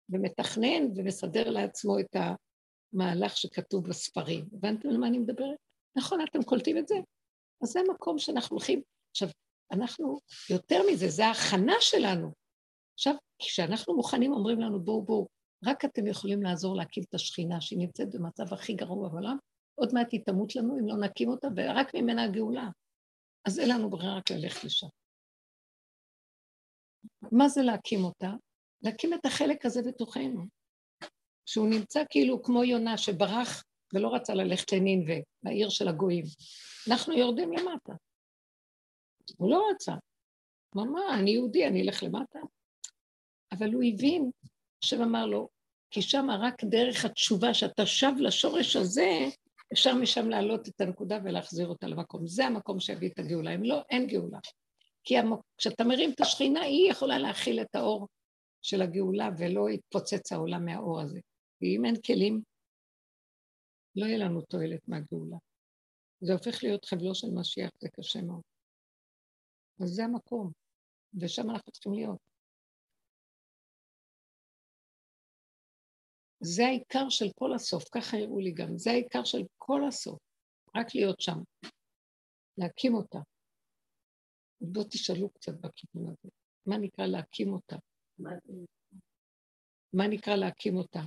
ומתכנן 0.09 0.83
ומסדר 0.95 1.49
לעצמו 1.49 1.99
את 1.99 2.15
המהלך 2.93 3.37
שכתוב 3.37 3.89
בספרים. 3.89 4.45
הבנתם 4.53 4.89
על 4.89 4.97
מה 4.97 5.07
אני 5.07 5.17
מדברת? 5.17 5.57
נכון, 5.97 6.19
אתם 6.21 6.43
קולטים 6.43 6.77
את 6.77 6.87
זה? 6.87 6.95
אז 7.63 7.69
זה 7.69 7.79
המקום 7.79 8.19
שאנחנו 8.19 8.55
הולכים. 8.55 8.81
עכשיו, 9.11 9.29
אנחנו, 9.71 10.19
יותר 10.49 10.81
מזה, 10.91 11.07
זה 11.09 11.25
ההכנה 11.25 11.75
שלנו. 11.79 12.31
עכשיו, 12.93 13.13
כשאנחנו 13.39 13.95
מוכנים, 13.95 14.33
אומרים 14.33 14.59
לנו, 14.59 14.79
בואו, 14.79 15.01
בואו, 15.01 15.27
רק 15.65 15.85
אתם 15.85 16.07
יכולים 16.07 16.43
לעזור 16.43 16.75
להקים 16.75 17.03
את 17.09 17.13
השכינה, 17.13 17.61
שהיא 17.61 17.79
נמצאת 17.79 18.15
במצב 18.15 18.53
הכי 18.53 18.73
גרוע 18.73 19.09
בעולם, 19.09 19.37
עוד 19.75 19.93
מעט 19.93 20.11
היא 20.11 20.21
תמות 20.25 20.55
לנו 20.55 20.79
אם 20.79 20.87
לא 20.87 20.97
נקים 20.97 21.29
אותה, 21.29 21.47
ורק 21.55 21.95
ממנה 21.95 22.23
הגאולה. 22.23 22.69
אז 23.47 23.59
אין 23.59 23.69
לנו 23.69 23.89
ברירה 23.89 24.17
רק 24.17 24.31
ללכת 24.31 24.63
לשם. 24.63 24.87
מה 27.31 27.49
זה 27.49 27.61
להקים 27.61 28.03
אותה? 28.03 28.31
להקים 28.81 29.13
את 29.13 29.25
החלק 29.25 29.65
הזה 29.65 29.81
בתוכנו, 29.87 30.45
שהוא 31.45 31.67
נמצא 31.69 32.03
כאילו 32.09 32.43
כמו 32.43 32.63
יונה 32.63 32.97
שברח 32.97 33.63
ולא 33.93 34.15
רצה 34.15 34.33
ללכת 34.33 34.71
לנינווה, 34.71 35.15
לעיר 35.43 35.69
של 35.69 35.87
הגויים. 35.87 36.25
אנחנו 36.89 37.13
יורדים 37.13 37.51
למטה. 37.51 37.93
הוא 39.37 39.51
לא 39.51 39.69
רצה. 39.71 39.93
מה, 40.75 41.19
אני 41.19 41.31
יהודי, 41.31 41.67
אני 41.67 41.81
אלך 41.81 42.03
למטה? 42.03 42.39
אבל 43.51 43.73
הוא 43.73 43.83
הבין, 43.93 44.31
השם 44.83 45.01
אמר 45.01 45.25
לו, 45.25 45.49
כי 45.91 46.01
שם 46.01 46.27
רק 46.29 46.63
דרך 46.63 47.05
התשובה, 47.05 47.53
שאתה 47.53 47.85
שב 47.85 48.11
לשורש 48.19 48.75
הזה, 48.75 49.09
אפשר 49.74 49.95
משם 49.95 50.30
להעלות 50.30 50.68
את 50.68 50.82
הנקודה 50.82 51.20
ולהחזיר 51.24 51.68
אותה 51.68 51.88
למקום. 51.88 52.28
זה 52.28 52.45
המקום 52.45 52.80
שיביא 52.80 53.09
את 53.09 53.20
הגאולה. 53.20 53.55
אם 53.55 53.63
לא, 53.63 53.82
אין 53.89 54.07
גאולה. 54.07 54.39
כי 55.03 55.15
כשאתה 55.57 55.84
מרים 55.84 56.11
את 56.11 56.22
השכינה, 56.22 56.61
היא 56.61 56.91
יכולה 56.91 57.20
להכיל 57.20 57.61
את 57.61 57.76
האור 57.76 58.07
של 58.61 58.82
הגאולה 58.82 59.30
ולא 59.38 59.70
יתפוצץ 59.70 60.32
העולם 60.32 60.65
מהאור 60.65 61.01
הזה. 61.01 61.20
ואם 61.61 61.86
אין 61.86 61.95
כלים, 62.01 62.41
לא 63.95 64.05
יהיה 64.05 64.18
לנו 64.18 64.41
תועלת 64.41 64.88
מהגאולה. 64.88 65.38
זה 66.22 66.34
הופך 66.34 66.63
להיות 66.63 66.86
חבלו 66.86 67.15
של 67.15 67.28
משיח, 67.34 67.70
זה 67.80 67.89
קשה 67.89 68.22
מאוד. 68.22 68.41
אז 69.82 69.89
זה 69.89 70.03
המקום, 70.03 70.51
ושם 71.13 71.49
אנחנו 71.49 71.72
צריכים 71.72 71.93
להיות. 71.93 72.26
זה 76.39 76.65
העיקר 76.65 77.09
של 77.09 77.25
כל 77.35 77.53
הסוף, 77.53 77.83
ככה 77.91 78.17
הראו 78.17 78.39
לי 78.39 78.51
גם, 78.51 78.77
זה 78.77 78.91
העיקר 78.91 79.23
של 79.23 79.41
כל 79.57 79.81
הסוף, 79.88 80.19
רק 80.75 80.95
להיות 80.95 81.21
שם, 81.21 81.38
להקים 82.57 82.95
אותה. 82.95 83.19
בואו 84.61 84.85
תשאלו 84.89 85.29
קצת 85.29 85.53
בכיוון 85.53 86.05
הזה, 86.07 86.29
מה 86.65 86.77
נקרא 86.77 87.05
להקים 87.05 87.53
אותה? 87.53 87.75
מה 89.93 90.07
נקרא 90.07 90.35
להקים 90.35 90.75
אותה? 90.75 90.99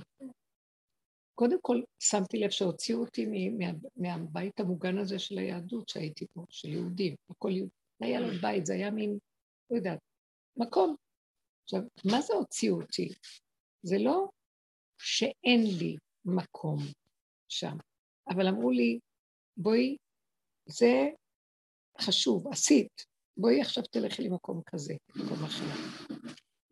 קודם 1.35 1.61
כל, 1.61 1.81
שמתי 1.99 2.37
לב 2.37 2.49
שהוציאו 2.49 2.99
אותי 2.99 3.25
מה, 3.25 3.65
מהבית 3.95 4.59
המוגן 4.59 4.97
הזה 4.97 5.19
של 5.19 5.37
היהדות 5.37 5.89
שהייתי 5.89 6.25
פה, 6.33 6.45
של 6.49 6.69
יהודים, 6.69 7.15
הכל 7.29 7.51
יהודי. 7.51 7.73
זה 7.99 8.05
היה 8.05 8.19
לו 8.19 8.27
בית, 8.41 8.65
זה 8.65 8.73
היה 8.73 8.91
מין, 8.91 9.17
לא 9.69 9.75
יודעת, 9.75 9.99
מקום. 10.57 10.95
עכשיו, 11.63 11.81
מה 12.05 12.21
זה 12.21 12.33
הוציאו 12.33 12.81
אותי? 12.81 13.09
זה 13.83 13.95
לא 13.99 14.29
שאין 15.03 15.63
לי 15.79 15.97
מקום 16.25 16.77
שם. 17.49 17.77
אבל 18.29 18.47
אמרו 18.47 18.71
לי, 18.71 18.99
בואי, 19.57 19.97
זה 20.65 21.09
חשוב, 22.01 22.47
עשית, 22.47 23.05
בואי 23.37 23.61
עכשיו 23.61 23.83
תלכי 23.83 24.21
למקום 24.21 24.61
כזה, 24.65 24.93
מקום 25.15 25.43
אחר. 25.43 25.65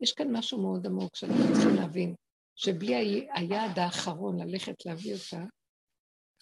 יש 0.02 0.14
כאן 0.14 0.28
משהו 0.32 0.62
מאוד 0.62 0.86
עמוק 0.86 1.16
שאנחנו 1.16 1.54
צריכים 1.54 1.76
להבין, 1.76 2.16
שבלי 2.56 2.96
היעד 3.36 3.80
האחרון 3.80 4.40
ללכת 4.40 4.86
להביא 4.86 5.14
אותה, 5.14 5.46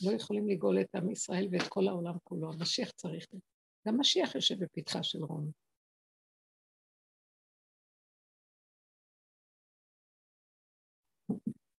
לא 0.01 0.11
יכולים 0.11 0.49
לגאול 0.49 0.81
את 0.81 0.95
עם 0.95 1.09
ישראל 1.09 1.47
ואת 1.51 1.67
כל 1.69 1.88
העולם 1.88 2.13
כולו. 2.23 2.53
המשיח 2.53 2.91
צריך, 2.91 3.25
גם 3.88 3.99
משיח 3.99 4.35
יושב 4.35 4.63
בפתחה 4.63 5.03
של 5.03 5.23
רום. 5.23 5.51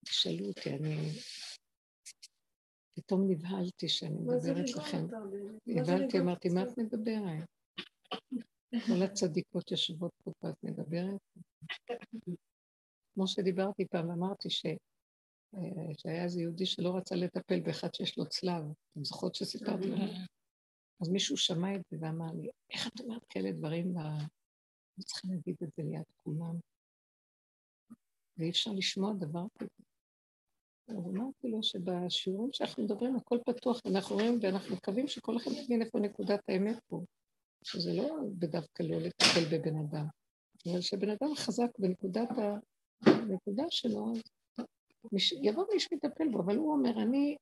תשאלו 0.08 0.46
אותי, 0.46 0.70
אני 0.70 1.10
פתאום 2.94 3.30
נבהלתי 3.30 3.88
שאני 3.88 4.18
מדברת 4.18 4.70
לכם. 4.76 5.06
נבהלתי, 5.66 6.18
אמרתי, 6.18 6.48
מה 6.48 6.62
את 6.62 6.78
מדברת? 6.78 7.48
כל 8.86 9.02
הצדיקות 9.02 9.70
יושבות 9.70 10.12
פה 10.24 10.32
ואת 10.42 10.64
מדברת? 10.64 11.20
כמו 13.14 13.28
שדיברתי 13.28 13.86
פעם, 13.86 14.10
אמרתי 14.10 14.50
ש... 14.50 14.66
אה, 15.54 15.94
שהיה 15.98 16.24
איזה 16.24 16.40
יהודי 16.40 16.66
שלא 16.66 16.96
רצה 16.96 17.14
לטפל 17.14 17.60
באחד 17.60 17.94
שיש 17.94 18.18
לו 18.18 18.26
צלב. 18.28 18.62
אתם 18.62 19.04
זוכרות 19.04 19.34
שסיפרתי 19.34 19.90
לכם? 19.90 20.04
אז 21.00 21.08
מישהו 21.08 21.36
שמע 21.36 21.74
את 21.74 21.80
זה 21.90 21.96
ואמר 22.00 22.32
לי, 22.40 22.50
איך 22.70 22.86
את 22.86 23.00
אומרת 23.00 23.24
כאלה 23.28 23.52
דברים? 23.52 23.94
לא 24.98 25.02
צריכים 25.04 25.30
להגיד 25.30 25.56
את 25.62 25.68
זה 25.76 25.82
ליד 25.82 26.04
כולם. 26.16 26.58
ואי 28.36 28.50
אפשר 28.50 28.70
לשמוע 28.72 29.12
דבר 29.14 29.44
כזה. 29.58 29.87
אמרתי 30.90 31.48
לו 31.48 31.62
שבשיעורים 31.62 32.52
שאנחנו 32.52 32.84
מדברים, 32.84 33.16
הכל 33.16 33.38
פתוח, 33.46 33.80
ואנחנו 33.84 34.16
רואים, 34.16 34.38
ואנחנו 34.42 34.76
מקווים 34.76 35.08
שכל 35.08 35.36
אחד 35.36 35.50
יבין 35.50 35.82
איפה 35.82 35.98
נקודת 35.98 36.40
האמת 36.48 36.78
פה. 36.86 37.00
שזה 37.64 37.92
לא 37.92 38.16
בדווקא 38.38 38.82
לא 38.82 38.96
לטפל 38.96 39.44
בבן 39.52 39.76
אדם, 39.76 40.06
אבל 40.66 40.80
שבן 40.80 41.10
אדם 41.10 41.34
חזק 41.36 41.78
בנקודת 41.78 42.28
הנקודה 43.06 43.64
שלו, 43.70 44.12
מש... 45.12 45.32
יבוא 45.32 45.64
מי 45.72 45.80
שמטפל 45.80 46.28
בו, 46.32 46.40
אבל 46.40 46.56
הוא 46.56 46.72
אומר, 46.72 47.02
אני 47.02 47.36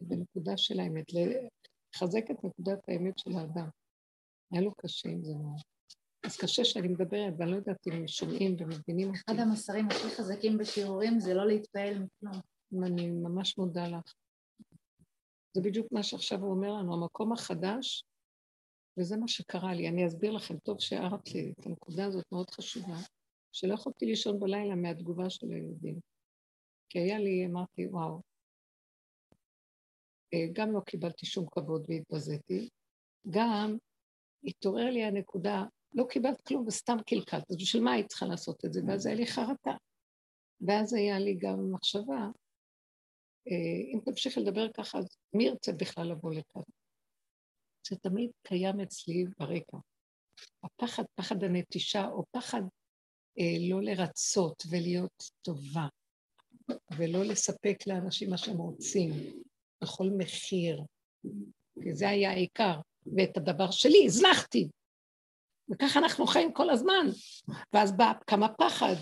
בנקודה 0.00 0.56
של 0.56 0.80
האמת, 0.80 1.04
לחזק 1.12 2.30
את 2.30 2.44
נקודת 2.44 2.88
האמת 2.88 3.18
של 3.18 3.30
האדם. 3.38 3.68
היה 4.52 4.62
לו 4.62 4.74
קשה 4.74 5.08
עם 5.08 5.24
זה 5.24 5.34
מאוד. 5.34 5.60
אז 6.26 6.36
קשה 6.36 6.64
שאני 6.64 6.88
מדברת, 6.88 7.34
ואני 7.38 7.50
לא 7.50 7.56
יודעת 7.56 7.86
אם 7.86 8.08
שומעים 8.08 8.56
ומבינים 8.58 9.08
אותי. 9.08 9.20
אחד 9.26 9.38
המסרים 9.38 9.86
הכי 9.86 10.16
חזקים 10.16 10.58
בשיעורים 10.58 11.20
זה 11.20 11.34
לא 11.34 11.46
להתפעל 11.46 11.98
מכלום. 11.98 12.51
אני 12.86 13.10
ממש 13.10 13.58
מודה 13.58 13.88
לך. 13.88 14.14
זה 15.54 15.60
בדיוק 15.62 15.92
מה 15.92 16.02
שעכשיו 16.02 16.38
הוא 16.40 16.50
אומר 16.50 16.72
לנו, 16.72 16.94
המקום 16.94 17.32
החדש, 17.32 18.04
וזה 18.98 19.16
מה 19.16 19.28
שקרה 19.28 19.74
לי. 19.74 19.88
אני 19.88 20.06
אסביר 20.06 20.32
לכם, 20.32 20.58
טוב 20.58 20.80
שהערת 20.80 21.34
לי 21.34 21.52
את 21.60 21.66
הנקודה 21.66 22.06
הזאת 22.06 22.24
מאוד 22.32 22.50
חשובה, 22.50 22.96
שלא 23.52 23.74
יכולתי 23.74 24.06
לישון 24.06 24.40
בלילה 24.40 24.74
מהתגובה 24.74 25.30
של 25.30 25.46
הילדים. 25.50 26.00
כי 26.88 26.98
היה 26.98 27.18
לי, 27.18 27.46
אמרתי, 27.46 27.86
וואו, 27.86 28.22
אה, 30.34 30.46
גם 30.52 30.72
לא 30.72 30.80
קיבלתי 30.80 31.26
שום 31.26 31.46
כבוד 31.50 31.86
והתבזיתי, 31.88 32.68
גם 33.30 33.76
התעורר 34.44 34.90
לי 34.90 35.04
הנקודה, 35.04 35.64
לא 35.94 36.04
קיבלת 36.08 36.40
כלום 36.40 36.66
וסתם 36.66 36.96
קלקלת, 37.06 37.50
אז 37.50 37.56
בשביל 37.56 37.82
מה 37.82 37.92
היית 37.92 38.06
צריכה 38.06 38.26
לעשות 38.26 38.64
את 38.64 38.72
זה? 38.72 38.80
ואז 38.86 39.06
היה 39.06 39.16
לי 39.16 39.26
חרטה. 39.26 39.74
ואז 40.60 40.94
היה 40.94 41.18
לי 41.18 41.34
גם 41.34 41.72
מחשבה, 41.72 42.28
אם 43.46 43.98
תמשיך 44.04 44.38
לדבר 44.38 44.72
ככה, 44.72 44.98
אז 44.98 45.16
מי 45.34 45.44
ירצה 45.44 45.72
בכלל 45.72 46.10
לבוא 46.10 46.34
לכאן? 46.34 46.62
זה 47.88 47.96
תמיד 47.96 48.30
קיים 48.42 48.80
אצלי 48.80 49.24
ברקע. 49.38 49.76
הפחד, 50.62 51.02
פחד 51.14 51.44
הנטישה, 51.44 52.08
או 52.08 52.24
פחד 52.30 52.62
אה, 53.38 53.68
לא 53.70 53.82
לרצות 53.82 54.62
ולהיות 54.70 55.30
טובה, 55.42 55.86
ולא 56.96 57.24
לספק 57.24 57.76
לאנשים 57.86 58.30
מה 58.30 58.38
שהם 58.38 58.56
רוצים, 58.56 59.10
בכל 59.82 60.10
מחיר. 60.18 60.82
כי 61.82 61.94
זה 61.94 62.08
היה 62.08 62.30
העיקר, 62.30 62.80
ואת 63.16 63.36
הדבר 63.36 63.70
שלי 63.70 64.04
הזנחתי. 64.06 64.68
וככה 65.70 65.98
אנחנו 65.98 66.26
חיים 66.26 66.52
כל 66.52 66.70
הזמן. 66.70 67.06
ואז 67.72 67.96
בא 67.96 68.12
כמה 68.26 68.48
פחד. 68.58 68.94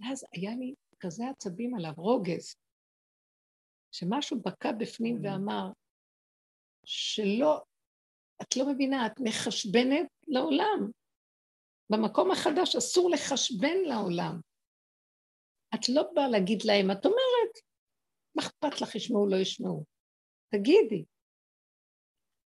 ואז 0.00 0.24
היה 0.32 0.54
לי 0.54 0.74
כזה 1.00 1.24
עצבים 1.30 1.74
עליו, 1.74 1.92
רוגז, 1.96 2.56
שמשהו 3.94 4.40
בקע 4.40 4.72
בפנים 4.72 5.18
ואמר, 5.22 5.70
שלא, 6.86 7.62
את 8.42 8.56
לא 8.56 8.72
מבינה, 8.72 9.06
את 9.06 9.20
מחשבנת 9.20 10.06
לעולם. 10.28 10.90
במקום 11.90 12.30
החדש 12.30 12.76
אסור 12.76 13.10
לחשבן 13.10 13.76
לעולם. 13.86 14.40
את 15.74 15.88
לא 15.88 16.02
באה 16.14 16.28
להגיד 16.28 16.58
להם, 16.64 16.90
את 16.90 17.04
אומרת, 17.06 17.54
מה 18.36 18.42
אכפת 18.42 18.80
לך 18.80 18.94
ישמעו, 18.94 19.26
לא 19.26 19.36
ישמעו? 19.36 19.84
תגידי. 20.52 21.04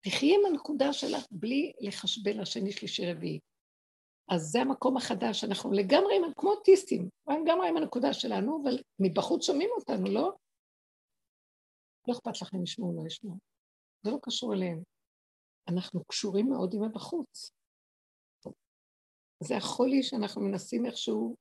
תחי 0.00 0.34
עם 0.34 0.40
הנקודה 0.46 0.92
שלך 0.92 1.26
בלי 1.30 1.72
לחשבן 1.80 2.36
לשני, 2.36 2.72
שלישי, 2.72 3.12
רביעי. 3.12 3.40
אז 4.30 4.40
זה 4.42 4.60
המקום 4.60 4.96
החדש, 4.96 5.44
אנחנו 5.44 5.72
לגמרי, 5.72 6.14
כמו 6.36 6.50
אוטיסטים, 6.50 7.08
לגמרי 7.28 7.68
עם 7.68 7.76
הנקודה 7.76 8.12
שלנו, 8.12 8.62
אבל 8.62 8.78
מבחוץ 8.98 9.46
שומעים 9.46 9.70
אותנו, 9.76 10.10
לא? 10.10 10.32
לא 12.08 12.12
אכפת 12.12 12.42
לכם 12.42 12.62
ישמעו, 12.62 13.02
לא 13.02 13.06
ישמעו. 13.06 13.38
זה 14.02 14.10
לא 14.10 14.18
קשור 14.22 14.54
אליהם. 14.54 14.82
אנחנו 15.68 16.04
קשורים 16.04 16.48
מאוד 16.48 16.74
עם 16.74 16.82
הבחוץ. 16.82 17.50
זה 19.42 19.56
החולי 19.56 20.02
שאנחנו 20.02 20.40
מנסים 20.40 20.86
איכשהו 20.86 21.36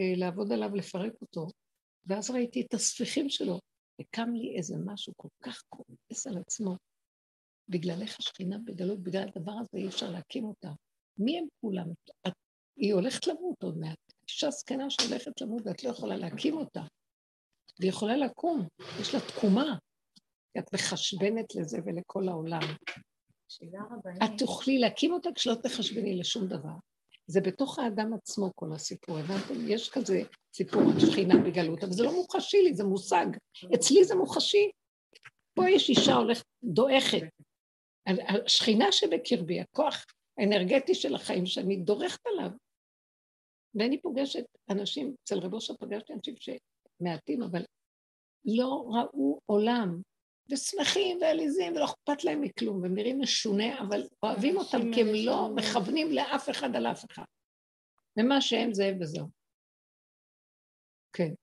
אה, 0.00 0.16
לעבוד 0.16 0.52
עליו, 0.52 0.74
לפרק 0.74 1.12
אותו. 1.20 1.46
ואז 2.06 2.30
ראיתי 2.30 2.60
את 2.60 2.74
הספיחים 2.74 3.28
שלו, 3.28 3.58
וקם 4.00 4.28
לי 4.34 4.56
איזה 4.56 4.74
משהו 4.84 5.12
כל 5.16 5.28
כך 5.42 5.62
כועס 5.68 6.26
על 6.26 6.38
עצמו. 6.38 6.76
בגלל 7.68 8.02
איך 8.02 8.16
השכינה 8.18 8.58
בגלות, 8.58 9.02
בגלל 9.02 9.28
הדבר 9.28 9.52
הזה 9.52 9.78
אי 9.78 9.88
אפשר 9.88 10.10
להקים 10.10 10.44
אותה. 10.44 10.70
מי 11.18 11.38
הם 11.38 11.46
כולם? 11.60 11.86
את, 12.26 12.32
היא 12.76 12.94
הולכת 12.94 13.26
למות 13.26 13.62
עוד 13.62 13.78
מעט. 13.78 13.98
אישה 14.28 14.50
זקנה 14.50 14.90
שהולכת 14.90 15.40
למות 15.40 15.62
ואת 15.64 15.84
לא 15.84 15.90
יכולה 15.90 16.16
להקים 16.16 16.54
אותה. 16.54 16.82
והיא 17.80 17.90
יכולה 17.90 18.16
לקום, 18.16 18.66
יש 19.00 19.14
לה 19.14 19.20
תקומה. 19.20 19.78
את 20.58 20.74
מחשבנת 20.74 21.54
לזה 21.54 21.78
ולכל 21.84 22.28
העולם. 22.28 22.60
את 24.24 24.30
תוכלי 24.38 24.78
להקים 24.78 25.12
אותה 25.12 25.28
כשלא 25.34 25.54
תחשבני 25.54 26.16
לשום 26.16 26.46
דבר. 26.46 26.74
זה 27.26 27.40
בתוך 27.40 27.78
האדם 27.78 28.14
עצמו 28.14 28.50
כל 28.54 28.72
הסיפור, 28.74 29.18
הבנתם? 29.18 29.54
יש 29.68 29.90
כזה 29.90 30.22
סיפור 30.54 30.82
על 30.82 31.00
שכינה 31.00 31.34
בגלות, 31.44 31.84
אבל 31.84 31.92
זה 31.92 32.02
לא 32.02 32.12
מוחשי 32.12 32.62
לי, 32.62 32.74
זה 32.74 32.84
מושג. 32.84 33.26
אצלי 33.74 34.04
זה 34.04 34.14
מוחשי. 34.14 34.70
פה 35.54 35.70
יש 35.70 35.88
אישה 35.88 36.14
הולכת, 36.14 36.44
דועכת. 36.64 37.22
השכינה 38.06 38.92
שבקרבי, 38.92 39.60
הכוח 39.60 40.04
האנרגטי 40.38 40.94
של 40.94 41.14
החיים 41.14 41.46
שאני 41.46 41.76
דורכת 41.76 42.20
עליו. 42.26 42.50
ואני 43.74 44.00
פוגשת 44.00 44.44
אנשים, 44.70 45.14
אצל 45.24 45.38
רבו 45.38 45.56
אושר 45.56 45.74
פגשתי 45.76 46.12
אנשים 46.12 46.34
שמעטים, 46.98 47.42
אבל 47.42 47.62
לא 48.44 48.84
ראו 48.88 49.40
עולם, 49.46 50.00
ושמחים 50.50 51.18
ועליזים, 51.20 51.72
ולא 51.72 51.84
אכפת 51.84 52.24
להם 52.24 52.40
מכלום, 52.40 52.82
והם 52.82 52.94
נראים 52.94 53.20
משונה, 53.20 53.80
אבל 53.80 54.00
אוהבים 54.22 54.56
אותם 54.56 54.78
כי 54.94 55.00
הם 55.00 55.06
לא 55.26 55.48
מכוונים 55.56 56.06
לאף 56.12 56.50
אחד 56.50 56.76
על 56.76 56.86
אף 56.86 57.04
אחד. 57.10 57.24
ומה 58.16 58.40
שהם 58.40 58.74
זה 58.74 58.92
וזהו. 59.00 59.26
כן. 61.12 61.34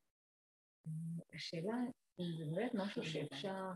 השאלה 1.34 1.74
אם 2.20 2.38
זה 2.38 2.45
באמת 2.45 2.72
משהו 2.74 3.04
שאפשר 3.04 3.72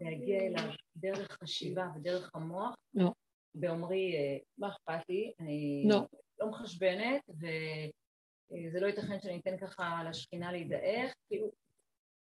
להגיע 0.00 0.38
אליו 0.38 0.74
דרך 0.96 1.38
חשיבה 1.42 1.86
ודרך 1.96 2.30
המוח, 2.34 2.74
לא. 2.94 3.12
באומרי, 3.54 4.16
אה, 4.16 4.38
מה 4.58 4.68
אכפת 4.68 5.08
לי, 5.08 5.32
אני 5.40 5.84
לא. 5.88 6.00
לא 6.38 6.50
מחשבנת, 6.50 7.22
וזה 8.52 8.80
לא 8.80 8.86
ייתכן 8.86 9.20
שאני 9.20 9.40
אתן 9.40 9.56
ככה 9.56 10.02
לשכינה 10.08 10.52
להידעך, 10.52 11.14
כאילו... 11.28 11.50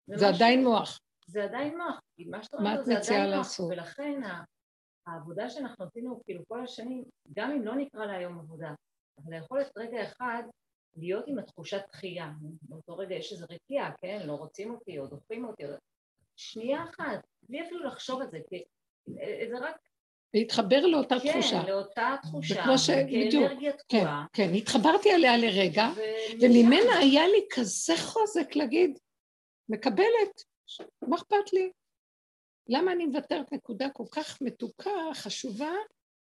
זה 0.07 0.29
עדיין 0.29 0.65
מוח. 0.65 1.01
זה 1.27 1.45
עדיין 1.45 1.79
מוח, 1.79 2.01
מה 2.27 2.43
שאתה 2.43 2.57
אומר 2.57 2.83
זה 2.83 2.99
עדיין 2.99 3.27
מוח, 3.27 3.37
לעשות? 3.37 3.71
ולכן 3.73 4.21
העבודה 5.07 5.51
שאנחנו 5.51 5.85
עשינו 5.85 6.21
כאילו 6.25 6.43
כל 6.49 6.65
השנים, 6.65 7.05
גם 7.33 7.51
אם 7.51 7.65
לא 7.65 7.75
נקרא 7.75 8.05
לה 8.05 8.13
היום 8.13 8.39
עבודה, 8.39 8.75
אבל 9.19 9.33
היכולת 9.33 9.73
רגע 9.77 10.03
אחד 10.03 10.43
להיות 10.97 11.25
עם 11.27 11.39
התחושת 11.39 11.81
דחייה, 11.89 12.33
באותו 12.63 12.97
רגע 12.97 13.15
יש 13.15 13.33
איזו 13.33 13.47
רתיעה, 13.51 13.93
כן, 13.99 14.27
לא 14.27 14.33
רוצים 14.33 14.75
אותי 14.75 14.99
או 14.99 15.07
דוחים 15.07 15.45
אותי, 15.45 15.65
או... 15.65 15.71
שנייה 16.37 16.85
אחת, 16.85 17.27
בלי 17.43 17.63
אפילו 17.63 17.85
לחשוב 17.85 18.21
על 18.21 18.31
זה, 18.31 18.39
כי 18.49 18.65
אה, 19.21 19.47
זה 19.51 19.59
רק, 19.59 19.77
להתחבר 20.35 20.87
לאותה 20.87 21.17
תחושה. 21.19 21.63
כן, 21.63 21.69
לאותה 21.69 22.17
תחושה, 22.23 22.61
וכמו 22.61 22.79
ש- 22.79 22.91
כאנרגיה 22.91 23.73
כן, 23.73 23.99
תקועה, 23.99 24.27
כן, 24.33 24.55
התחברתי 24.55 25.11
עליה 25.13 25.37
לרגע, 25.37 25.89
ו- 25.97 26.01
וממנה 26.41 26.99
היה 26.99 27.29
לי 27.29 27.47
כזה 27.51 27.97
חוזק 27.97 28.57
להגיד, 28.57 28.99
מקבלת, 29.69 30.43
מה 31.09 31.17
אכפת 31.17 31.53
לי? 31.53 31.71
למה 32.69 32.93
אני 32.93 33.07
מוותרת 33.07 33.53
נקודה 33.53 33.89
כל 33.91 34.05
כך 34.11 34.43
מתוקה, 34.43 34.91
חשובה, 35.15 35.73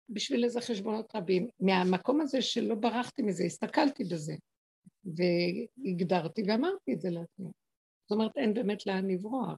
בשביל 0.10 0.44
איזה 0.44 0.62
חשבונות 0.62 1.16
רבים? 1.16 1.48
מהמקום 1.60 2.22
הזה 2.22 2.42
שלא 2.42 2.76
ברחתי 2.76 3.22
מזה, 3.22 3.44
הסתכלתי 3.44 4.04
בזה, 4.04 4.34
והגדרתי 5.06 6.44
ואמרתי 6.48 6.94
את 6.94 7.02
זה 7.02 7.10
לעצמי. 7.10 7.50
זאת 8.04 8.12
אומרת, 8.12 8.38
אין 8.38 8.54
באמת 8.54 8.86
לאן 8.86 9.12
לברוח. 9.12 9.58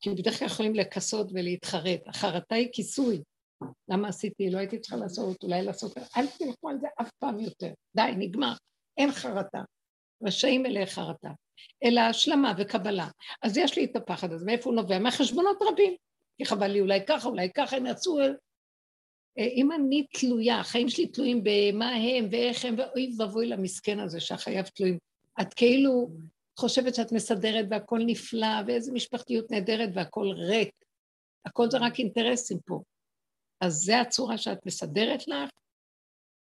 כי 0.00 0.10
בדרך 0.10 0.38
כלל 0.38 0.46
יכולים 0.48 0.74
לכסות 0.74 1.30
ולהתחרט. 1.34 2.00
החרטה 2.08 2.54
היא 2.54 2.68
כיסוי. 2.72 3.22
למה 3.88 4.08
עשיתי? 4.08 4.50
לא 4.50 4.58
הייתי 4.58 4.78
צריכה 4.78 4.96
לעשות, 4.96 5.42
אולי 5.42 5.62
לעשות... 5.62 5.98
אל 6.16 6.26
תלכו 6.26 6.68
על 6.68 6.78
זה 6.80 6.86
אף 7.00 7.10
פעם 7.18 7.40
יותר. 7.40 7.72
די, 7.96 8.10
נגמר. 8.16 8.52
אין 8.96 9.12
חרטה. 9.12 9.62
רשאים 10.22 10.66
אלה 10.66 10.86
חרטה. 10.86 11.30
אלא 11.84 12.00
השלמה 12.00 12.54
וקבלה. 12.58 13.08
אז 13.42 13.56
יש 13.56 13.78
לי 13.78 13.84
את 13.84 13.96
הפחד 13.96 14.32
הזה, 14.32 14.46
מאיפה 14.46 14.70
הוא 14.70 14.76
נובע? 14.76 14.98
מהחשבונות 14.98 15.58
רבים. 15.62 15.96
כי 16.38 16.44
חבל 16.44 16.66
לי 16.66 16.80
אולי 16.80 17.06
ככה, 17.06 17.28
אולי 17.28 17.50
ככה, 17.54 17.76
הם 17.76 17.86
יצאו... 17.86 18.20
אה, 19.38 19.44
אם 19.44 19.72
אני 19.72 20.06
תלויה, 20.12 20.60
החיים 20.60 20.88
שלי 20.88 21.06
תלויים 21.06 21.40
במה 21.44 21.90
הם 21.90 22.28
ואיך 22.30 22.64
הם, 22.64 22.74
ואוי 22.78 23.14
ואבוי 23.18 23.46
למסכן 23.46 24.00
הזה 24.00 24.20
שהחייו 24.20 24.64
תלויים. 24.74 24.98
את 25.40 25.54
כאילו 25.54 26.10
חושבת 26.58 26.94
שאת 26.94 27.12
מסדרת 27.12 27.66
והכל 27.70 28.00
נפלא, 28.06 28.46
ואיזה 28.66 28.92
משפחתיות 28.92 29.50
נהדרת 29.50 29.88
והכל 29.94 30.26
ריק. 30.36 30.70
הכל 31.46 31.70
זה 31.70 31.78
רק 31.78 31.98
אינטרסים 31.98 32.58
פה. 32.66 32.82
אז 33.64 33.72
זה 33.72 34.00
הצורה 34.00 34.38
שאת 34.38 34.66
מסדרת 34.66 35.28
לך, 35.28 35.50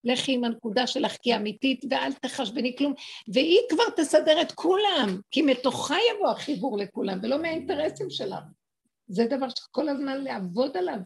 לכי 0.05 0.35
עם 0.35 0.45
הנקודה 0.45 0.87
שלך 0.87 1.17
כי 1.23 1.37
אמיתית 1.37 1.85
ואל 1.91 2.13
תחשבני 2.13 2.77
כלום, 2.77 2.95
והיא 3.35 3.59
כבר 3.69 3.91
תסדר 3.97 4.43
את 4.43 4.53
כולם, 4.53 5.21
כי 5.31 5.43
מתוכה 5.43 5.97
יבוא 6.15 6.31
החיבור 6.31 6.79
לכולם, 6.79 7.19
ולא 7.23 7.43
מהאינטרסים 7.43 8.11
שלך. 8.11 8.45
זה 9.07 9.27
דבר 9.27 9.49
שצריך 9.49 9.69
כל 9.71 9.89
הזמן 9.89 10.25
לעבוד 10.25 10.77
עליו. 10.77 10.99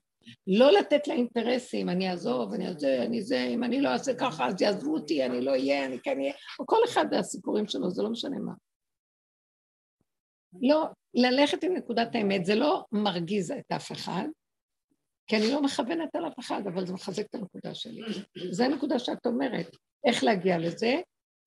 לא 0.46 0.72
לתת 0.72 1.08
לאינטרסים, 1.08 1.88
אני 1.88 2.10
אעזוב, 2.10 2.52
אני 2.52 2.68
אעזוב, 2.68 2.90
אני 2.90 3.22
זה, 3.22 3.42
אם 3.42 3.64
אני 3.64 3.80
לא 3.80 3.88
אעשה 3.88 4.14
ככה 4.14 4.46
אז 4.46 4.62
יעזבו 4.62 4.94
אותי, 4.94 5.26
אני 5.26 5.40
לא 5.40 5.50
אהיה, 5.50 5.86
אני 5.86 5.98
כן 6.02 6.18
אהיה, 6.18 6.32
או 6.58 6.66
כל 6.66 6.78
אחד 6.88 7.04
והסיפורים 7.10 7.68
שלו, 7.68 7.90
זה 7.90 8.02
לא 8.02 8.10
משנה 8.10 8.38
מה. 8.38 8.52
לא, 10.62 10.86
ללכת 11.14 11.64
עם 11.64 11.74
נקודת 11.74 12.14
האמת, 12.14 12.44
זה 12.44 12.54
לא 12.54 12.84
מרגיז 12.92 13.50
את 13.50 13.72
אף 13.72 13.92
אחד, 13.92 14.28
כי 15.26 15.36
אני 15.36 15.50
לא 15.52 15.62
מכוונת 15.62 16.16
על 16.16 16.26
אף 16.26 16.38
אחד, 16.38 16.62
אבל 16.66 16.86
זה 16.86 16.92
מחזק 16.92 17.26
את 17.26 17.34
הנקודה 17.34 17.74
שלי. 17.74 18.02
זו 18.50 18.64
הנקודה 18.64 18.98
שאת 18.98 19.26
אומרת. 19.26 19.76
איך 20.04 20.24
להגיע 20.24 20.58
לזה? 20.58 21.00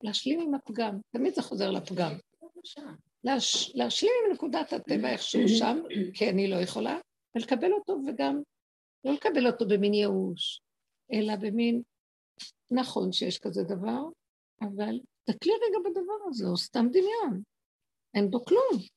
להשלים 0.03 0.39
עם 0.39 0.53
הפגם. 0.53 0.99
תמיד 1.11 1.33
זה 1.33 1.41
חוזר 1.41 1.71
לפגם. 1.71 2.11
להש, 3.23 3.75
להשלים 3.75 4.11
עם 4.25 4.33
נקודת 4.33 4.73
הטבע 4.73 5.09
איכשהו 5.09 5.47
שם, 5.47 5.79
כי 6.13 6.29
אני 6.29 6.47
לא 6.47 6.55
יכולה, 6.55 6.99
ולקבל 7.35 7.73
אותו 7.73 7.97
וגם 8.07 8.41
לא 9.05 9.13
לקבל 9.13 9.47
אותו 9.47 9.67
במין 9.67 9.93
ייאוש, 9.93 10.61
אלא 11.13 11.35
במין, 11.35 11.81
נכון 12.71 13.11
שיש 13.11 13.39
כזה 13.39 13.63
דבר, 13.63 14.03
אבל 14.61 14.99
תקלי 15.23 15.53
רגע 15.53 15.89
בדבר 15.89 16.27
הזה, 16.27 16.45
או 16.47 16.57
סתם 16.57 16.85
דמיון. 16.91 17.41
אין 18.13 18.29
בו 18.29 18.45
כלום. 18.45 18.94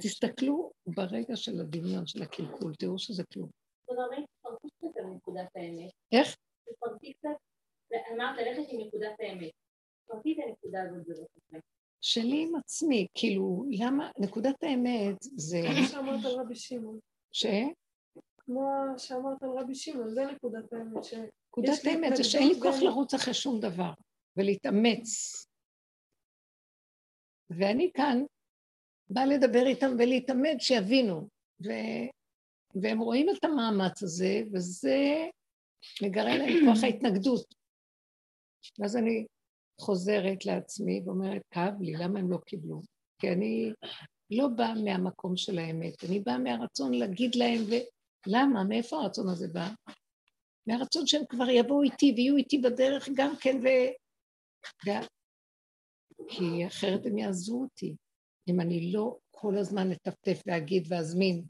תסתכלו 0.00 0.72
ברגע 0.86 1.36
של 1.36 1.60
הדמיון, 1.60 2.06
של 2.06 2.22
הקלקול, 2.22 2.74
תראו 2.74 2.98
שזה 2.98 3.22
כלום. 3.32 3.50
איך? 6.12 6.36
תפרטי 6.64 7.12
קצת, 7.12 7.28
אמרת 8.12 8.38
ללכת 8.38 8.72
עם 8.72 8.80
נקודת 8.80 9.12
האמת. 9.20 9.50
תפרטי 10.04 10.32
את 10.32 10.38
הנקודה 10.46 10.82
הזאת 10.82 11.06
בבקשה. 11.06 11.66
שלי 12.00 12.42
עם 12.42 12.56
עצמי, 12.56 13.06
כאילו, 13.14 13.64
למה, 13.70 14.10
נקודת 14.18 14.62
האמת 14.62 15.16
זה... 15.22 15.58
כמו 15.62 15.86
שאמרת 15.88 16.24
על 16.24 16.40
רבי 16.40 16.56
שמעון. 16.56 16.98
ש? 17.32 17.46
כמו 18.36 18.70
שאמרת 18.98 19.42
על 19.42 19.50
רבי 19.58 19.74
שמעון, 19.74 20.10
זה 20.10 20.24
נקודת 20.24 20.72
האמת. 20.72 21.04
ש... 21.04 21.14
נקודת 21.48 21.84
האמת 21.84 22.16
זה 22.16 22.24
שאין 22.24 22.48
לי 22.48 22.60
כוח 22.62 22.74
לרוץ 22.82 23.14
אחרי 23.14 23.34
שום 23.34 23.60
דבר 23.60 23.92
ולהתאמץ. 24.36 25.06
ואני 27.50 27.90
כאן 27.94 28.24
באה 29.10 29.26
לדבר 29.26 29.66
איתם 29.66 29.90
ולהתאמץ, 29.98 30.60
שיבינו. 30.60 31.28
ו... 31.66 31.68
והם 32.74 32.98
רואים 32.98 33.26
את 33.30 33.44
המאמץ 33.44 34.02
הזה, 34.02 34.42
וזה 34.52 35.28
מגרה 36.02 36.36
להם 36.36 36.66
כוח 36.66 36.84
ההתנגדות. 36.84 37.54
ואז 38.78 38.96
אני 38.96 39.26
חוזרת 39.80 40.46
לעצמי 40.46 41.02
ואומרת, 41.04 41.42
כאב 41.50 41.80
לי, 41.80 41.92
למה 41.92 42.18
הם 42.18 42.30
לא 42.30 42.38
קיבלו? 42.46 42.80
כי 43.18 43.28
אני 43.28 43.72
לא 44.30 44.48
באה 44.48 44.74
מהמקום 44.74 45.36
של 45.36 45.58
האמת, 45.58 46.04
אני 46.08 46.20
באה 46.20 46.38
מהרצון 46.38 46.94
להגיד 46.94 47.34
להם, 47.34 47.60
ולמה? 48.26 48.64
מאיפה 48.64 48.96
הרצון 48.96 49.28
הזה 49.28 49.48
בא? 49.48 49.68
מהרצון 50.66 51.06
שהם 51.06 51.22
כבר 51.28 51.48
יבואו 51.50 51.82
איתי 51.82 52.12
ויהיו 52.16 52.36
איתי 52.36 52.58
בדרך 52.58 53.08
גם 53.14 53.34
כן. 53.40 53.60
ו... 53.62 53.68
כי 56.28 56.66
אחרת 56.66 57.06
הם 57.06 57.18
יעזבו 57.18 57.62
אותי. 57.62 57.96
אם 58.48 58.60
אני 58.60 58.92
לא 58.92 59.18
כל 59.30 59.58
הזמן 59.58 59.92
אטפטף 59.92 60.42
ואגיד 60.46 60.86
ואזמין, 60.88 61.44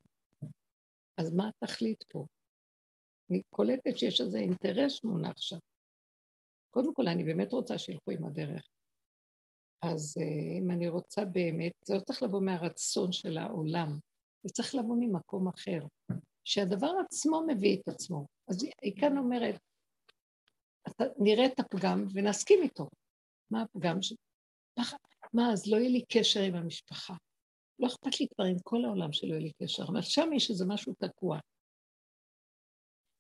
אז 1.17 1.35
מה 1.35 1.49
התכלית 1.49 2.05
פה? 2.09 2.27
אני 3.31 3.43
קולטת 3.51 3.99
שיש 3.99 4.21
איזה 4.21 4.39
אינטרס 4.39 5.05
מונח 5.05 5.41
שם. 5.41 5.59
קודם 6.71 6.95
כל, 6.95 7.09
אני 7.09 7.25
באמת 7.25 7.53
רוצה 7.53 7.79
שילכו 7.79 8.11
עם 8.11 8.25
הדרך. 8.25 8.69
אז 9.83 10.19
אה, 10.21 10.59
אם 10.59 10.71
אני 10.71 10.89
רוצה 10.89 11.25
באמת, 11.25 11.73
זה 11.85 11.95
לא 11.95 12.01
צריך 12.01 12.23
לבוא 12.23 12.41
מהרצון 12.41 13.13
של 13.13 13.39
העולם, 13.39 13.99
זה 14.43 14.53
צריך 14.53 14.75
לבוא 14.75 14.97
ממקום 15.01 15.49
אחר, 15.49 15.81
שהדבר 16.45 16.93
עצמו 17.07 17.45
מביא 17.47 17.81
את 17.81 17.89
עצמו. 17.89 18.27
אז 18.49 18.65
היא 18.83 19.01
כאן 19.01 19.19
אומרת, 19.19 19.61
נראה 21.19 21.47
את 21.47 21.61
הפגם 21.61 22.05
ונסכים 22.15 22.63
איתו. 22.63 22.89
מה 23.51 23.63
הפגם? 23.63 24.03
ש... 24.03 24.13
מה, 25.33 25.53
אז 25.53 25.67
לא 25.67 25.77
יהיה 25.77 25.91
לי 25.91 26.05
קשר 26.09 26.41
עם 26.41 26.55
המשפחה. 26.55 27.15
לא 27.79 27.87
אכפת 27.87 28.21
לי 28.21 28.27
כבר 28.35 28.45
עם 28.45 28.57
כל 28.63 28.85
העולם 28.85 29.13
שלא 29.13 29.31
יהיה 29.31 29.41
לי 29.41 29.53
קשר, 29.63 29.83
אבל 29.83 30.03
שם 30.03 30.31
יש 30.33 30.51
איזה 30.51 30.65
משהו 30.69 30.95
תקוע. 30.99 31.39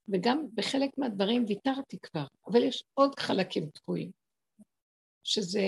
וגם 0.08 0.46
בחלק 0.54 0.98
מהדברים 0.98 1.44
ויתרתי 1.48 1.98
כבר, 1.98 2.24
אבל 2.46 2.62
יש 2.62 2.84
עוד 2.94 3.18
חלקים 3.18 3.70
תקועים, 3.70 4.10
שזה, 5.24 5.62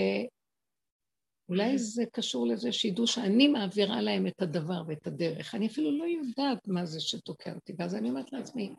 אולי 1.49 1.77
זה 1.77 2.03
קשור 2.11 2.47
לזה 2.47 2.71
שידעו 2.71 3.07
שאני 3.07 3.47
מעבירה 3.47 4.01
להם 4.01 4.27
את 4.27 4.41
הדבר 4.41 4.83
ואת 4.87 5.07
הדרך. 5.07 5.55
אני 5.55 5.67
אפילו 5.67 5.97
לא 5.97 6.03
יודעת 6.03 6.67
מה 6.67 6.85
זה 6.85 6.99
שתוקע 7.01 7.53
אותי, 7.53 7.73
ואז 7.77 7.95
אני 7.95 8.09
אומרת 8.09 8.33
לעצמי, 8.33 8.73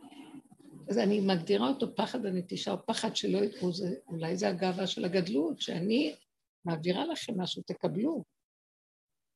אז 0.88 0.98
אני 0.98 1.20
מגדירה 1.20 1.68
אותו 1.68 1.94
פחד 1.94 2.26
הנטישה, 2.26 2.72
או 2.72 2.86
פחד 2.86 3.16
שלא 3.16 3.38
ידעו, 3.38 3.70
אולי 4.08 4.36
זה 4.36 4.48
הגאווה 4.48 4.86
של 4.86 5.04
הגדלות, 5.04 5.60
שאני 5.60 6.14
מעבירה 6.64 7.06
לכם 7.06 7.40
משהו, 7.40 7.62
תקבלו. 7.62 8.24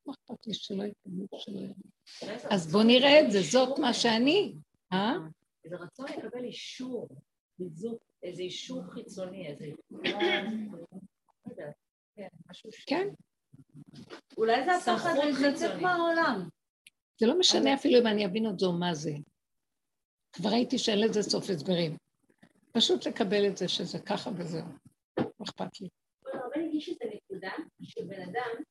מה 0.07 0.13
אכפת 0.15 0.47
לי 0.47 0.55
שלא 0.55 0.85
יקבלו, 0.85 1.27
שלא 1.39 1.59
יקבלו. 1.59 2.51
אז 2.51 2.73
בואו 2.73 2.83
נראה 2.83 3.21
את 3.21 3.33
זה, 3.33 3.39
זאת 3.43 3.79
מה 3.79 3.95
שאני. 3.95 4.55
אה? 4.93 5.13
זה 5.69 5.77
רצון 5.77 6.07
לקבל 6.07 6.45
אישור, 6.45 7.09
איזה 8.23 8.43
אישור 8.43 8.83
חיצוני, 8.93 9.47
איזה... 9.47 9.67
כן. 12.87 13.09
אולי 14.37 14.65
זה 14.65 14.77
הפחד 14.77 15.15
לצאת 15.47 15.83
מהעולם. 15.83 16.49
זה 17.21 17.27
לא 17.27 17.39
משנה 17.39 17.75
אפילו 17.75 18.01
אם 18.01 18.07
אני 18.07 18.27
אבין 18.27 18.47
עוד 18.47 18.59
זו 18.59 18.73
מה 18.73 18.95
זה. 18.95 19.13
כבר 20.33 20.51
ראיתי 20.51 20.79
שאין 20.79 21.01
לזה 21.01 21.23
סוף 21.23 21.51
הסברים. 21.51 21.97
פשוט 22.73 23.07
לקבל 23.07 23.47
את 23.47 23.57
זה 23.57 23.69
שזה 23.69 23.99
ככה 23.99 24.31
וזהו. 24.37 24.67
לא 25.19 25.25
אכפת 25.45 25.81
לי. 25.81 25.89
הרבה 26.79 26.87
הגיש 26.87 26.89
את 26.89 27.03
הנקודה 27.03 27.53
שבן 27.83 28.23
אדם, 28.23 28.63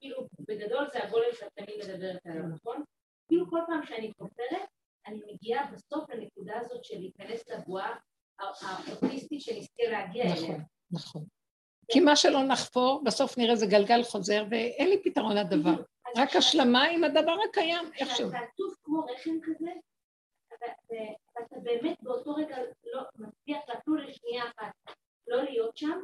כאילו, 0.00 0.28
בגדול 0.40 0.86
זה 0.92 1.04
הגולם 1.04 1.32
שאת 1.32 1.52
תמיד 1.54 1.76
מדברת 1.84 2.26
עליו, 2.26 2.42
נכון? 2.46 2.82
כאילו 3.28 3.50
כל 3.50 3.58
פעם 3.66 3.86
שאני 3.86 4.12
כופרת, 4.18 4.68
אני 5.06 5.20
מגיעה 5.32 5.70
בסוף 5.72 6.10
לנקודה 6.10 6.58
הזאת 6.58 6.84
של 6.84 6.98
להיכנס 6.98 7.48
לבועה 7.48 7.96
האוטיסטית 8.38 9.40
שנזכה 9.40 9.82
להגיע 9.90 10.24
אליה. 10.24 10.34
נכון, 10.34 10.64
נכון. 10.90 11.24
כי 11.92 12.00
מה 12.00 12.16
שלא 12.16 12.42
נחפור, 12.42 13.04
בסוף 13.04 13.38
נראה 13.38 13.56
זה 13.56 13.66
גלגל 13.66 14.02
חוזר, 14.02 14.44
ואין 14.50 14.88
לי 14.88 15.02
פתרון 15.04 15.36
לדבר. 15.36 15.82
רק 16.16 16.36
השלמה 16.36 16.84
עם 16.84 17.04
הדבר 17.04 17.36
הקיים, 17.50 17.92
איכשהו. 18.00 18.28
אתה 18.28 18.38
עטוף 18.38 18.74
כמו 18.82 19.00
רחם 19.00 19.38
כזה, 19.42 19.70
ואתה 20.50 21.56
באמת 21.62 22.02
באותו 22.02 22.34
רגע 22.34 22.56
לא 22.84 23.02
מצליח 23.14 23.60
אפילו 23.78 23.96
לשנייה 23.96 24.44
אחת 24.44 24.72
לא 25.26 25.42
להיות 25.42 25.76
שם, 25.76 25.98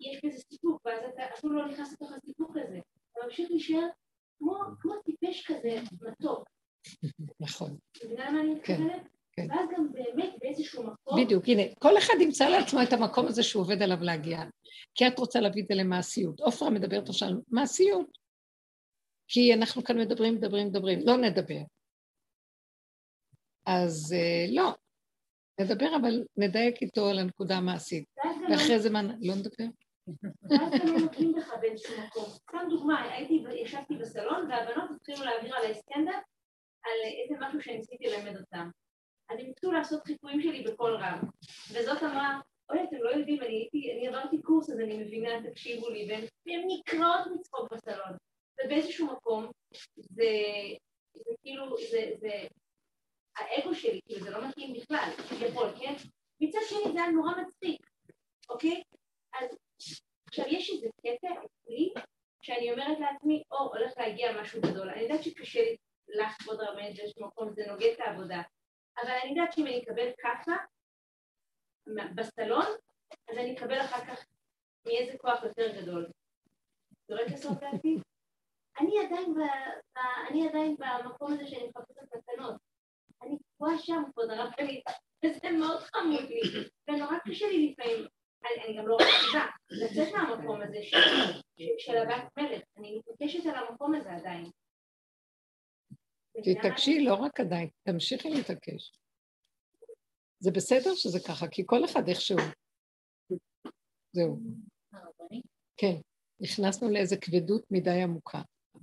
יש 0.00 0.24
בזה 0.24 0.38
סיפוק, 0.38 0.82
ואז 0.84 1.00
אתה 1.14 1.22
אפילו 1.34 1.52
לא 1.52 1.68
נכנס 1.68 1.92
לתוך 1.92 2.12
הסיפוק 2.12 2.56
הזה. 2.56 2.78
אתה 3.12 3.20
ממשיך 3.24 3.50
להישאר 3.50 3.86
כמו 4.80 4.94
טיפש 5.04 5.46
כזה, 5.46 5.80
מתוק. 6.00 6.48
נכון. 7.40 7.76
אתה 7.92 8.06
מבינה 8.06 8.30
מה 8.30 8.40
אני 8.40 8.60
כן, 8.62 8.74
מתכוונת? 8.74 9.08
כן. 9.32 9.46
ואז 9.50 9.68
גם 9.76 9.92
באמת 9.92 10.34
באיזשהו 10.40 10.82
מקום... 10.82 11.24
בדיוק, 11.24 11.44
הנה, 11.46 11.62
כל 11.78 11.98
אחד 11.98 12.14
ימצא 12.20 12.48
לעצמו 12.48 12.82
את 12.82 12.92
המקום 12.92 13.26
הזה 13.26 13.42
שהוא 13.42 13.62
עובד 13.62 13.82
עליו 13.82 13.98
להגיע. 14.00 14.38
כי 14.94 15.06
את 15.06 15.18
רוצה 15.18 15.40
להביא 15.40 15.62
את 15.62 15.68
זה 15.68 15.74
למעשיות. 15.74 16.40
עופרה 16.40 16.70
מדברת 16.70 17.08
עכשיו 17.08 17.28
על 17.28 17.40
מעשיות. 17.48 18.18
כי 19.28 19.54
אנחנו 19.54 19.84
כאן 19.84 20.00
מדברים, 20.00 20.34
מדברים, 20.34 20.66
מדברים. 20.66 20.98
לא 21.04 21.16
נדבר. 21.16 21.60
אז 23.66 24.14
אה, 24.16 24.46
לא, 24.48 24.74
נדבר, 25.60 25.96
אבל 26.00 26.24
נדייק 26.36 26.82
איתו 26.82 27.08
על 27.10 27.18
הנקודה 27.18 27.56
המעשית. 27.56 28.04
ואחרי 28.50 28.78
זה 28.78 28.90
מה, 28.90 29.02
לא 29.02 29.34
נדבר? 29.34 29.64
ואז 30.50 30.80
גם 30.80 30.86
לא 30.86 30.98
נותנים 30.98 31.36
לך 31.36 31.52
באיזשהו 31.60 31.94
מקום. 32.06 32.24
סתם 32.24 32.58
דוגמה, 32.70 33.12
הייתי, 33.12 33.44
ישבתי 33.62 33.96
בסלון 33.96 34.50
והבנות 34.50 34.90
התחילו 34.96 35.24
להעביר 35.24 35.56
עליי 35.56 35.74
סטנדאפ 35.74 36.22
על 36.84 36.98
איזה 37.22 37.34
משהו 37.46 37.60
שניסיתי 37.60 38.06
ללמד 38.06 38.36
אותם. 38.40 38.68
אז 39.30 39.38
הם 39.40 39.46
התחילו 39.50 39.72
לעשות 39.72 40.02
חיפויים 40.02 40.42
שלי 40.42 40.62
בקול 40.62 40.96
רם. 40.96 41.18
וזאת 41.72 42.02
אמרה, 42.02 42.40
אוי, 42.70 42.84
אתם 42.84 42.96
לא 42.96 43.10
יודעים, 43.10 43.42
אני 43.42 43.54
הייתי, 43.54 43.92
אני 43.92 44.08
עברתי 44.08 44.42
קורס, 44.42 44.70
אז 44.70 44.80
אני 44.80 45.04
מבינה, 45.04 45.30
תקשיבו 45.50 45.90
לי, 45.90 46.08
והן 46.10 46.62
נקרעות 46.66 47.26
מצחוק 47.34 47.72
בסלון. 47.72 48.16
ובאיזשהו 48.64 49.06
מקום, 49.06 49.50
זה, 49.96 50.32
זה 51.14 51.30
כאילו, 51.42 51.76
זה, 51.90 52.10
זה, 52.20 52.46
האגו 53.36 53.74
שלי, 53.74 54.00
כאילו, 54.06 54.24
זה 54.24 54.30
לא 54.30 54.48
מתאים 54.48 54.74
בכלל, 54.74 55.10
כביכול, 55.28 55.68
כן? 55.78 55.94
מצד 56.40 56.58
שני 56.68 56.92
זה 56.92 57.02
היה 57.02 57.10
נורא 57.10 57.32
מצחיק, 57.42 57.86
אוקיי? 58.50 58.82
אז 59.32 59.56
עכשיו, 60.28 60.44
יש 60.48 60.70
איזה 60.70 60.88
קטע 61.00 61.28
אצלי, 61.28 61.92
שאני 62.42 62.72
אומרת 62.72 62.98
לעצמי, 63.00 63.42
או, 63.50 63.58
הולך 63.58 63.92
להגיע 63.96 64.40
משהו 64.40 64.60
גדול. 64.62 64.90
אני 64.90 65.00
יודעת 65.00 65.22
שקשה 65.22 65.60
לי 65.60 65.76
לך, 66.08 66.42
כבוד 66.42 66.60
הרבנית, 66.60 66.96
באיזשהו 66.96 67.26
מקום, 67.26 67.52
זה 67.52 67.62
נוגד 67.66 67.90
את 67.94 68.00
העבודה. 68.00 68.42
אבל 69.02 69.10
אני 69.22 69.30
יודעת 69.30 69.52
שאם 69.52 69.66
אני 69.66 69.82
אקבל 69.82 70.10
כאפה 70.18 70.52
בסלון, 72.14 72.66
אז 73.30 73.38
אני 73.38 73.56
אקבל 73.56 73.80
אחר 73.80 74.06
כך 74.06 74.26
מאיזה 74.86 75.18
כוח 75.18 75.42
יותר 75.42 75.80
גדול. 75.80 76.10
זורק 77.08 77.26
לסוף 77.32 77.58
דעתי? 77.60 77.98
אני 78.80 80.48
עדיין, 80.48 80.76
במקום 80.78 81.32
הזה 81.32 81.46
שאני 81.46 81.68
מחפשת 81.68 82.14
תקנות. 82.14 82.63
אני 83.54 83.72
תקועה 83.72 83.78
שם, 83.78 84.02
כבוד 84.12 84.30
הרבנית, 84.30 84.84
וזה 85.24 85.50
מאוד 85.58 85.80
חמוד 85.80 86.24
לי, 86.28 86.40
ונורא 86.88 87.18
קשה 87.28 87.46
לי 87.46 87.72
לפעמים. 87.72 88.06
אני, 88.44 88.76
גם 88.78 88.88
לא 88.88 88.94
רוצה 88.94 89.46
לצאת 89.70 90.14
מהמקום 90.14 90.62
הזה 90.62 90.78
של, 90.82 90.98
של 91.78 91.96
הבת 91.96 92.24
מלך. 92.36 92.62
אני 92.76 92.98
מתעקשת 92.98 93.46
על 93.46 93.54
המקום 93.54 93.94
הזה 93.94 94.12
עדיין. 94.12 94.50
תתעקשי, 96.44 97.04
לא 97.04 97.14
רק 97.14 97.40
עדיין, 97.40 97.68
תמשיכי 97.82 98.30
להתעקש. 98.30 98.92
זה 100.38 100.50
בסדר 100.50 100.94
שזה 100.94 101.18
ככה, 101.28 101.46
כי 101.48 101.62
כל 101.66 101.84
אחד 101.84 102.08
איכשהו. 102.08 102.38
זהו. 104.12 104.38
כן, 105.76 105.96
נכנסנו 106.40 106.90
לאיזה 106.90 107.16
כבדות 107.16 107.64
מדי 107.70 108.02
עמוקה. 108.02 108.42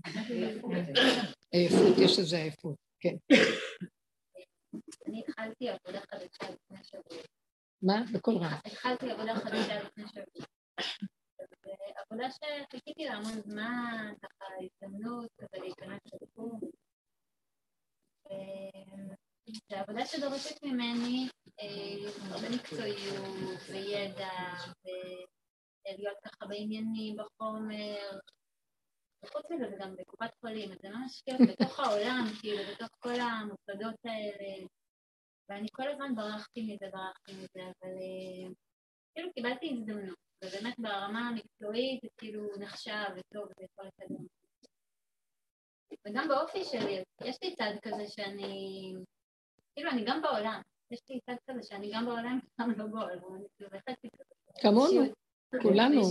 עייפות, 1.51 1.97
יש 2.05 2.19
איזה 2.19 2.37
עייפות, 2.37 2.75
כן. 2.99 3.15
אני 5.11 5.23
התחלתי 5.27 5.69
עבודה 5.69 6.01
חדשה 6.01 6.53
לפני 6.53 6.83
שבוע. 6.83 7.23
מה? 7.81 8.03
בקול 8.13 8.37
רם. 8.37 8.59
התחלתי 8.65 9.11
עבודה 9.11 9.35
חדשה 9.35 9.83
לפני 9.83 10.03
שבוע. 10.07 10.45
עבודה 11.95 12.27
שחיכיתי 12.31 13.05
לה 13.05 13.13
המון 13.13 13.41
זמן, 13.41 14.13
ככה 14.21 14.45
הזדמנות 14.63 15.29
כזה 15.37 15.63
להיכנס 15.63 15.99
לתחום. 16.13 16.59
זו 19.69 19.75
עבודה 19.75 20.05
שדורשת 20.05 20.63
ממני 20.63 21.27
הרבה 22.31 22.49
מקצועיות 22.55 23.59
וידע 23.71 24.29
ולהיות 25.85 26.17
ככה 26.23 26.45
בעניינים, 26.45 27.15
בחומר. 27.17 28.19
וחוץ 29.25 29.45
מזה 29.51 29.69
זה 29.69 29.75
גם 29.79 29.95
בקופת 29.95 30.31
חולים, 30.41 30.69
זה 30.81 30.89
ממש 30.89 31.21
כאילו 31.21 31.39
בתוך 31.51 31.79
העולם, 31.79 32.25
כאילו 32.41 32.63
בתוך 32.71 32.89
כל 32.99 33.19
המוסדות 33.19 33.95
האלה. 34.05 34.67
ואני 35.51 35.67
כל 35.71 35.87
הזמן 35.87 36.15
ברחתי 36.15 36.61
מזה, 36.61 36.85
ברחתי 36.91 37.31
מזה, 37.33 37.61
אבל 37.63 37.91
כאילו 39.13 39.33
קיבלתי 39.33 39.73
הזדמנות, 39.73 40.17
ובאמת 40.43 40.73
ברמה 40.79 41.29
המקצועית 41.29 41.99
זה 42.03 42.09
כאילו 42.17 42.43
נחשב 42.59 43.05
וטוב 43.15 43.47
ויכול 43.59 43.85
לקדם. 43.85 44.25
וגם 46.07 46.27
באופי 46.27 46.63
שלי, 46.63 47.03
יש 47.23 47.37
לי 47.43 47.55
צד 47.55 47.73
כזה 47.81 48.07
שאני, 48.07 48.93
כאילו 49.75 49.89
אני 49.91 50.03
גם 50.05 50.21
בעולם, 50.21 50.61
יש 50.91 50.99
לי 51.09 51.19
צד 51.25 51.35
כזה 51.49 51.63
שאני 51.63 51.91
גם 51.93 52.05
בעולם 52.05 52.39
וגם 52.59 52.71
לא 52.77 52.85
בעולם, 52.85 53.35
אני 53.35 53.45
כאילו 53.55 53.69
בהחלט 53.71 53.97
כמונו, 54.61 55.13
כולנו. 55.61 56.01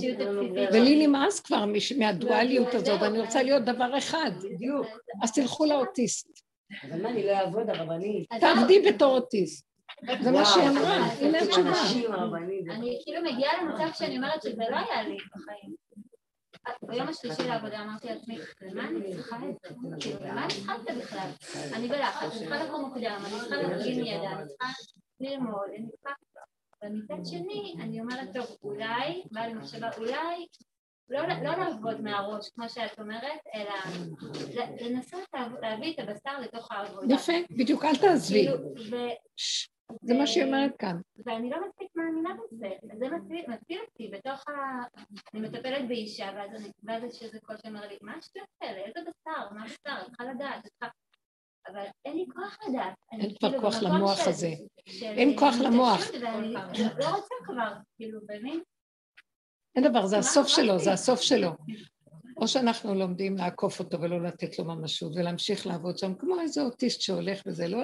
ולי 0.72 1.07
נמאס 1.07 1.41
כבר 1.41 1.64
מהדואליות 1.99 2.74
הזאת, 2.74 3.03
אני 3.03 3.20
רוצה 3.20 3.43
להיות 3.43 3.62
דבר 3.62 3.99
אחד. 3.99 4.30
בדיוק. 4.55 4.86
אז 5.22 5.32
תלכו 5.34 5.64
לאוטיסט. 5.64 6.49
אבל 6.85 7.03
מה, 7.03 7.09
אני 7.11 7.27
לא 7.27 7.33
אעבוד 7.33 7.71
הרבנית? 7.71 8.29
תעבדי 8.41 8.83
בתור 8.89 9.14
אוטיסט. 9.14 9.66
זה 10.23 10.31
מה 10.31 10.45
שהיא 10.45 10.68
אמרה, 10.68 10.95
הנה 10.95 11.39
התשובה. 11.39 11.73
אני 12.71 12.99
כאילו 13.05 13.23
מגיעה 13.23 13.62
למצב 13.62 13.89
שאני 13.95 14.16
אומרת 14.16 14.43
שזה 14.43 14.64
לא 14.71 14.77
היה 14.77 15.03
לי 15.03 15.16
בחיים. 15.16 15.75
ביום 16.83 17.09
השלישי 17.09 17.43
לעבודה 17.49 17.83
אמרתי 17.83 18.07
לעצמי, 18.07 18.39
למה 18.61 18.89
אני 18.89 19.14
צריכה 19.14 19.37
את 19.37 19.55
זה? 19.62 19.75
כאילו, 20.01 20.18
למה 20.21 20.45
אני 20.45 20.55
צריכה 20.55 20.75
את 20.77 20.83
זה 20.83 21.01
בכלל? 21.01 21.29
אני 21.75 21.89
בלחץ, 21.89 22.23
אני 22.23 22.39
צריכה 22.39 22.64
לקום 22.64 22.81
מוקדם, 22.85 23.18
אני 23.25 23.41
צריכה 23.41 23.57
להבין 23.57 24.07
ידע, 24.07 24.31
אני 24.31 24.49
צריכה 24.49 24.66
ללמוד, 25.21 25.68
אני 25.79 25.87
צריכה... 25.91 26.11
ומצד 26.85 27.31
שני, 27.31 27.75
אני 27.81 28.01
אומרת, 28.01 28.29
טוב, 28.35 28.57
אולי, 28.62 29.23
באה 29.31 29.47
לי 29.47 29.55
מחשבה, 29.55 29.91
אולי 29.99 30.47
לא, 31.11 31.22
לא 31.28 31.56
לעבוד 31.56 32.00
מהראש, 32.00 32.48
כמו 32.48 32.68
שאת 32.68 32.98
אומרת, 32.98 33.40
אלא 33.54 33.74
לנסות 34.80 35.28
להביא 35.62 35.94
את 35.94 35.98
הבשר 35.98 36.40
לתוך 36.40 36.72
העבודה. 36.72 37.14
יפה, 37.14 37.32
בדיוק, 37.50 37.84
אל 37.84 37.96
תעזבי. 37.96 38.46
כאילו, 38.46 38.56
זה 40.02 40.14
מה 40.14 40.26
שהיא 40.26 40.44
אומרת 40.44 40.76
כאן. 40.78 41.00
ואני 41.26 41.50
לא 41.50 41.56
מספיק 41.68 41.88
מאמינה 41.96 42.30
בזה, 42.34 42.68
זה 42.98 43.06
מציל 43.48 43.80
אותי 43.80 44.11
בתוך 44.12 44.48
ה... 44.48 44.52
אני 45.34 45.48
מטפלת 45.48 45.88
באישה, 45.88 46.30
ואז 46.86 47.04
יש 47.04 47.22
איזה 47.22 47.38
קול 47.40 47.56
שאומר 47.62 47.88
לי, 47.88 47.98
מה 48.02 48.12
השטויות 48.18 48.48
האלה? 48.61 48.78
איזה 48.78 49.00
בשר? 49.00 49.50
מה 49.54 49.64
בשר? 49.64 50.00
את 50.00 50.06
צריכה 50.06 50.24
לדעת, 50.24 50.68
אבל 51.68 51.84
אין 52.04 52.16
לי 52.16 52.26
כוח 52.34 52.58
לדעת. 52.68 52.94
אין 53.12 53.34
כבר 53.38 53.61
כוח 53.61 53.82
למוח 53.82 54.26
הזה. 54.26 54.50
אין 55.02 55.38
כוח 55.38 55.54
למוח. 55.61 56.00
ואני 56.22 56.54
לא 56.98 57.08
רוצה 57.16 57.34
כבר, 57.44 57.72
כאילו, 57.96 58.20
באמת. 58.26 58.62
אין 59.77 59.85
דבר, 59.85 60.07
זה 60.07 60.18
הסוף 60.18 60.49
שלו, 60.49 60.79
זה 60.79 60.93
הסוף 60.93 61.21
שלו. 61.21 61.51
או 62.41 62.49
שאנחנו 62.49 62.95
לומדים 62.95 63.37
לעקוף 63.37 63.81
אותו 63.81 64.01
ולא 64.01 64.23
לתת 64.23 64.59
לו 64.59 64.64
ממשות 64.64 65.12
ולהמשיך 65.16 65.66
לעבוד 65.66 65.99
שם 65.99 66.14
כמו 66.14 66.41
איזה 66.41 66.62
אוטיסט 66.62 67.01
שהולך 67.01 67.43
וזה, 67.47 67.68
לא, 67.68 67.79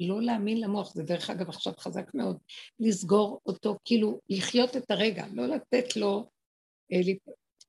לא 0.00 0.22
להאמין 0.22 0.60
למוח, 0.60 0.94
זה 0.94 1.02
דרך 1.02 1.30
אגב 1.30 1.48
עכשיו 1.48 1.72
חזק 1.78 2.14
מאוד, 2.14 2.38
לסגור 2.80 3.40
אותו, 3.46 3.76
כאילו 3.84 4.20
לחיות 4.28 4.76
את 4.76 4.90
הרגע, 4.90 5.24
לא 5.32 5.46
לתת 5.46 5.96
לו, 5.96 6.30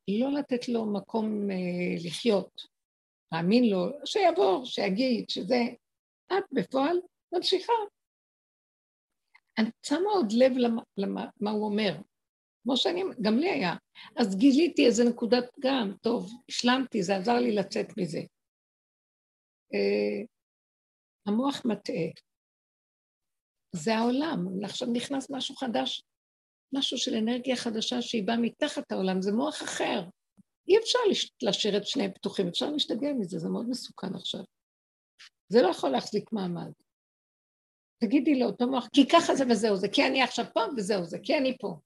לא 0.08 0.32
לתת 0.32 0.70
לו 0.70 0.86
מקום 0.86 1.50
לחיות, 2.00 2.62
להאמין 3.32 3.70
לו, 3.70 3.86
שיבוא, 4.06 4.66
שיגיד, 4.66 5.30
שזה, 5.30 5.62
את 6.34 6.44
בפועל 6.52 6.98
ממשיכה. 7.34 7.74
אני 9.58 9.70
שמה 9.86 10.10
עוד 10.14 10.32
לב 10.32 10.52
למה, 10.58 10.82
למה 10.98 11.52
הוא 11.52 11.66
אומר, 11.66 11.96
כמו 12.64 12.78
שאני, 12.78 13.04
גם 13.22 13.38
לי 13.38 13.50
היה. 13.50 13.76
אז 14.16 14.36
גיליתי 14.36 14.86
איזה 14.86 15.04
נקודת 15.04 15.44
פגם, 15.56 15.94
טוב, 16.02 16.32
השלמתי, 16.50 17.04
זה 17.04 17.16
עזר 17.16 17.36
לי 17.36 17.56
לצאת 17.56 17.88
מזה. 17.98 18.22
Uh, 19.74 20.28
המוח 21.28 21.66
מטעה. 21.66 22.10
זה 23.76 23.96
העולם, 23.96 24.64
עכשיו 24.64 24.88
נכנס 24.94 25.32
משהו 25.32 25.56
חדש, 25.56 26.04
משהו 26.74 26.98
של 26.98 27.16
אנרגיה 27.16 27.56
חדשה 27.56 28.02
שהיא 28.02 28.28
באה 28.28 28.38
מתחת 28.38 28.92
העולם, 28.92 29.22
זה 29.22 29.32
מוח 29.32 29.64
אחר. 29.64 30.04
אי 30.68 30.78
אפשר 30.78 31.00
להשאיר 31.42 31.78
את 31.78 31.88
שניהם 31.88 32.12
פתוחים, 32.12 32.48
אפשר 32.48 32.70
להשתגע 32.70 33.14
מזה, 33.20 33.40
זה 33.40 33.50
מאוד 33.50 33.70
מסוכן 33.70 34.16
עכשיו. 34.16 34.44
זה 35.50 35.62
לא 35.62 35.68
יכול 35.68 35.90
להחזיק 35.90 36.32
מעמד. 36.32 36.72
תגידי 38.04 38.40
לאותו 38.40 38.68
מוח, 38.68 38.88
כי 38.94 39.08
ככה 39.08 39.36
זה 39.36 39.44
וזהו 39.50 39.76
זה, 39.78 39.88
כי 39.90 40.08
אני 40.08 40.22
עכשיו 40.22 40.46
פה 40.54 40.62
וזהו 40.78 41.06
זה, 41.06 41.18
כי 41.24 41.38
אני 41.38 41.58
פה. 41.60 41.80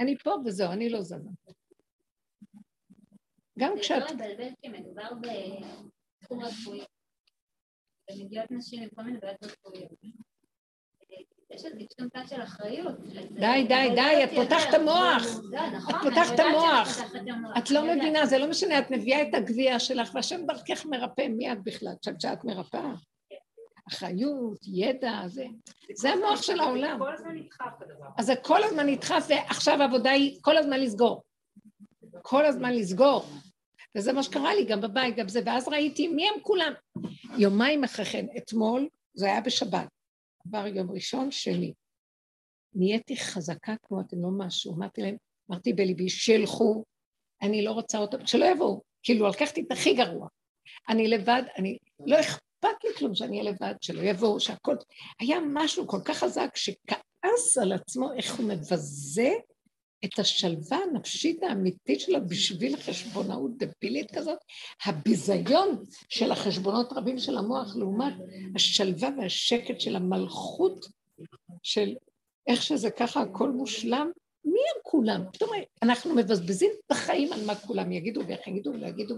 אני 0.00 0.18
פה 0.18 0.34
וזהו, 0.44 0.72
אני 0.72 0.88
לא 0.88 1.02
זזה. 1.02 1.30
גם 3.58 3.72
כשאת... 3.80 4.08
זה 4.08 4.14
לא 4.14 4.14
מבלבל 4.14 4.48
כי 4.62 4.68
מדובר 4.68 5.08
בתחום 5.20 6.44
רפואי. 6.44 6.84
ומגיעות 8.10 8.50
נשים 8.50 8.82
עם 8.82 8.88
כל 8.94 9.02
מיני 9.02 9.18
בעיות 9.18 9.42
רפואיות. 9.42 9.90
יש 11.50 11.64
איזו 11.64 12.08
צד 12.12 12.22
של 12.28 12.42
אחריות. 12.42 13.00
די, 13.30 13.64
די, 13.68 13.88
די, 13.94 14.24
את 14.24 14.30
פותחת 14.34 14.68
את 14.68 14.74
המוח. 14.74 15.22
נכון, 15.72 15.94
את 15.94 16.00
פותחת 16.02 16.34
את 16.34 16.40
המוח. 16.40 16.98
את 17.58 17.70
לא 17.70 17.84
מבינה, 17.84 18.26
זה 18.26 18.38
לא 18.38 18.50
משנה, 18.50 18.78
את 18.78 18.90
מביאה 18.90 19.22
את 19.22 19.34
הגבייה 19.34 19.80
שלך, 19.80 20.14
והשם 20.14 20.46
דרכך 20.46 20.86
מרפא 20.86 21.28
מיד 21.28 21.58
בכלל. 21.64 21.92
חשבת 22.00 22.20
שאת 22.20 22.44
מרפאה? 22.44 22.92
אחריות, 23.90 24.58
ידע, 24.66 25.22
זה, 25.26 25.44
זה 25.94 26.10
המוח 26.10 26.42
של 26.42 26.60
העולם. 26.60 26.98
כל 26.98 27.12
הזמן 27.12 27.34
נדחף 27.36 27.82
הדבר. 27.82 28.06
אז 28.18 28.26
זה 28.26 28.34
כל 28.42 28.64
הזמן 28.64 28.86
נדחף, 28.86 29.26
ועכשיו 29.28 29.82
העבודה 29.82 30.10
היא 30.10 30.38
כל 30.40 30.56
הזמן 30.56 30.80
לסגור. 30.80 31.22
כל 32.22 32.46
הזמן 32.46 32.72
לסגור. 32.72 33.26
וזה 33.96 34.12
מה 34.12 34.22
שקרה 34.22 34.54
לי 34.54 34.64
גם 34.64 34.80
בבית, 34.80 35.16
גם 35.16 35.28
זה, 35.28 35.40
ואז 35.46 35.68
ראיתי 35.68 36.08
מי 36.08 36.28
הם 36.28 36.40
כולם. 36.42 36.72
יומיים 37.38 37.84
אחרי 37.84 38.04
כן, 38.04 38.26
אתמול, 38.36 38.88
זה 39.14 39.26
היה 39.26 39.40
בשבת, 39.40 39.88
עבר 40.46 40.66
יום 40.66 40.90
ראשון, 40.90 41.30
שני. 41.30 41.72
נהייתי 42.74 43.16
חזקה 43.16 43.74
כמו 43.82 44.00
אתם 44.00 44.16
לא 44.22 44.28
משהו, 44.38 44.74
אמרתי 44.74 45.02
להם, 45.02 45.16
אמרתי 45.50 45.72
בליבי, 45.72 46.08
שילכו, 46.08 46.84
אני 47.42 47.64
לא 47.64 47.72
רוצה 47.72 47.98
אותם, 47.98 48.26
שלא 48.26 48.44
יבואו, 48.44 48.82
כאילו 49.02 49.28
לקחתי 49.28 49.60
את 49.60 49.72
הכי 49.72 49.94
גרוע. 49.94 50.28
אני 50.88 51.08
לבד, 51.08 51.42
אני, 51.58 51.78
לא 52.06 52.20
אכפת 52.20 52.49
לי 52.64 52.94
כלום 52.98 53.14
שאני 53.14 53.40
אהיה 53.40 53.50
לבד, 53.50 53.74
שלא 53.80 54.02
יבואו, 54.02 54.40
שהכל... 54.40 54.76
היה 55.20 55.38
משהו 55.52 55.86
כל 55.86 56.00
כך 56.04 56.16
חזק 56.16 56.56
שכעס 56.56 57.58
על 57.62 57.72
עצמו 57.72 58.12
איך 58.12 58.34
הוא 58.34 58.48
מבזה 58.48 59.30
את 60.04 60.18
השלווה 60.18 60.78
הנפשית 60.78 61.42
האמיתית 61.42 62.00
שלו 62.00 62.28
בשביל 62.28 62.76
חשבונאות 62.76 63.50
דבילית 63.56 64.10
כזאת, 64.16 64.38
הביזיון 64.84 65.84
של 66.08 66.32
החשבונות 66.32 66.92
רבים 66.92 67.18
של 67.18 67.38
המוח 67.38 67.76
לעומת 67.76 68.14
השלווה 68.54 69.08
והשקט 69.18 69.80
של 69.80 69.96
המלכות 69.96 70.86
של 71.62 71.94
איך 72.46 72.62
שזה 72.62 72.90
ככה 72.90 73.20
הכל 73.20 73.50
מושלם, 73.50 74.10
מי 74.44 74.60
הם 74.74 74.80
כולם? 74.82 75.24
פתאום 75.32 75.50
אנחנו 75.82 76.14
מבזבזים 76.14 76.70
את 76.86 76.90
החיים 76.90 77.32
על 77.32 77.44
מה 77.46 77.54
כולם 77.54 77.92
יגידו 77.92 78.20
ואיך 78.26 78.46
יגידו 78.46 78.70
ולא 78.70 78.86
יגידו, 78.86 79.14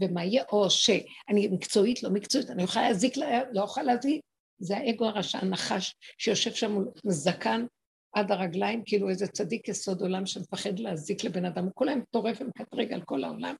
ומה 0.00 0.24
יהיה, 0.24 0.44
או 0.52 0.70
שאני 0.70 1.48
מקצועית, 1.48 2.02
לא 2.02 2.10
מקצועית, 2.10 2.50
אני 2.50 2.62
יכולה 2.62 2.88
להזיק, 2.88 3.16
לא 3.52 3.64
יכולה 3.64 3.86
להזיק. 3.86 4.20
זה 4.58 4.76
האגו 4.76 5.04
הרשע, 5.04 5.38
הנחש, 5.38 5.94
שיושב 6.18 6.52
שם 6.52 6.76
זקן 7.06 7.66
עד 8.12 8.32
הרגליים, 8.32 8.82
כאילו 8.86 9.08
איזה 9.08 9.26
צדיק 9.26 9.68
יסוד 9.68 10.00
עולם 10.00 10.26
שמפחד 10.26 10.78
להזיק 10.78 11.24
לבן 11.24 11.44
אדם, 11.44 11.64
הוא 11.64 11.72
כל 11.74 11.88
היום 11.88 12.02
טורף 12.10 12.40
ומקטרג 12.40 12.92
על 12.92 13.02
כל 13.02 13.24
העולם, 13.24 13.54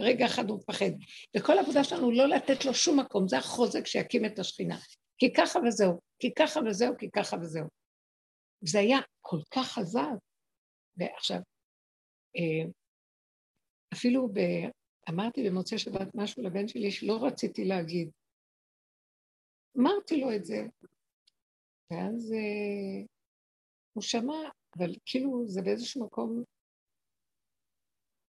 רגע 0.00 0.26
אחד 0.26 0.50
הוא 0.50 0.58
מפחד. 0.58 0.90
וכל 1.36 1.58
העבודה 1.58 1.84
שלנו 1.84 2.10
לא 2.10 2.28
לתת 2.28 2.64
לו 2.64 2.74
שום 2.74 3.00
מקום, 3.00 3.28
זה 3.28 3.38
החוזק 3.38 3.86
שיקים 3.86 4.24
את 4.24 4.38
השכינה. 4.38 4.78
כי 5.18 5.32
ככה 5.32 5.58
וזהו, 5.66 6.00
כי 6.18 6.34
ככה 6.34 6.60
וזהו, 6.66 6.94
כי 6.98 7.10
ככה 7.10 7.36
וזהו. 7.36 7.66
זה 8.60 8.78
היה 8.78 8.98
כל 9.20 9.38
כך 9.50 9.72
חזק. 9.72 10.00
ועכשיו, 10.96 11.38
אה, 12.36 12.70
אפילו. 13.92 14.28
אמרתי 15.08 15.50
במוצאי 15.50 15.78
שבת 15.78 16.14
משהו 16.14 16.42
לבן 16.42 16.68
שלי 16.68 16.90
שלא 16.90 17.24
רציתי 17.24 17.64
להגיד. 17.64 18.10
אמרתי 19.78 20.20
לו 20.20 20.34
את 20.36 20.44
זה, 20.44 20.66
ואז 21.90 22.32
אה, 22.32 23.06
הוא 23.92 24.02
שמע, 24.02 24.48
אבל 24.78 24.90
כאילו 25.04 25.44
זה 25.46 25.62
באיזשהו 25.62 26.04
מקום, 26.04 26.44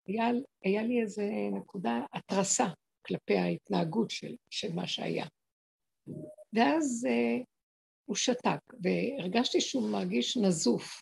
היה, 0.06 0.24
היה 0.64 0.82
לי 0.82 1.02
איזה 1.02 1.24
נקודה 1.52 2.00
התרסה 2.12 2.66
כלפי 3.06 3.36
ההתנהגות 3.36 4.10
של, 4.10 4.36
של 4.50 4.72
מה 4.72 4.86
שהיה. 4.86 5.26
ואז 6.52 7.06
uh, 7.06 7.44
הוא 8.04 8.16
שתק, 8.16 8.74
והרגשתי 8.82 9.60
שהוא 9.60 9.90
מרגיש 9.90 10.36
נזוף. 10.36 11.00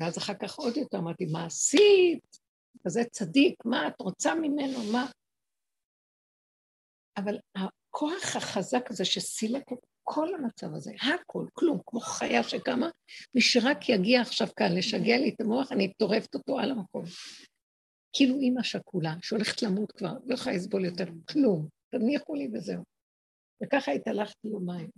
ואז 0.00 0.18
אחר 0.18 0.34
כך 0.34 0.58
עוד 0.58 0.76
יותר 0.76 0.98
אמרתי, 0.98 1.24
מה 1.32 1.46
עשית? 1.46 2.45
כזה 2.84 3.00
צדיק, 3.10 3.64
מה 3.64 3.88
את 3.88 4.00
רוצה 4.00 4.34
ממנו, 4.34 4.92
מה? 4.92 5.06
אבל 7.16 7.38
הכוח 7.56 8.36
החזק 8.36 8.90
הזה 8.90 9.04
שסילק 9.04 9.72
את 9.72 9.78
כל 10.02 10.34
המצב 10.34 10.74
הזה, 10.74 10.92
הכל, 11.02 11.46
כלום, 11.52 11.78
כמו 11.86 12.00
חיה 12.00 12.42
שקמה, 12.42 12.90
מי 13.34 13.40
שרק 13.40 13.88
יגיע 13.88 14.20
עכשיו 14.20 14.46
כאן 14.56 14.72
לשגע 14.78 15.16
לי 15.16 15.28
את 15.34 15.40
המוח, 15.40 15.72
אני 15.72 15.92
טורפת 15.92 16.34
אותו 16.34 16.58
על 16.58 16.70
המקום. 16.70 17.04
כאילו 18.12 18.36
אימא 18.38 18.62
שכולה, 18.62 19.14
שהולכת 19.22 19.62
למות 19.62 19.92
כבר, 19.92 20.12
לא 20.26 20.34
יכולה 20.34 20.56
לסבול 20.56 20.84
יותר 20.84 21.04
כלום, 21.30 21.68
תניחו 21.90 22.34
לי 22.34 22.48
וזהו. 22.52 22.82
וככה 23.62 23.92
התהלכתי 23.92 24.48
יומיים. 24.48 24.90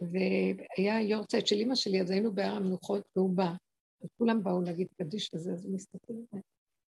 והיה 0.00 1.00
יורצייט 1.00 1.46
של 1.46 1.56
אימא 1.56 1.74
שלי, 1.74 2.00
אז 2.00 2.10
היינו 2.10 2.34
בהר 2.34 2.54
המנוחות, 2.54 3.02
והוא 3.16 3.36
בא, 3.36 3.52
וכולם 4.04 4.42
באו 4.42 4.62
להגיד 4.62 4.88
קדיש 4.98 5.30
וזה, 5.34 5.52
אז 5.52 5.64
הוא 5.64 5.74
מסתכל 5.74 6.12
עליי, 6.12 6.42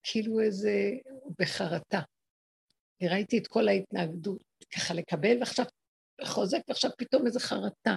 כאילו 0.02 0.40
איזה, 0.40 0.90
בחרטה. 1.38 2.00
וראיתי 3.02 3.38
את 3.38 3.46
כל 3.46 3.68
ההתנגדות, 3.68 4.42
ככה 4.74 4.94
לקבל, 4.94 5.38
ועכשיו 5.38 5.64
חוזק, 6.24 6.60
ועכשיו 6.68 6.90
פתאום 6.98 7.26
איזו 7.26 7.40
חרטה. 7.40 7.96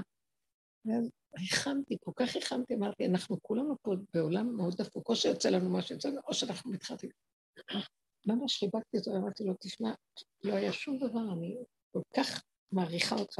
ואז 0.85 1.09
ריחמתי, 1.39 1.97
כל 1.99 2.11
כך 2.15 2.35
ריחמתי, 2.35 2.73
אמרתי, 2.73 3.05
אנחנו 3.05 3.37
כולנו 3.41 3.75
פה 3.81 3.91
בעולם 4.13 4.55
מאוד 4.55 4.75
דפוק, 4.77 5.09
או 5.09 5.15
שיוצא 5.15 5.49
לנו 5.49 5.69
מה 5.69 5.81
שיוצא 5.81 6.09
לנו, 6.09 6.21
או 6.27 6.33
שאנחנו 6.33 6.71
מתחרטים. 6.71 7.09
ממש 8.27 8.59
חיבקתי 8.59 8.97
אותו, 8.97 9.11
אמרתי 9.11 9.43
לו, 9.43 9.53
תשמע, 9.61 9.93
לא 10.43 10.53
היה 10.53 10.73
שום 10.73 10.97
דבר, 10.97 11.33
אני 11.33 11.57
כל 11.91 12.01
כך 12.15 12.43
מעריכה 12.71 13.15
אותך. 13.15 13.39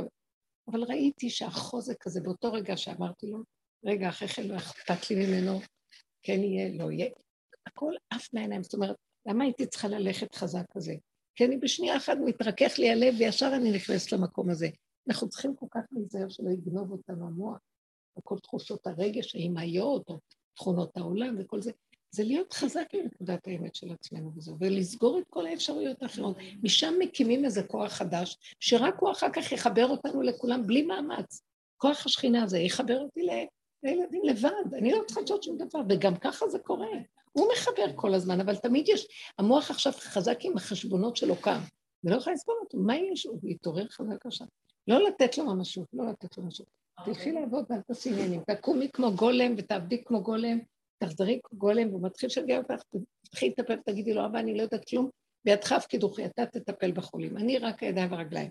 אבל 0.67 0.83
ראיתי 0.83 1.29
שהחוזק 1.29 2.07
הזה, 2.07 2.21
באותו 2.21 2.53
רגע 2.53 2.77
שאמרתי 2.77 3.27
לו, 3.27 3.43
רגע, 3.85 4.09
אחרי 4.09 4.27
כן 4.27 4.47
לא 4.47 4.57
אכפת 4.57 5.09
לי 5.09 5.25
ממנו, 5.25 5.59
כן 6.23 6.43
יהיה, 6.43 6.83
לא 6.83 6.91
יהיה. 6.91 7.09
הכל 7.67 7.93
עף 8.09 8.27
מהעיניים, 8.33 8.63
זאת 8.63 8.73
אומרת, 8.73 8.95
למה 9.25 9.43
הייתי 9.43 9.65
צריכה 9.65 9.87
ללכת 9.87 10.35
חזק 10.35 10.65
כזה? 10.71 10.93
כי 11.35 11.45
אני 11.45 11.57
בשנייה 11.57 11.97
אחת 11.97 12.17
מתרכך 12.25 12.79
לי 12.79 12.91
הלב, 12.91 13.13
וישר 13.19 13.51
אני 13.55 13.71
נכנסת 13.71 14.11
למקום 14.11 14.49
הזה. 14.49 14.67
אנחנו 15.07 15.29
צריכים 15.29 15.55
כל 15.55 15.65
כך 15.71 15.81
להיזהר 15.91 16.29
שלא 16.29 16.49
יגנוב 16.49 16.91
אותנו 16.91 17.27
המוח, 17.27 17.57
וכל 18.17 18.39
תחושות 18.39 18.87
הרגש 18.87 19.35
האימהיות, 19.35 20.09
או 20.09 20.19
תכונות 20.55 20.97
העולם 20.97 21.35
וכל 21.39 21.61
זה. 21.61 21.71
זה 22.11 22.23
להיות 22.23 22.53
חזק 22.53 22.85
בנקודת 22.93 23.47
האמת 23.47 23.75
של 23.75 23.91
עצמנו 23.91 24.31
וזהו, 24.35 24.57
ולסגור 24.59 25.19
את 25.19 25.23
כל 25.29 25.45
האפשרויות 25.45 26.03
האחרות. 26.03 26.37
משם 26.63 26.93
מקימים 26.99 27.45
איזה 27.45 27.63
כוח 27.63 27.91
חדש, 27.91 28.37
שרק 28.59 28.95
הוא 28.99 29.11
אחר 29.11 29.27
כך 29.33 29.51
יחבר 29.51 29.85
אותנו 29.87 30.21
לכולם 30.21 30.67
בלי 30.67 30.81
מאמץ. 30.81 31.41
כוח 31.77 32.05
השכינה 32.05 32.43
הזה 32.43 32.59
יחבר 32.59 32.99
אותי 32.99 33.23
לילדים 33.83 34.21
לבד, 34.23 34.73
אני 34.73 34.91
לא 34.91 35.03
צריכה 35.05 35.21
לעשות 35.21 35.43
שום 35.43 35.57
דבר, 35.57 35.79
וגם 35.89 36.15
ככה 36.17 36.47
זה 36.47 36.59
קורה. 36.59 36.87
הוא 37.31 37.47
מחבר 37.53 37.85
כל 37.95 38.13
הזמן, 38.13 38.39
אבל 38.39 38.55
תמיד 38.55 38.89
יש, 38.89 39.07
המוח 39.37 39.71
עכשיו 39.71 39.93
חזק 39.93 40.37
עם 40.41 40.57
החשבונות 40.57 41.17
שלו 41.17 41.35
כאן, 41.35 41.59
ולא 42.03 42.15
יכול 42.15 42.33
לסבור 42.33 42.55
אותו, 42.61 42.77
מה 42.77 42.95
יש? 42.95 43.25
הוא 43.25 43.39
יתעורר 43.43 43.87
חזק 43.87 44.25
עכשיו. 44.25 44.47
לא 44.87 45.07
לתת 45.07 45.37
לו 45.37 45.45
ממשות, 45.45 45.87
לא 45.93 46.09
לתת 46.09 46.37
לו 46.37 46.43
ממשות. 46.43 46.67
תלכי 47.05 47.31
לעבוד 47.31 47.65
ואל 47.69 47.81
תעשי 47.81 48.09
עניינים, 48.09 48.41
תקומי 48.47 48.89
כמו 48.93 49.11
גולם 49.15 49.53
ותעבדי 49.57 50.03
כמו 50.03 50.23
גולם, 50.23 50.59
תחזרי 50.97 51.39
כמו 51.43 51.59
גולם, 51.59 51.89
והוא 51.89 52.03
מתחיל 52.03 52.27
לשגע 52.27 52.57
אותך, 52.57 52.81
תתחיל 53.23 53.51
לטפל, 53.51 53.75
תגידי 53.75 54.13
לו, 54.13 54.25
אבא, 54.25 54.39
אני 54.39 54.57
לא 54.57 54.61
יודעת 54.61 54.89
כלום, 54.89 55.09
בידך 55.45 55.71
הפקידוכי, 55.71 56.25
אתה 56.25 56.45
תטפל 56.45 56.91
בחולים, 56.91 57.37
אני 57.37 57.57
רק 57.57 57.83
הידיים 57.83 58.11
והרגליים. 58.11 58.49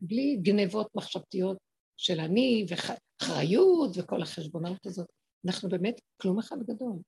בלי 0.00 0.36
גנבות 0.42 0.88
מחשבתיות 0.94 1.58
של 2.02 2.20
אני 2.20 2.66
ואחריות 2.68 3.90
וכל 3.96 4.22
החשבונאות 4.22 4.86
הזאת. 4.86 5.06
אנחנו 5.46 5.68
באמת 5.68 6.00
כלום 6.16 6.38
אחד 6.38 6.56
גדול. 6.62 6.98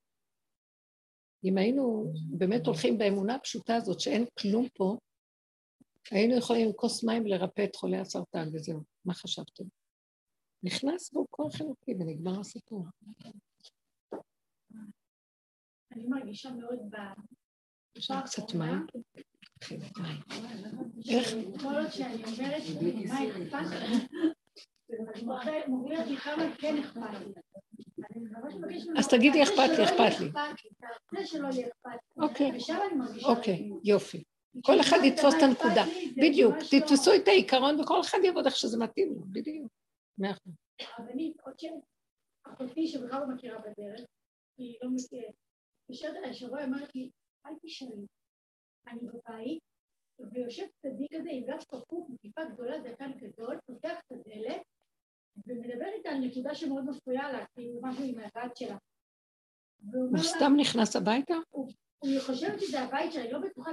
אם 1.44 1.58
היינו 1.58 2.12
באמת 2.38 2.66
הולכים 2.66 2.98
באמונה 2.98 3.34
הפשוטה 3.34 3.76
הזאת 3.76 4.00
שאין 4.00 4.24
כלום 4.38 4.68
פה, 4.68 4.96
היינו 6.10 6.38
יכולים 6.38 6.66
עם 6.66 6.72
כוס 6.72 7.04
מים 7.04 7.26
לרפא 7.26 7.64
את 7.64 7.76
חולי 7.76 7.98
הסרטן 7.98 8.48
וזהו. 8.52 8.80
מה 9.04 9.14
חשבתם? 9.14 9.64
נכנס 10.62 11.12
בו 11.12 11.26
כוח 11.30 11.60
אלוקי 11.60 11.92
ונגמר 11.94 12.40
הסיפור. 12.40 12.86
אני 15.92 16.06
מרגישה 16.06 16.50
מאוד 16.50 16.78
ב... 16.90 16.96
לנו 18.10 18.22
קצת 18.24 18.54
מים? 18.54 18.86
איך? 21.08 21.28
כל 21.60 21.74
עוד 21.74 21.90
שאני 21.90 22.24
אומרת 22.24 22.62
מה 23.08 23.28
אכפת 23.28 23.70
לי, 23.72 24.24
אז 28.98 29.08
תגידי 29.08 29.42
אכפת 29.42 29.78
לי, 29.78 29.84
אכפת 29.84 30.20
לי. 30.20 30.30
אוקיי. 32.16 32.50
אוקיי, 33.24 33.70
יופי. 33.84 34.24
כל 34.64 34.80
אחד 34.80 34.96
יתפוס 35.04 35.34
את 35.34 35.42
הנקודה. 35.42 35.82
בדיוק, 36.16 36.54
תתפסו 36.70 37.14
את 37.14 37.28
העיקרון 37.28 37.80
וכל 37.80 38.00
אחד 38.00 38.18
יעבוד 38.24 38.46
איך 38.46 38.56
שזה 38.56 38.78
מתאים 38.78 39.14
לו, 39.14 39.20
בדיוק. 39.32 39.72
מאה 40.18 40.30
אחוז. 40.30 40.54
הרבנית, 40.80 41.40
עוד 41.40 41.54
שאחותי 41.58 42.88
שבכלל 42.88 43.20
לא 43.20 43.34
מכירה 43.34 43.58
בדרך, 43.58 44.00
היא 44.58 44.76
לא 44.82 44.90
מכירה, 44.90 45.32
יושבת 45.88 46.16
עליי 46.16 46.64
אומרת 46.64 46.94
לי, 46.94 47.10
אל 47.46 47.52
תשאלי, 47.62 48.06
אני 48.88 49.00
בבית, 49.00 49.62
ויושב 50.32 50.66
צדיק 50.82 51.14
כזה 51.14 51.30
עם 51.32 51.44
גב 51.46 51.64
כפוף, 51.68 52.06
עם 52.10 52.16
כיפה 52.22 52.44
גדולה, 52.44 52.80
זקן 52.80 53.12
גדול, 53.12 53.58
פותח 53.66 53.98
את 54.06 54.12
הדלת, 54.12 54.62
ומדבר 55.46 55.86
איתה 55.96 56.10
על 56.10 56.18
נקודה 56.18 56.54
שמאוד 56.54 56.84
מפריעה 56.84 57.32
לה, 57.32 57.46
כאילו 57.54 57.80
משהו 57.82 58.04
עם 58.04 58.14
הבת 58.18 58.56
שלה. 58.56 58.76
הוא 59.92 60.18
סתם 60.18 60.52
נכנס 60.56 60.96
הביתה? 60.96 61.34
אני 62.04 62.20
חושבת 62.20 62.60
שזה 62.60 62.80
הבית 62.80 63.12
שלה, 63.12 63.22
אני 63.22 63.32
לא 63.32 63.38
בטוחה, 63.38 63.70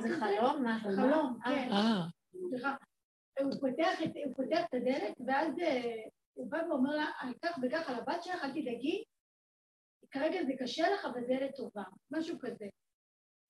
זה 0.00 0.08
חלום? 0.20 0.62
מה? 0.62 0.78
חלום, 0.82 1.38
כן. 1.44 1.68
אה, 1.72 2.02
סליחה. 2.48 2.74
הוא 3.40 3.52
פותח 3.60 4.02
את- 4.04 4.16
הוא 4.26 4.34
פותח 4.36 4.64
את 4.68 4.74
הדלת, 4.74 5.14
ואז 5.26 5.58
אה, 5.58 5.92
הוא 6.34 6.50
בא 6.50 6.58
ואומר 6.68 6.96
לה, 6.96 7.06
אני 7.22 7.32
כך 7.44 7.58
וכך 7.62 7.88
על 7.90 7.94
הבת 7.94 8.22
שלך, 8.22 8.44
אל 8.44 8.50
תדאגי, 8.50 9.04
כרגע 10.10 10.38
זה 10.46 10.52
קשה 10.58 10.90
לך, 10.94 11.04
אבל 11.04 11.24
זה 11.26 11.32
ילד 11.32 11.50
טובה, 11.56 11.82
משהו 12.10 12.38
כזה. 12.38 12.66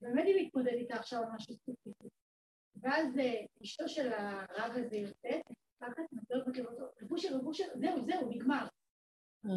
באמת 0.01 0.25
היא 0.27 0.47
מתמודדת 0.47 0.73
איתה 0.73 0.95
עכשיו 0.95 1.23
על 1.23 1.29
משהו 1.35 1.55
ספציפי. 1.55 2.09
ואז 2.83 3.19
אה, 3.19 3.45
אשתו 3.65 3.89
של 3.89 4.13
הרב 4.13 4.73
הזה 4.77 4.97
יוצאת, 4.97 5.41
רבושר, 7.03 7.37
רבושר, 7.37 7.65
זהו, 7.75 8.05
זהו, 8.07 8.31
נגמר. 8.31 8.67
אה. 9.47 9.51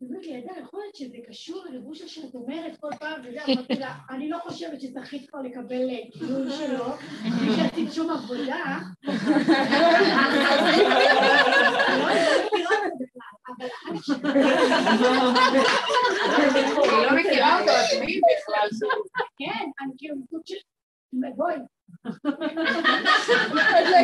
היא 0.00 0.08
אומרת 0.08 0.26
לי, 0.26 0.32
ידע, 0.32 0.52
יכול 0.62 0.80
להיות 0.80 0.94
שזה 0.94 1.16
קשור 1.28 1.64
לרבושר 1.64 2.06
שאת 2.06 2.34
אומרת 2.34 2.80
כל 2.80 2.90
פעם, 2.98 3.20
וזה, 3.24 3.44
אמרתי 3.44 3.74
לה, 3.82 3.98
אני 4.10 4.28
לא 4.28 4.38
חושבת 4.38 4.80
שזכית 4.80 5.30
כבר 5.30 5.42
לקבל 5.42 5.90
אה, 5.90 5.98
גילוי 6.18 6.50
שלו, 6.58 6.84
בלי 7.40 7.56
שעשית 7.56 7.92
שום 7.92 8.10
עבודה. 8.10 8.78
אבל 13.48 13.68
אני 16.36 17.04
לא 17.06 17.16
מכירה 17.16 17.60
אותו, 17.60 17.70
אז 17.70 18.00
מי 18.00 18.20
בכלל 18.20 18.68
זה? 18.70 18.86
כן, 19.38 19.70
אני 19.80 19.92
כאילו 19.98 20.16
סוג 20.30 20.40
של... 20.44 20.56
בואי. 21.12 21.56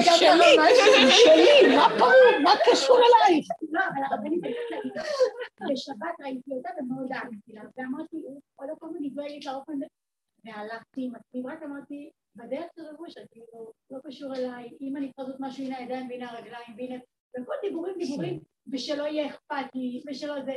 שלי, 0.02 1.10
שלי, 1.10 1.76
מה 1.76 1.88
פה, 1.98 2.06
מה 2.42 2.50
קשור 2.70 2.96
אלייך? 2.98 3.46
לא, 3.70 3.80
אבל 3.80 4.02
הרבנית 4.10 4.44
הייתה 4.44 5.02
בשבת 5.72 6.20
ראיתי 6.20 6.50
אותה 6.52 6.70
ומאוד 6.80 7.12
אהבתי 7.12 7.52
לה, 7.52 7.62
ואמרתי, 7.76 8.16
עוד 8.56 8.68
פעם 8.80 8.96
אני 8.96 9.10
דואגת 9.10 9.44
לאופן, 9.44 9.72
והלכתי 10.44 11.04
עם 11.04 11.14
עצמי, 11.14 11.42
רק 11.44 11.62
אמרתי, 11.62 12.10
בדרך 12.36 12.66
זה 12.76 12.82
לבוש, 12.92 13.14
כאילו, 13.30 13.72
לא 13.90 13.98
קשור 14.06 14.34
אליי, 14.36 14.68
אם 14.80 14.96
אני 14.96 15.06
צריכה 15.06 15.22
לעשות 15.22 15.36
משהו, 15.40 15.64
הנה 15.64 15.76
הידיים 15.76 16.08
והנה 16.10 16.30
הרגליים, 16.30 16.74
והנה, 16.76 16.94
וכל 17.40 17.54
דיבורים 17.62 17.94
דיבורים, 17.98 18.40
ושלא 18.72 19.02
יהיה 19.02 19.26
אכפת 19.26 19.74
לי, 19.74 20.02
ושלא 20.06 20.44
זה, 20.44 20.52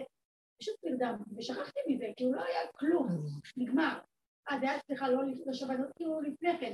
פשוט 0.62 0.76
נרדמתי, 0.84 1.24
ושכחתי 1.38 1.80
מזה, 1.88 2.06
כי 2.18 2.24
הוא 2.24 2.36
לא 2.36 2.42
היה 2.42 2.60
כלום, 2.76 3.08
נגמר. 3.58 4.00
אז 4.50 4.60
זה 4.60 4.70
היה, 4.70 4.80
סליחה, 4.80 5.10
לא 5.10 5.22
לשבת, 5.46 5.80
לא 5.80 5.86
כאילו 5.96 6.22
לפני 6.22 6.60
כן. 6.60 6.72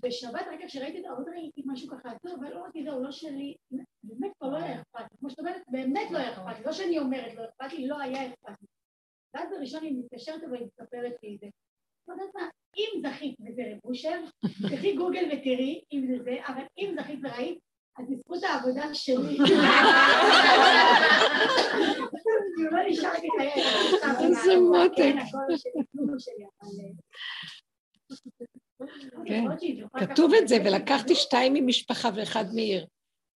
בשבת, 0.00 0.46
רגע 0.50 0.66
כשראיתי 0.66 0.98
את 0.98 1.02
זה, 1.02 1.10
עוד 1.10 1.28
ראיתי 1.28 1.62
משהו 1.66 1.88
ככה 1.88 2.10
טוב, 2.22 2.32
אבל 2.40 2.54
לא 2.54 2.60
אמרתי, 2.60 2.84
זהו, 2.84 3.02
לא 3.02 3.12
שלי, 3.12 3.54
באמת 4.02 4.32
כבר 4.38 4.48
לא 4.48 4.56
היה 4.56 4.80
אכפת 4.80 5.00
לי, 5.00 5.18
כמו 5.18 5.30
שאת 5.30 5.38
אומרת, 5.38 5.62
באמת 5.68 6.10
לא 6.10 6.18
היה 6.18 6.32
אכפת 6.32 6.58
לי, 6.58 6.64
לא 6.64 6.72
שאני 6.72 6.98
אומרת 6.98 7.34
לא 7.34 7.44
אכפת 7.44 7.72
לי, 7.72 7.86
לא 7.86 8.00
היה 8.00 8.28
אכפת 8.28 8.62
לי. 8.62 8.68
ואז 9.34 9.48
בראשון 9.50 9.82
היא 9.82 9.98
מתקשרת 9.98 10.40
והיא 10.50 10.66
מספרת 10.66 11.12
לי 11.22 11.34
את 11.34 11.40
זה. 11.40 11.46
לא 12.08 12.12
יודעת 12.12 12.34
מה, 12.34 12.48
אם 12.76 13.02
זכית 13.02 13.36
וזה 13.40 13.62
רב 13.72 13.78
אושר, 13.84 14.20
תעשי 14.70 14.96
גוגל 14.96 15.24
ותראי 15.26 15.80
אם 15.92 16.06
זה 16.06 16.24
זה, 16.24 16.36
אבל 16.46 16.62
אם 16.78 16.96
זכית 17.00 17.20
וראית, 17.22 17.58
אז 17.98 18.06
בזכות 18.10 18.42
העבודה 18.42 18.94
שלי. 18.94 19.38
כאילו 22.56 22.70
לא 22.70 22.78
נשארתי 22.88 23.28
חיי. 23.38 23.64
איזה 24.26 24.56
מותק. 24.60 24.92
כן. 24.96 25.16
כן, 29.26 29.44
כתוב 29.98 30.34
את 30.34 30.48
זה, 30.48 30.56
ולקחתי 30.64 31.14
שתיים 31.14 31.54
ממשפחה 31.54 32.08
ואחד 32.16 32.44
מעיר. 32.54 32.86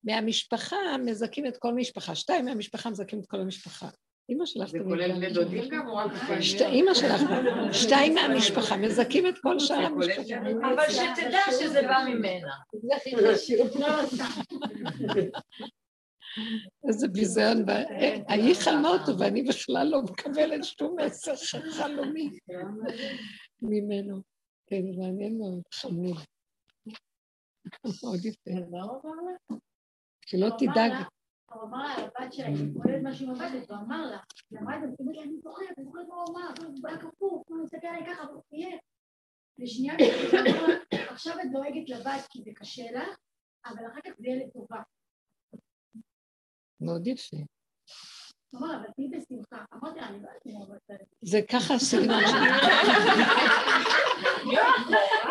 מהמשפחה 0.04 0.76
מזכים 1.04 1.46
את 1.46 1.56
כל 1.56 1.74
משפחה, 1.74 2.14
שתיים 2.14 2.44
מהמשפחה 2.44 2.90
מזכים 2.90 3.20
את 3.20 3.26
כל 3.26 3.40
המשפחה. 3.40 3.88
אימא 4.28 4.46
שלך 4.46 4.68
זה 4.70 4.78
תמיד 4.78 4.88
כולל 4.88 5.08
גם- 5.10 5.16
בני 5.16 5.32
דודים 5.32 5.68
גם 5.68 5.88
או 5.88 5.96
רק 5.96 6.10
אימא 6.60 6.94
שלך, 6.94 7.20
שתיים 7.72 8.14
מהמשפחה 8.14 8.76
מזכים 8.76 9.26
את 9.26 9.38
כל 9.38 9.58
שאר 9.58 9.76
המשפחה. 9.76 10.22
אבל 10.74 10.90
שתדע 10.90 11.40
שזה 11.60 11.82
בא 11.82 12.04
ממנה. 12.08 12.50
איזה 16.88 17.08
ביזיון, 17.08 17.64
וה- 17.66 18.24
ההיא 18.28 18.54
חלמה 18.64 18.88
אותו 18.88 19.18
ואני 19.18 19.42
בכלל 19.42 19.86
לא 19.90 20.02
מקבלת 20.02 20.64
שום 20.64 20.96
מסר 21.06 21.36
חלומי 21.70 22.30
ממנו. 23.62 24.22
כן, 24.66 24.82
מעניין 24.98 25.38
מאוד, 25.38 25.62
חמוד. 25.74 26.16
מאוד 28.02 28.24
יפה. 28.24 28.50
שלא 30.26 30.48
תדאג. 30.58 30.92
הוא 31.52 31.62
אמר 31.62 31.86
לה, 31.86 31.94
הבת 31.94 32.32
שלה, 32.32 32.46
היא 32.46 32.56
מתמודדת 32.66 33.00
משהו 33.02 33.26
עם 33.26 33.34
הבת, 33.34 33.70
הוא 33.70 33.78
אמר 33.78 34.06
לה, 34.10 34.18
לי, 35.12 35.22
אני 35.22 35.36
זוכרת, 35.42 35.78
אני 35.78 35.84
זוכרת 35.86 36.08
מה 36.08 36.14
הוא 36.14 36.36
אמר, 36.36 36.48
הוא 36.66 36.88
היה 36.88 36.98
כפוף, 36.98 37.42
הוא 37.48 37.62
מסתכל 37.64 37.86
עליי 37.86 38.06
ככה, 38.06 38.22
הוא 40.32 40.40
אמר 40.40 40.66
לה, 40.68 40.74
עכשיו 41.10 41.34
את 41.40 41.52
דואגת 41.52 41.88
לבת 41.88 42.26
כי 42.30 42.42
זה 42.44 42.50
קשה 42.54 42.82
לך, 42.92 43.18
אבל 43.66 43.86
אחר 43.92 44.00
כך 44.04 44.10
זה 44.18 44.26
יהיה 44.26 44.46
לטובה. 44.46 44.82
מאוד 46.80 47.06
יפה. 47.06 47.36
לא. 48.52 48.60
זה 51.22 51.40
ככה 51.50 51.74
הסגנון 51.74 52.20
שלי. 52.26 52.38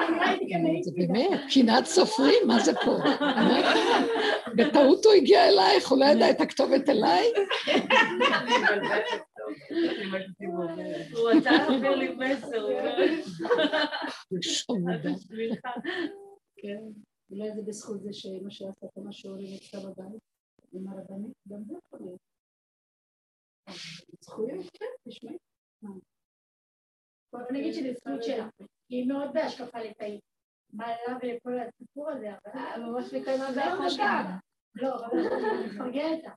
אני 0.08 0.20
ראיתי 0.20 0.46
גם 0.54 0.62
זה 0.82 0.92
באמת, 0.96 1.40
קנאת 1.54 1.86
סופרים, 1.86 2.48
מה 2.48 2.60
זה 2.60 2.72
פה? 2.74 2.98
בטעות 4.56 5.06
הוא 5.06 5.14
הגיע 5.14 5.48
אלייך, 5.48 5.90
הוא 5.90 6.00
לא 6.00 6.06
ידע 6.06 6.30
את 6.30 6.42
הכתובת 6.42 6.90
אליי? 6.90 7.26
הוא 11.14 11.30
רצה 11.30 11.52
להעביר 11.52 11.96
לי 11.96 12.16
מסר, 12.16 12.62
הוא 14.30 14.40
חמודה. 14.68 15.10
כן, 16.58 16.82
אולי 17.32 17.56
זה 17.56 17.62
בזכות 17.62 18.02
זה 18.02 18.14
שאמא 18.14 18.50
שלה 18.50 18.70
עשתה 18.70 18.88
כמה 18.96 19.12
שיעורים 19.12 19.56
אצלה 19.56 19.80
בבית, 19.80 20.29
עם 20.72 20.88
הרבנית, 20.88 21.38
גם 21.48 21.64
זה 21.64 21.74
יכול 21.74 22.00
להיות. 22.00 22.20
זכויות, 24.22 24.66
כן, 24.74 25.10
תשמעי. 25.10 25.38
בוא 27.34 27.42
נגיד 27.52 27.74
שזה 27.74 27.94
זכות 27.94 28.24
שלה, 28.24 28.50
כי 28.58 28.96
היא 28.96 29.08
מאוד 29.08 29.30
בהשקפה 29.34 29.80
ליטאית. 29.80 30.22
מה 30.74 30.88
לה 30.88 31.18
ולכל 31.22 31.60
הסיפור 31.60 32.10
הזה, 32.10 32.28
אבל... 32.32 32.82
ממש 32.82 33.14
מקיימה 33.14 33.46
בהחלטה. 33.56 34.38
לא, 34.76 34.96
אבל 35.06 35.18
אני 35.20 35.68
מפרגנת 35.68 36.24
לה. 36.24 36.34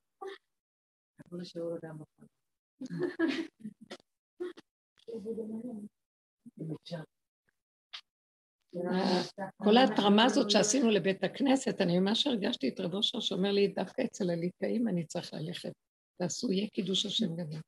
כל 9.56 9.76
ההתרמה 9.76 10.24
הזאת 10.24 10.50
שעשינו 10.50 10.90
לבית 10.90 11.24
הכנסת, 11.24 11.80
אני 11.80 11.98
ממש 11.98 12.26
הרגשתי 12.26 12.68
את 12.68 12.80
רב 12.80 12.94
אושר 12.94 13.20
שאומר 13.20 13.52
לי, 13.52 13.68
דווקא 13.68 14.02
אצל 14.02 14.30
הליטאים 14.30 14.88
אני 14.88 15.06
צריך 15.06 15.34
ללכת. 15.34 15.72
תעשו, 16.18 16.52
יהיה 16.52 16.68
קידוש 16.68 17.06
השם 17.06 17.36
גדול. 17.36 17.60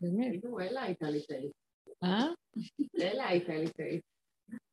באמת. 0.00 0.30
כאילו, 0.30 0.60
אלה 0.60 0.82
הייתה 0.82 1.10
ליטאית. 1.10 1.52
אה? 2.04 2.26
אלה 3.00 3.28
הייתה 3.28 3.52
ליטאית. 3.52 4.02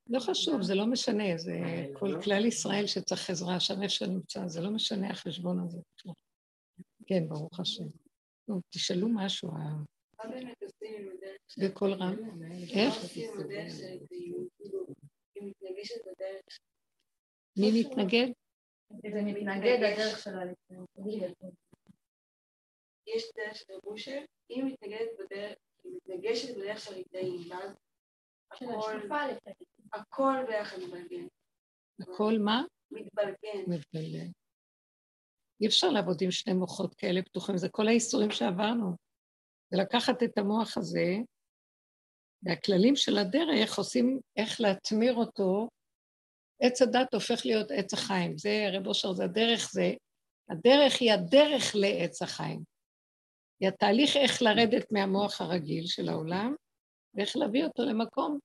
לא 0.10 0.20
חשוב, 0.20 0.62
זה 0.62 0.76
לא 0.76 0.86
משנה, 0.88 1.38
זה 1.38 1.52
אה, 1.52 1.86
כל 2.00 2.08
לא. 2.08 2.22
כלל 2.22 2.46
ישראל 2.46 2.88
שצריך 2.88 3.30
עזרה, 3.30 3.60
שם 3.60 3.74
איפה 3.82 3.90
שנמצא, 3.94 4.48
זה 4.48 4.62
לא 4.62 4.72
משנה 4.72 5.10
החשבון 5.10 5.60
הזה. 5.60 5.80
בכלל. 5.98 6.14
כן, 7.08 7.28
ברוך 7.28 7.60
השם. 7.60 7.84
נו, 8.48 8.62
תשאלו 8.70 9.08
משהו, 9.10 9.50
ה- 9.52 9.84
מה 10.24 10.30
באמת 10.30 10.64
עושים 10.64 10.94
עם 11.02 11.08
הדרך 11.18 11.38
של... 11.48 11.68
בקול 11.68 11.94
רם. 11.94 12.16
איך? 12.74 12.96
עושים 15.80 15.98
עם 16.06 16.12
הדרך. 16.12 16.60
מי 17.58 17.82
מתנגד? 17.82 18.28
זה 18.90 19.22
מתנגד 19.22 19.80
הדרך 19.84 20.20
שלה 20.24 20.46
ליטאיות. 20.46 20.90
יש 23.08 23.24
דרך 23.36 23.56
של 23.56 23.74
רבושר, 23.74 24.22
היא 24.50 24.64
מתנגדת 24.64 25.10
בדרך, 25.20 25.58
היא 25.84 25.92
מתנגשת 25.96 26.58
בדרך 26.58 26.80
של 26.80 26.94
ליטאים, 26.94 27.52
ואז 27.52 27.72
הכל, 29.94 30.46
ביחד 30.48 30.78
מתבלגן. 30.78 31.28
הכל 32.00 32.34
מה? 32.40 32.64
מתבלגן. 33.68 34.32
אי 35.62 35.68
אפשר 35.68 35.90
לעבוד 35.90 36.18
עם 36.22 36.32
שני 36.32 36.54
מוחות 36.54 36.96
כאלה 36.96 37.22
פתוחים, 37.22 37.58
זה 37.58 37.70
כל 37.70 37.88
האיסורים 37.88 38.32
שעברנו. 38.32 38.96
זה 39.72 39.78
לקחת 39.82 40.24
את 40.24 40.38
המוח 40.38 40.78
הזה, 40.78 41.16
והכללים 42.46 42.96
של 42.96 43.18
הדרך 43.18 43.78
עושים 43.78 44.20
איך 44.38 44.62
להטמיר 44.62 45.16
אותו. 45.16 45.68
עץ 46.62 46.82
הדת 46.82 47.14
הופך 47.14 47.46
להיות 47.46 47.72
עץ 47.72 47.94
החיים. 47.94 48.38
זה, 48.38 48.70
רב 48.74 48.88
אושר, 48.88 49.14
זה 49.14 49.24
הדרך, 49.24 49.70
זה... 49.72 49.94
הדרך 50.50 51.02
היא 51.02 51.14
הדרך 51.14 51.76
לעץ 51.76 52.22
החיים. 52.22 52.64
היא 53.60 53.70
התהליך 53.70 54.18
איך 54.18 54.42
לרדת 54.42 54.92
מהמוח 54.92 55.42
הרגיל 55.42 55.88
של 55.88 56.10
העולם, 56.10 56.56
ואיך 57.14 57.38
להביא 57.38 57.64
אותו 57.64 57.84
למקום 57.84 58.40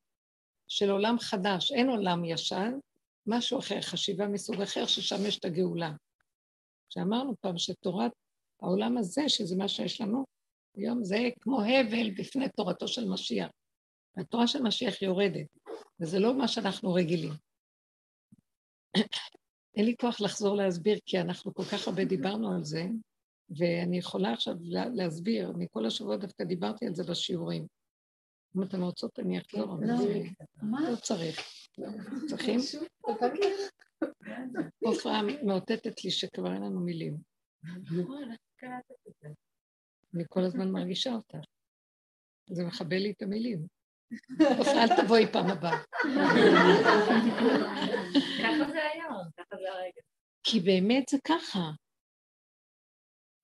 של 0.68 0.90
עולם 0.90 1.18
חדש. 1.18 1.72
אין 1.72 1.88
עולם 1.88 2.24
ישן, 2.24 2.72
משהו 3.26 3.59
אחר, 3.59 3.80
חשיבה 3.80 4.26
מסוג 4.26 4.61
אחר, 4.62 4.86
ששם 4.86 5.26
יש 5.26 5.38
את 5.38 5.44
הגאולה. 5.44 5.92
שאמרנו 6.88 7.34
פעם 7.40 7.59
שתורת 7.59 8.12
העולם 8.62 8.98
הזה, 8.98 9.28
שזה 9.28 9.57
מה 9.57 9.68
שיש 9.68 10.01
לנו, 10.01 10.24
היום 10.76 11.05
זה 11.05 11.18
כמו 11.40 11.62
הבל 11.62 12.11
בפני 12.11 12.48
תורתו 12.48 12.88
של 12.88 13.09
משיח. 13.09 13.51
התורה 14.17 14.47
של 14.47 14.63
משיח 14.63 15.03
יורדת, 15.03 15.47
וזה 16.01 16.19
לא 16.19 16.39
מה 16.39 16.49
שאנחנו 16.49 16.93
רגילים. 16.95 17.33
אין 19.77 19.85
לי 19.85 19.95
כוח 20.01 20.21
לחזור 20.21 20.57
להסביר, 20.57 20.99
כי 21.07 21.21
אנחנו 21.21 21.55
כל 21.55 21.63
כך 21.65 21.89
הרבה 21.89 22.05
דיברנו 22.05 22.55
על 22.55 22.65
זה, 22.65 22.85
ואני 23.59 23.99
יכולה 23.99 24.33
עכשיו 24.33 24.55
לה- 24.61 24.89
להסביר, 24.89 25.53
מכל 25.59 25.87
השבועות 25.87 26.21
דווקא 26.21 26.45
דיברתי 26.45 26.87
על 26.87 26.95
זה 26.95 27.05
בשיעורים. 27.05 27.67
אם 28.57 28.63
אתן 28.63 28.81
רוצות, 28.83 29.19
אני 29.19 29.39
אחזור, 29.39 29.75
אבל 29.75 29.87
לא. 29.87 29.97
זה- 29.97 30.23
מה? 30.63 30.91
לא 30.91 30.97
צריך. 30.97 31.41
צריכים? 32.29 32.61
עופרה 34.85 35.21
מאותתת 35.47 36.05
לי 36.05 36.11
שכבר 36.11 36.53
אין 36.55 36.63
לנו 36.63 36.81
מילים. 36.81 37.17
אני 40.15 40.25
כל 40.29 40.45
הזמן 40.45 40.71
מרגישה 40.71 41.13
אותה. 41.13 41.39
זה 42.51 42.65
מכבה 42.65 42.97
לי 42.99 43.11
את 43.11 43.23
המילים. 43.23 43.67
אל 44.67 45.03
תבואי 45.03 45.27
פעם 45.33 45.47
הבאה. 45.47 45.79
ככה 48.43 48.73
זה 48.73 48.81
היום, 48.93 49.23
ככה 49.37 49.57
זה 49.57 49.73
הרגע. 49.73 50.01
כי 50.43 50.61
באמת 50.61 51.09
זה 51.09 51.19
ככה. 51.25 51.71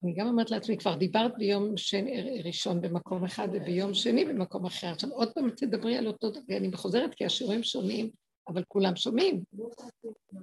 אני 0.03 0.13
גם 0.13 0.27
אומרת 0.27 0.51
לעצמי, 0.51 0.77
כבר 0.77 0.95
דיברת 0.95 1.31
ביום 1.37 1.77
שני, 1.77 2.41
ראשון 2.45 2.81
במקום 2.81 3.23
אחד 3.23 3.47
וביום 3.53 3.93
שני 3.93 4.25
במקום 4.25 4.65
אחר. 4.65 4.87
עכשיו 4.87 5.09
עוד 5.09 5.33
פעם 5.33 5.49
תדברי 5.49 5.97
על 5.97 6.07
אותו 6.07 6.31
דבר, 6.31 6.57
אני 6.57 6.71
חוזרת 6.73 7.13
כי 7.15 7.25
השיעורים 7.25 7.63
שונים, 7.63 8.09
אבל 8.47 8.63
כולם 8.67 8.95
שומעים. 8.95 9.43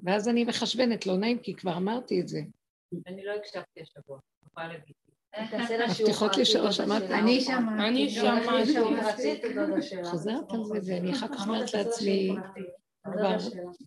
ואז 0.03 0.29
אני 0.29 0.45
מחשבנת, 0.45 1.07
לא 1.07 1.17
נעים, 1.17 1.39
כי 1.39 1.55
כבר 1.55 1.77
אמרתי 1.77 2.21
את 2.21 2.29
זה. 2.29 2.41
אני 3.07 3.25
לא 3.25 3.33
הקשבתי 3.33 3.81
השבוע. 3.81 4.19
יכולה 4.47 4.69
להגיד. 4.69 5.04
מבטיחות 5.91 6.37
לי 6.37 6.45
שלא 6.45 6.73
שמעת. 6.73 7.03
אני 7.03 7.41
שמעתי. 7.41 7.89
אני 7.89 8.11
שמעתי. 8.11 8.75
חוזרת 10.05 10.53
על 10.53 10.65
זה, 10.65 10.79
ואני 10.87 11.13
אחר 11.13 11.29
כך 11.29 11.47
אומרת 11.47 11.75
לעצמי, 11.75 12.31
כבר 13.05 13.37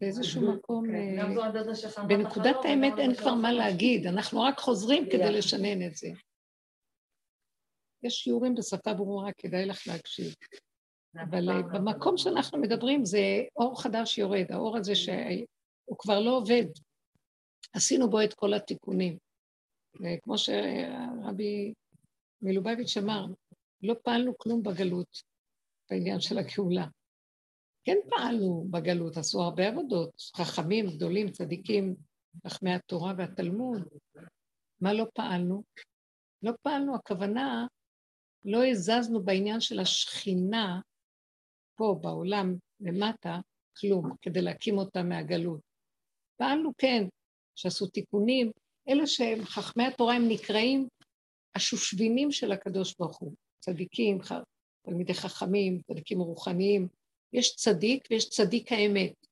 באיזשהו 0.02 0.54
מקום, 0.54 0.88
כן, 0.91 1.16
גם 1.20 1.30
אה, 1.30 1.36
זו 1.36 1.43
הדודה 1.43 1.76
שלך. 1.76 2.00
בנקודת 2.08 2.56
האמת 2.64 2.93
אין 2.98 3.16
כבר 3.16 3.34
מה 3.34 3.52
להגיד, 3.52 4.08
אנחנו 4.08 4.41
רק 4.41 4.60
חוזרים 4.60 5.06
כדי. 5.06 5.32
לשנן 5.32 5.88
את 5.88 5.95
זה. 5.95 6.08
יש 8.04 8.14
שיעורים 8.14 8.56
בשפה 8.56 8.93
ברורה, 8.93 9.32
כדאי 9.38 9.66
לך 9.66 9.88
להקשיב. 9.88 10.36
אבל 11.16 11.50
אה, 11.50 11.62
במקום 11.62 12.18
שאנחנו 12.18 12.58
מדברים 12.58 13.06
זה 13.06 13.20
אור 13.56 13.82
חדש 13.82 14.18
יורד, 14.18 14.45
האור 14.50 14.78
הזה 14.78 14.95
שהוא 14.95 15.98
כבר 15.98 16.20
לא 16.20 16.38
עובד. 16.38 16.66
עשינו 17.74 18.10
בו 18.10 18.22
את 18.22 18.34
כל 18.34 18.54
התיקונים. 18.54 19.18
וכמו 20.00 20.38
שרבי 20.38 21.74
מלובביץ' 22.41 22.98
אמר, 22.98 23.26
לא 23.84 23.95
פעלנו 24.04 24.38
כלום 24.38 24.64
בגלות 24.64 25.22
בעניין 25.89 26.20
של 26.20 26.38
הגאולה. 26.38 26.88
כן 27.84 27.98
פעלנו 28.10 28.68
בגלות, 28.72 29.18
עשו 29.18 29.41
הרבה 29.41 29.68
עבודות, 29.68 30.22
חכמים 30.36 30.86
גדולים, 30.88 31.32
צדיקים, 31.32 31.95
חכמי 32.48 32.74
התורה 32.74 33.14
והתלמוד. 33.18 33.88
מה 34.82 34.93
לא 34.93 35.06
פעלנו? 35.14 35.64
לא 36.43 36.52
פעלנו, 36.62 36.95
הכוונה, 36.95 37.68
לא 38.45 38.66
הזזנו 38.66 39.24
בעניין 39.24 39.60
של 39.60 39.80
השכינה 39.80 40.80
פה 41.76 42.00
בעולם 42.02 42.56
למטה 42.80 43.39
כלום, 43.82 44.12
כדי 44.22 44.41
להקים 44.41 44.78
אותה 44.78 45.04
מהגלות. 45.04 45.62
פעלנו 46.38 46.72
כן, 46.78 47.04
שעשו 47.56 47.88
תיקונים, 47.88 48.52
אלה 48.90 49.08
שהם 49.08 49.46
חכמי 49.46 49.84
התורה 49.84 50.16
הם 50.16 50.24
נקראים 50.28 50.88
השושבינים 51.56 52.32
של 52.32 52.52
הקדוש 52.52 52.96
ברוך 53.00 53.18
הוא, 53.18 53.34
צדיקים, 53.60 54.18
תלמידי 54.82 55.14
חכמים, 55.14 55.82
צדיקים 55.82 56.20
רוחניים, 56.20 56.88
יש 57.34 57.56
צדיק 57.56 58.08
ויש 58.12 58.30
צדיק 58.30 58.72
האמת. 58.72 59.28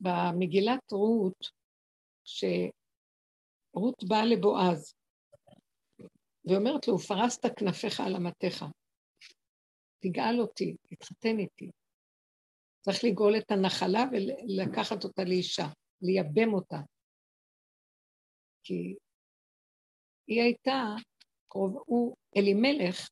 במגילת 0.00 0.92
רות, 0.92 1.50
שרות 2.24 4.04
באה 4.08 4.24
לבועז, 4.24 4.94
ואומרת 6.44 6.88
לו, 6.88 6.98
פרסת 6.98 7.42
כנפיך 7.56 8.00
על 8.00 8.16
אמתיך, 8.16 8.64
תגאל 9.98 10.40
אותי, 10.40 10.76
תתחתן 10.82 11.38
איתי. 11.38 11.70
צריך 12.80 13.04
לגאול 13.04 13.36
את 13.38 13.50
הנחלה 13.50 14.04
ולקחת 14.12 15.04
אותה 15.04 15.24
לאישה, 15.24 15.66
לייבם 16.02 16.54
אותה. 16.54 16.76
כי 18.64 18.94
היא 20.26 20.42
הייתה, 20.42 20.94
קרוב, 21.48 21.82
הוא 21.86 22.16
אלימלך, 22.36 23.08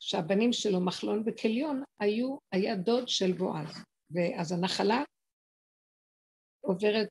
שהבנים 0.00 0.52
שלו, 0.52 0.80
מחלון 0.80 1.22
וכליון, 1.26 1.82
היו, 2.00 2.36
היה 2.52 2.76
דוד 2.76 3.08
של 3.08 3.32
בועז. 3.32 3.84
ואז 4.10 4.52
הנחלה 4.52 5.02
עוברת, 6.60 7.08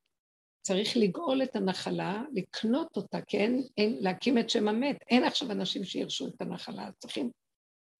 צריך 0.61 0.97
לגאול 0.97 1.43
את 1.43 1.55
הנחלה, 1.55 2.23
לקנות 2.33 2.97
אותה, 2.97 3.17
כן? 3.27 3.51
אין, 3.77 3.97
להקים 4.01 4.38
את 4.38 4.49
שם 4.49 4.67
המת. 4.67 4.97
אין 5.09 5.23
עכשיו 5.23 5.51
אנשים 5.51 5.83
שירשו 5.83 6.27
את 6.27 6.41
הנחלה, 6.41 6.91
צריכים 6.99 7.31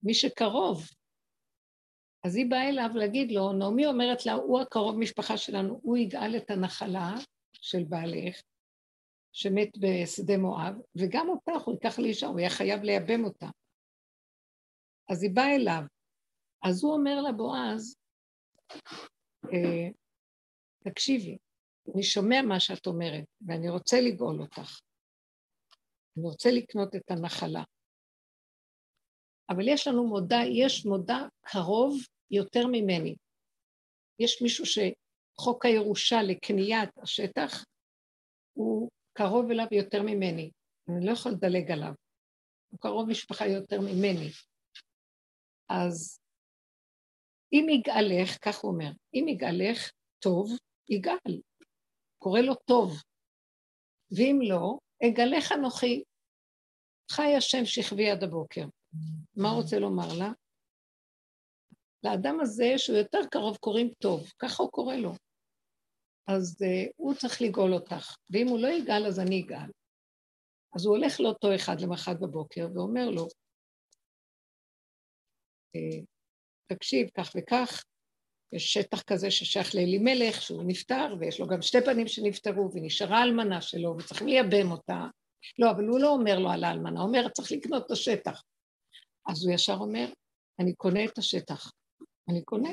מי 0.03 0.13
שקרוב. 0.13 0.83
אז 2.25 2.36
היא 2.36 2.45
באה 2.49 2.69
אליו 2.69 2.89
להגיד 2.95 3.31
לו, 3.31 3.53
נעמי 3.53 3.86
אומרת 3.86 4.25
לה, 4.25 4.33
הוא 4.33 4.61
הקרוב 4.61 4.97
משפחה 4.97 5.38
שלנו, 5.38 5.79
הוא 5.83 5.97
יגאל 5.97 6.38
את 6.38 6.49
הנחלה 6.49 7.15
של 7.53 7.83
בעלך, 7.83 8.41
שמת 9.38 9.77
בשדה 9.77 10.38
מואב, 10.38 10.75
וגם 10.95 11.29
אותך 11.29 11.65
הוא 11.65 11.73
ייקח 11.73 11.99
לאישה, 11.99 12.27
הוא 12.27 12.39
היה 12.39 12.49
חייב 12.49 12.83
לייבם 12.83 13.25
אותה. 13.25 13.45
אז 15.11 15.23
היא 15.23 15.31
באה 15.36 15.55
אליו. 15.55 15.81
אז 16.63 16.83
הוא 16.83 16.93
אומר 16.93 17.21
לבועז, 17.21 17.95
אה, 19.53 19.89
תקשיבי, 20.83 21.38
אני 21.93 22.03
שומע 22.03 22.41
מה 22.41 22.59
שאת 22.59 22.88
אומרת, 22.88 23.25
ואני 23.47 23.69
רוצה 23.69 23.97
לגאול 24.01 24.41
אותך. 24.41 24.79
אני 26.17 26.25
רוצה 26.25 26.49
לקנות 26.51 26.95
את 26.95 27.11
הנחלה. 27.11 27.63
אבל 29.49 29.67
יש 29.67 29.88
לנו 29.88 30.07
מודע, 30.07 30.38
יש 30.63 30.86
מודע 30.86 31.17
קרוב 31.41 31.95
יותר 32.31 32.67
ממני. 32.67 33.15
יש 34.19 34.41
מישהו 34.41 34.65
שחוק 34.65 35.65
הירושה 35.65 36.15
לקניית 36.23 36.89
השטח, 36.97 37.65
הוא 38.53 38.89
קרוב 39.18 39.51
אליו 39.51 39.66
יותר 39.72 40.01
ממני. 40.01 40.51
אני 40.89 41.05
לא 41.05 41.11
יכול 41.11 41.32
לדלג 41.32 41.72
עליו. 41.72 41.93
הוא 42.72 42.80
קרוב 42.80 43.09
משפחה 43.09 43.47
יותר 43.47 43.80
ממני. 43.82 44.30
אז 45.70 46.20
אם 47.53 47.66
יגאלך, 47.70 48.38
כך 48.41 48.59
הוא 48.59 48.72
אומר, 48.72 48.91
אם 49.13 49.28
יגאלך 49.28 49.91
טוב, 50.20 50.49
יגאל. 50.89 51.41
קורא 52.18 52.39
לו 52.39 52.55
טוב. 52.55 52.91
ואם 54.11 54.39
לא, 54.49 54.78
אגלך 55.07 55.51
אנוכי. 55.51 56.03
חי 57.11 57.36
השם 57.38 57.66
שכבי 57.66 58.09
עד 58.09 58.24
הבוקר. 58.24 58.66
מה 59.36 59.49
רוצה 59.49 59.80
לומר 59.80 60.07
לה? 60.20 60.32
לאדם 62.03 62.39
הזה, 62.39 62.74
שהוא 62.78 62.97
יותר 62.97 63.20
קרוב, 63.32 63.57
קוראים 63.57 63.89
טוב. 63.99 64.32
ככה 64.39 64.63
הוא 64.63 64.72
קורא 64.72 64.95
לו. 64.95 65.11
אז 66.28 66.57
uh, 66.61 66.91
הוא 66.95 67.13
צריך 67.13 67.41
לגאול 67.41 67.73
אותך, 67.73 68.15
ואם 68.30 68.47
הוא 68.47 68.59
לא 68.59 68.67
יגאל, 68.67 69.05
אז 69.05 69.19
אני 69.19 69.41
אגאל. 69.41 69.71
אז 70.76 70.86
הוא 70.86 70.97
הולך 70.97 71.19
לאותו 71.19 71.55
אחד 71.55 71.82
למחרת 71.82 72.19
בבוקר 72.19 72.67
ואומר 72.73 73.09
לו, 73.09 73.28
אה, 75.76 76.03
תקשיב, 76.67 77.09
כך 77.17 77.32
וכך, 77.36 77.84
יש 78.51 78.73
שטח 78.73 79.01
כזה 79.01 79.32
ששייך 79.32 79.76
לאלימלך, 79.76 80.41
שהוא 80.41 80.63
נפטר, 80.67 81.15
ויש 81.19 81.39
לו 81.39 81.47
גם 81.47 81.61
שתי 81.61 81.78
בנים 81.86 82.07
שנפטרו, 82.07 82.69
ונשארה 82.73 83.23
אלמנה 83.23 83.61
שלו, 83.61 83.95
וצריכים 83.97 84.28
לייבם 84.28 84.71
אותה. 84.71 85.05
לא, 85.59 85.71
אבל 85.71 85.84
הוא 85.86 85.99
לא 85.99 86.09
אומר 86.09 86.39
לו 86.39 86.49
על 86.49 86.63
האלמנה, 86.63 86.99
הוא 86.99 87.07
אומר, 87.07 87.30
צריך 87.30 87.51
לקנות 87.51 87.86
את 87.86 87.91
השטח. 87.91 88.43
אז 89.28 89.45
הוא 89.45 89.53
ישר 89.53 89.78
אומר, 89.80 90.05
אני 90.59 90.73
קונה 90.73 91.05
את 91.05 91.17
השטח. 91.17 91.71
אני 92.30 92.43
קונה. 92.43 92.69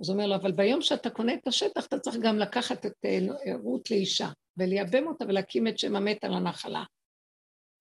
אז 0.00 0.08
הוא 0.08 0.16
אומר 0.16 0.26
לו, 0.26 0.34
אבל 0.34 0.52
ביום 0.52 0.82
שאתה 0.82 1.10
קונה 1.10 1.34
את 1.34 1.46
השטח, 1.46 1.86
אתה 1.86 1.98
צריך 1.98 2.16
גם 2.22 2.38
לקחת 2.38 2.86
את 2.86 2.92
אה, 3.04 3.18
רות 3.62 3.90
לאישה, 3.90 4.28
ולייבם 4.56 5.06
אותה 5.06 5.24
ולהקים 5.28 5.66
את 5.66 5.78
שם 5.78 5.96
המת 5.96 6.24
על 6.24 6.34
הנחלה. 6.34 6.84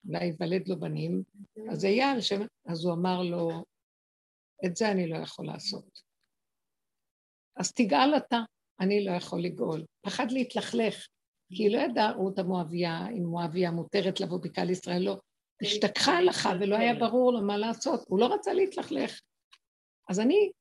אולי 0.07 0.26
ייוולד 0.26 0.68
לו 0.68 0.80
בנים, 0.80 1.23
אז 1.72 1.80
זה 1.80 1.88
יהיה 1.88 2.11
על 2.11 2.22
שם... 2.22 2.41
אז 2.65 2.85
הוא 2.85 2.94
אמר 2.94 3.22
לו, 3.22 3.64
את 4.65 4.76
זה 4.76 4.91
אני 4.91 5.07
לא 5.07 5.18
יכול 5.18 5.45
לעשות. 5.45 6.02
אז 7.57 7.73
תגאל 7.73 8.18
אתה, 8.18 8.39
אני 8.80 9.06
לא 9.06 9.11
יכול 9.11 9.41
לגאול. 9.41 9.85
פחד 10.02 10.31
להתלכלך, 10.31 11.07
כי 11.53 11.64
היא 11.64 11.72
לא 11.72 11.81
ידעה 11.81 12.11
רות 12.11 12.39
המואביה, 12.39 13.07
אם 13.07 13.23
מואביה 13.26 13.72
מותרת 13.72 14.19
לבוא 14.19 14.39
בקהל 14.41 14.69
ישראל, 14.69 15.02
לא. 15.02 15.19
השתכחה 15.61 16.18
הלכה 16.18 16.52
ולא 16.60 16.76
היה 16.76 16.94
ברור 16.95 17.34
לו 17.34 17.41
מה 17.41 17.57
לעשות, 17.57 18.06
הוא 18.07 18.19
לא 18.19 18.34
רצה 18.34 18.53
להתלכלך. 18.53 19.22
אז 20.10 20.19
אני, 20.19 20.52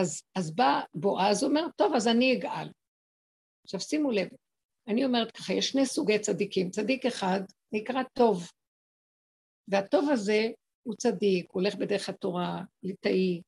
אז, 0.00 0.22
אז 0.34 0.54
בא 0.54 0.80
בועז 0.94 1.44
אומר, 1.44 1.66
טוב, 1.76 1.94
אז 1.94 2.08
אני 2.08 2.38
אגאל. 2.38 2.68
עכשיו 3.64 3.80
שימו 3.80 4.10
לב, 4.10 4.28
אני 4.88 5.04
אומרת 5.04 5.30
ככה, 5.30 5.52
יש 5.52 5.68
שני 5.68 5.86
סוגי 5.86 6.18
צדיקים. 6.18 6.70
צדיק 6.70 7.06
אחד 7.06 7.40
נקרא 7.72 8.02
טוב, 8.12 8.50
והטוב 9.68 10.10
הזה 10.10 10.48
הוא 10.82 10.94
צדיק, 10.94 11.50
הוא 11.50 11.62
הולך 11.62 11.74
בדרך 11.74 12.08
התורה, 12.08 12.62
ליטאי, 12.82 13.42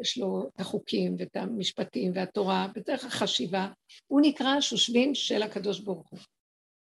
יש 0.00 0.18
לו 0.18 0.48
את 0.48 0.60
החוקים 0.60 1.16
ואת 1.18 1.36
המשפטים 1.36 2.12
והתורה, 2.14 2.68
בדרך 2.74 3.04
החשיבה, 3.04 3.68
הוא 4.06 4.20
נקרא 4.24 4.48
השושבין 4.48 5.14
של 5.14 5.42
הקדוש 5.42 5.80
ברוך 5.80 6.08
הוא. 6.10 6.18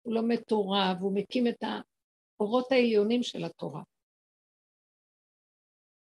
הוא 0.01 0.13
לומד 0.13 0.35
תורה 0.35 0.93
והוא 0.99 1.15
מקים 1.15 1.47
את 1.47 1.63
האורות 1.63 2.71
העליונים 2.71 3.23
של 3.23 3.43
התורה. 3.43 3.81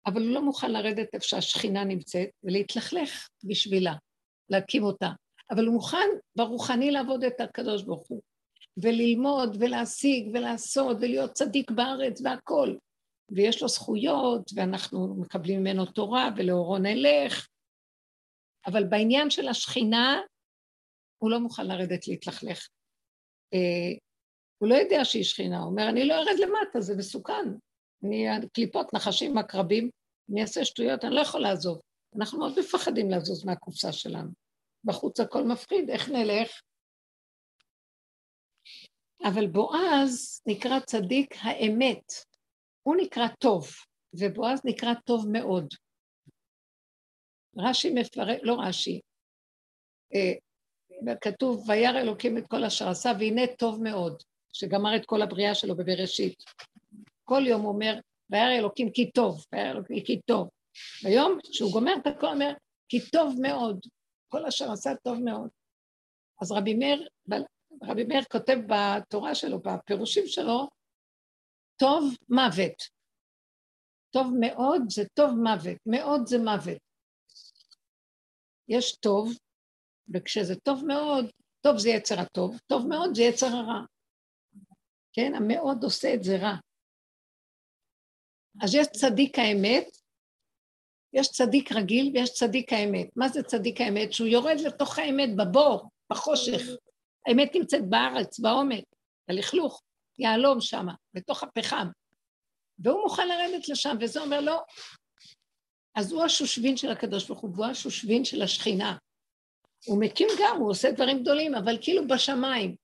אבל 0.06 0.22
הוא 0.22 0.34
לא 0.34 0.42
מוכן 0.42 0.72
לרדת 0.72 1.14
איפה 1.14 1.26
שהשכינה 1.26 1.84
נמצאת 1.84 2.28
ולהתלכלך 2.44 3.28
בשבילה, 3.44 3.94
להקים 4.48 4.82
אותה. 4.82 5.10
אבל 5.50 5.66
הוא 5.66 5.74
מוכן 5.74 6.08
ברוחני 6.36 6.90
לעבוד 6.90 7.24
את 7.24 7.40
הקדוש 7.40 7.82
ברוך 7.82 8.08
הוא, 8.08 8.22
וללמוד 8.76 9.56
ולהשיג 9.60 10.30
ולעשות 10.34 10.96
ולהיות 11.00 11.32
צדיק 11.32 11.70
בארץ 11.70 12.20
והכול. 12.24 12.78
ויש 13.30 13.62
לו 13.62 13.68
זכויות, 13.68 14.50
ואנחנו 14.54 15.14
מקבלים 15.20 15.60
ממנו 15.60 15.86
תורה, 15.86 16.30
ולאורו 16.36 16.78
נלך. 16.78 17.48
אבל 18.66 18.84
בעניין 18.84 19.30
של 19.30 19.48
השכינה, 19.48 20.20
הוא 21.18 21.30
לא 21.30 21.40
מוכן 21.40 21.66
לרדת 21.66 22.08
להתלכלך. 22.08 22.68
אה, 23.54 23.98
הוא 24.58 24.68
לא 24.68 24.74
יודע 24.74 25.04
שהיא 25.04 25.24
שכינה, 25.24 25.58
הוא 25.58 25.70
אומר, 25.70 25.88
אני 25.88 26.04
לא 26.04 26.14
ארד 26.14 26.38
למטה, 26.38 26.80
זה 26.80 26.96
מסוכן. 26.96 27.48
אני, 28.04 28.26
קליפות, 28.54 28.94
נחשים, 28.94 29.38
עקרבים, 29.38 29.90
אני 30.32 30.42
אעשה 30.42 30.64
שטויות, 30.64 31.04
אני 31.04 31.14
לא 31.14 31.20
יכול 31.20 31.40
לעזוב. 31.40 31.80
אנחנו 32.16 32.38
מאוד 32.38 32.58
מפחדים 32.58 33.10
לזוז 33.10 33.44
מהקופסה 33.44 33.92
שלנו. 33.92 34.30
בחוץ 34.84 35.20
הכל 35.20 35.44
מפחיד, 35.44 35.90
איך 35.90 36.08
נלך? 36.08 36.60
אבל 39.24 39.46
בועז 39.46 40.42
נקרא 40.46 40.80
צדיק 40.80 41.34
האמת. 41.38 42.12
הוא 42.82 42.96
נקרא 42.96 43.28
טוב, 43.38 43.66
ובועז 44.20 44.60
נקרא 44.64 44.94
טוב 45.04 45.26
מאוד. 45.32 45.68
רש"י 47.56 47.90
מפרט, 47.94 48.38
לא 48.42 48.56
רש"י, 48.60 49.00
אה, 50.14 51.14
כתוב, 51.20 51.68
וירא 51.68 52.00
אלוקים 52.00 52.38
את 52.38 52.46
כל 52.46 52.64
אשר 52.64 52.88
עשה, 52.88 53.12
והנה 53.18 53.42
טוב 53.58 53.82
מאוד, 53.82 54.22
שגמר 54.52 54.96
את 54.96 55.06
כל 55.06 55.22
הבריאה 55.22 55.54
שלו 55.54 55.76
בבראשית. 55.76 56.44
כל 57.30 57.46
יום 57.46 57.62
הוא 57.62 57.72
אומר, 57.72 58.00
וירא 58.30 58.58
אלוקים 58.58 58.90
כי 58.92 59.10
טוב, 59.10 59.46
וירא 59.52 59.70
אלוקים 59.70 60.04
כי 60.04 60.20
טוב. 60.20 60.48
ביום 61.04 61.38
שהוא 61.52 61.72
גומר 61.72 61.92
את 62.02 62.06
הכל, 62.06 62.26
אומר, 62.26 62.52
כי 62.88 63.10
טוב 63.10 63.34
מאוד, 63.42 63.80
כל 64.28 64.46
אשר 64.46 64.72
עשה 64.72 64.90
טוב 65.04 65.18
מאוד. 65.18 65.48
אז 66.42 66.52
רבי 66.52 66.74
מאיר, 66.74 67.08
רבי 67.82 68.04
מאיר 68.04 68.24
כותב 68.32 68.58
בתורה 68.66 69.34
שלו, 69.34 69.58
בפירושים 69.58 70.26
שלו, 70.26 70.68
טוב 71.76 72.04
מוות. 72.28 72.82
טוב 74.10 74.26
מאוד 74.40 74.82
זה 74.88 75.02
טוב 75.14 75.30
מוות, 75.30 75.78
מאוד 75.86 76.26
זה 76.26 76.38
מוות. 76.38 76.82
יש 78.68 78.96
טוב, 78.96 79.30
וכשזה 80.14 80.54
טוב 80.56 80.84
מאוד, 80.86 81.24
טוב 81.60 81.78
זה 81.78 81.88
יצר 81.88 82.20
הטוב, 82.20 82.58
טוב 82.66 82.86
מאוד 82.88 83.10
זה 83.14 83.22
יצר 83.22 83.46
הרע. 83.46 83.80
כן, 85.12 85.32
המאוד 85.34 85.84
עושה 85.84 86.14
את 86.14 86.22
זה 86.22 86.36
רע. 86.36 86.56
אז 88.62 88.74
יש 88.74 88.86
צדיק 88.86 89.38
האמת, 89.38 89.88
יש 91.12 91.28
צדיק 91.28 91.72
רגיל 91.72 92.10
ויש 92.14 92.32
צדיק 92.32 92.72
האמת. 92.72 93.08
מה 93.16 93.28
זה 93.28 93.42
צדיק 93.42 93.80
האמת? 93.80 94.12
שהוא 94.12 94.28
יורד 94.28 94.60
לתוך 94.60 94.98
האמת, 94.98 95.36
בבור, 95.36 95.90
בחושך. 96.10 96.62
האמת 97.26 97.54
נמצאת 97.54 97.88
בארץ, 97.88 98.38
בעומק, 98.38 98.84
בלכלוך, 99.28 99.82
יהלום 100.18 100.60
שם, 100.60 100.86
בתוך 101.14 101.42
הפחם. 101.42 101.86
והוא 102.78 103.02
מוכן 103.02 103.28
לרדת 103.28 103.68
לשם, 103.68 103.96
וזה 104.00 104.20
אומר 104.20 104.40
לו, 104.40 104.46
לא. 104.46 104.62
אז 105.94 106.12
הוא 106.12 106.22
השושבין 106.22 106.76
של 106.76 106.90
הקדוש 106.90 107.28
ברוך 107.28 107.40
הוא, 107.40 107.50
והוא 107.54 107.66
השושבין 107.66 108.24
של 108.24 108.42
השכינה. 108.42 108.96
הוא 109.86 110.00
מקים 110.00 110.28
גם, 110.38 110.56
הוא 110.60 110.70
עושה 110.70 110.90
דברים 110.90 111.22
גדולים, 111.22 111.54
אבל 111.54 111.78
כאילו 111.80 112.08
בשמיים. 112.08 112.76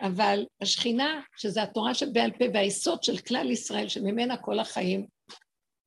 אבל 0.00 0.44
השכינה, 0.60 1.20
שזה 1.36 1.62
התורה 1.62 1.94
שבעל 1.94 2.30
פה 2.38 2.44
והיסוד 2.54 3.02
של 3.02 3.18
כלל 3.18 3.50
ישראל, 3.50 3.88
שממנה 3.88 4.36
כל 4.36 4.58
החיים, 4.58 5.06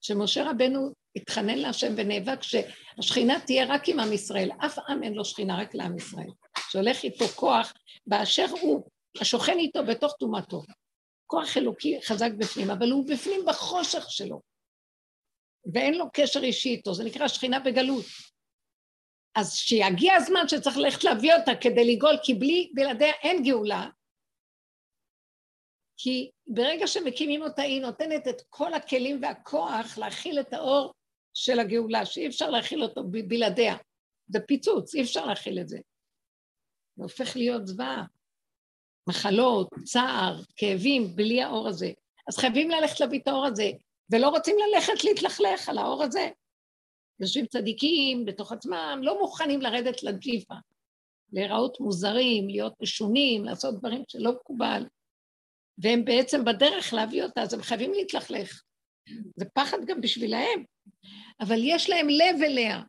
שמשה 0.02 0.50
רבנו 0.50 0.94
התחנן 1.16 1.58
להשם 1.58 1.94
ונאבק 1.98 2.44
שהשכינה 2.44 3.40
תהיה 3.40 3.66
רק 3.66 3.90
עם 3.90 4.00
עם 4.00 4.14
ישראל, 4.14 4.50
אף 4.66 4.80
עם 4.90 5.04
אין 5.04 5.14
לו 5.14 5.26
שכינה, 5.26 5.62
רק 5.62 5.76
לעם 5.76 5.98
ישראל. 5.98 6.30
שהולך 6.70 7.04
איתו 7.04 7.28
כוח 7.28 7.74
באשר 8.08 8.46
הוא, 8.62 8.90
השוכן 9.22 9.58
איתו 9.60 9.86
בתוך 9.86 10.14
טומאתו. 10.20 10.62
כוח 11.28 11.58
אלוקי 11.58 12.02
חזק 12.02 12.32
בפנים, 12.38 12.70
אבל 12.70 12.92
הוא 12.92 13.08
בפנים 13.08 13.42
בחושך 13.48 14.12
שלו. 14.12 14.42
ואין 15.74 15.94
לו 15.98 16.06
קשר 16.14 16.40
אישי 16.40 16.70
איתו, 16.70 16.94
זה 16.94 17.04
נקרא 17.04 17.28
שכינה 17.28 17.60
בגלות. 17.60 18.06
אז 19.36 19.56
שיגיע 19.56 20.16
הזמן 20.16 20.48
שצריך 20.48 20.78
ללכת 20.78 21.04
להביא 21.04 21.34
אותה 21.34 21.52
כדי 21.62 21.96
לגאול, 21.96 22.18
כי 22.24 22.34
בלי, 22.34 22.72
בלעדיה 22.76 23.12
אין 23.24 23.44
גאולה, 23.44 23.90
כי 26.02 26.30
ברגע 26.48 26.88
שמקימים 26.88 27.42
אותה 27.42 27.62
היא 27.62 27.82
נותנת 27.82 28.28
את 28.28 28.42
כל 28.50 28.74
הכלים 28.74 29.20
והכוח 29.22 29.98
להכיל 29.98 30.40
את 30.40 30.54
האור 30.54 30.94
של 31.34 31.60
הגאולה, 31.60 32.06
שאי 32.06 32.28
אפשר 32.28 32.50
להכיל 32.50 32.84
אותו 32.84 33.04
בלעדיה. 33.28 33.76
זה 34.28 34.40
פיצוץ, 34.40 34.96
אי 34.96 35.02
אפשר 35.02 35.26
להכיל 35.26 35.60
את 35.60 35.70
זה. 35.70 35.78
זה 36.96 37.04
הופך 37.04 37.36
להיות 37.36 37.68
זוועה. 37.68 38.04
מחלות, 39.10 39.70
צער, 39.84 40.42
כאבים, 40.56 41.16
בלי 41.16 41.42
האור 41.42 41.68
הזה. 41.68 41.92
אז 42.28 42.38
חייבים 42.38 42.70
ללכת 42.70 43.00
להביא 43.00 43.20
את 43.20 43.28
האור 43.28 43.46
הזה, 43.46 43.72
ולא 44.12 44.30
רוצים 44.30 44.56
ללכת 44.60 45.04
להתלכלך 45.04 45.70
על 45.70 45.78
האור 45.78 46.04
הזה. 46.04 46.30
יושבים 47.20 47.46
צדיקים 47.46 48.26
בתוך 48.26 48.52
עצמם, 48.52 49.00
לא 49.04 49.20
מוכנים 49.20 49.62
לרדת 49.62 50.04
לג'יפה, 50.04 50.56
להיראות 51.34 51.80
מוזרים, 51.80 52.48
להיות 52.50 52.74
משונים, 52.82 53.46
לעשות 53.46 53.80
דברים 53.80 54.04
שלא 54.08 54.32
מקובל. 54.32 54.86
והם 55.82 56.06
בעצם 56.06 56.46
בדרך 56.46 56.94
להביא 56.94 57.24
אותה, 57.24 57.42
אז 57.42 57.54
הם 57.54 57.62
חייבים 57.62 57.94
להתלכלך. 57.94 58.64
זה 59.36 59.46
פחד 59.54 59.78
גם 59.86 60.02
בשבילהם, 60.02 60.64
אבל 61.40 61.58
יש 61.64 61.90
להם 61.90 62.08
לב 62.10 62.44
אליה. 62.44 62.82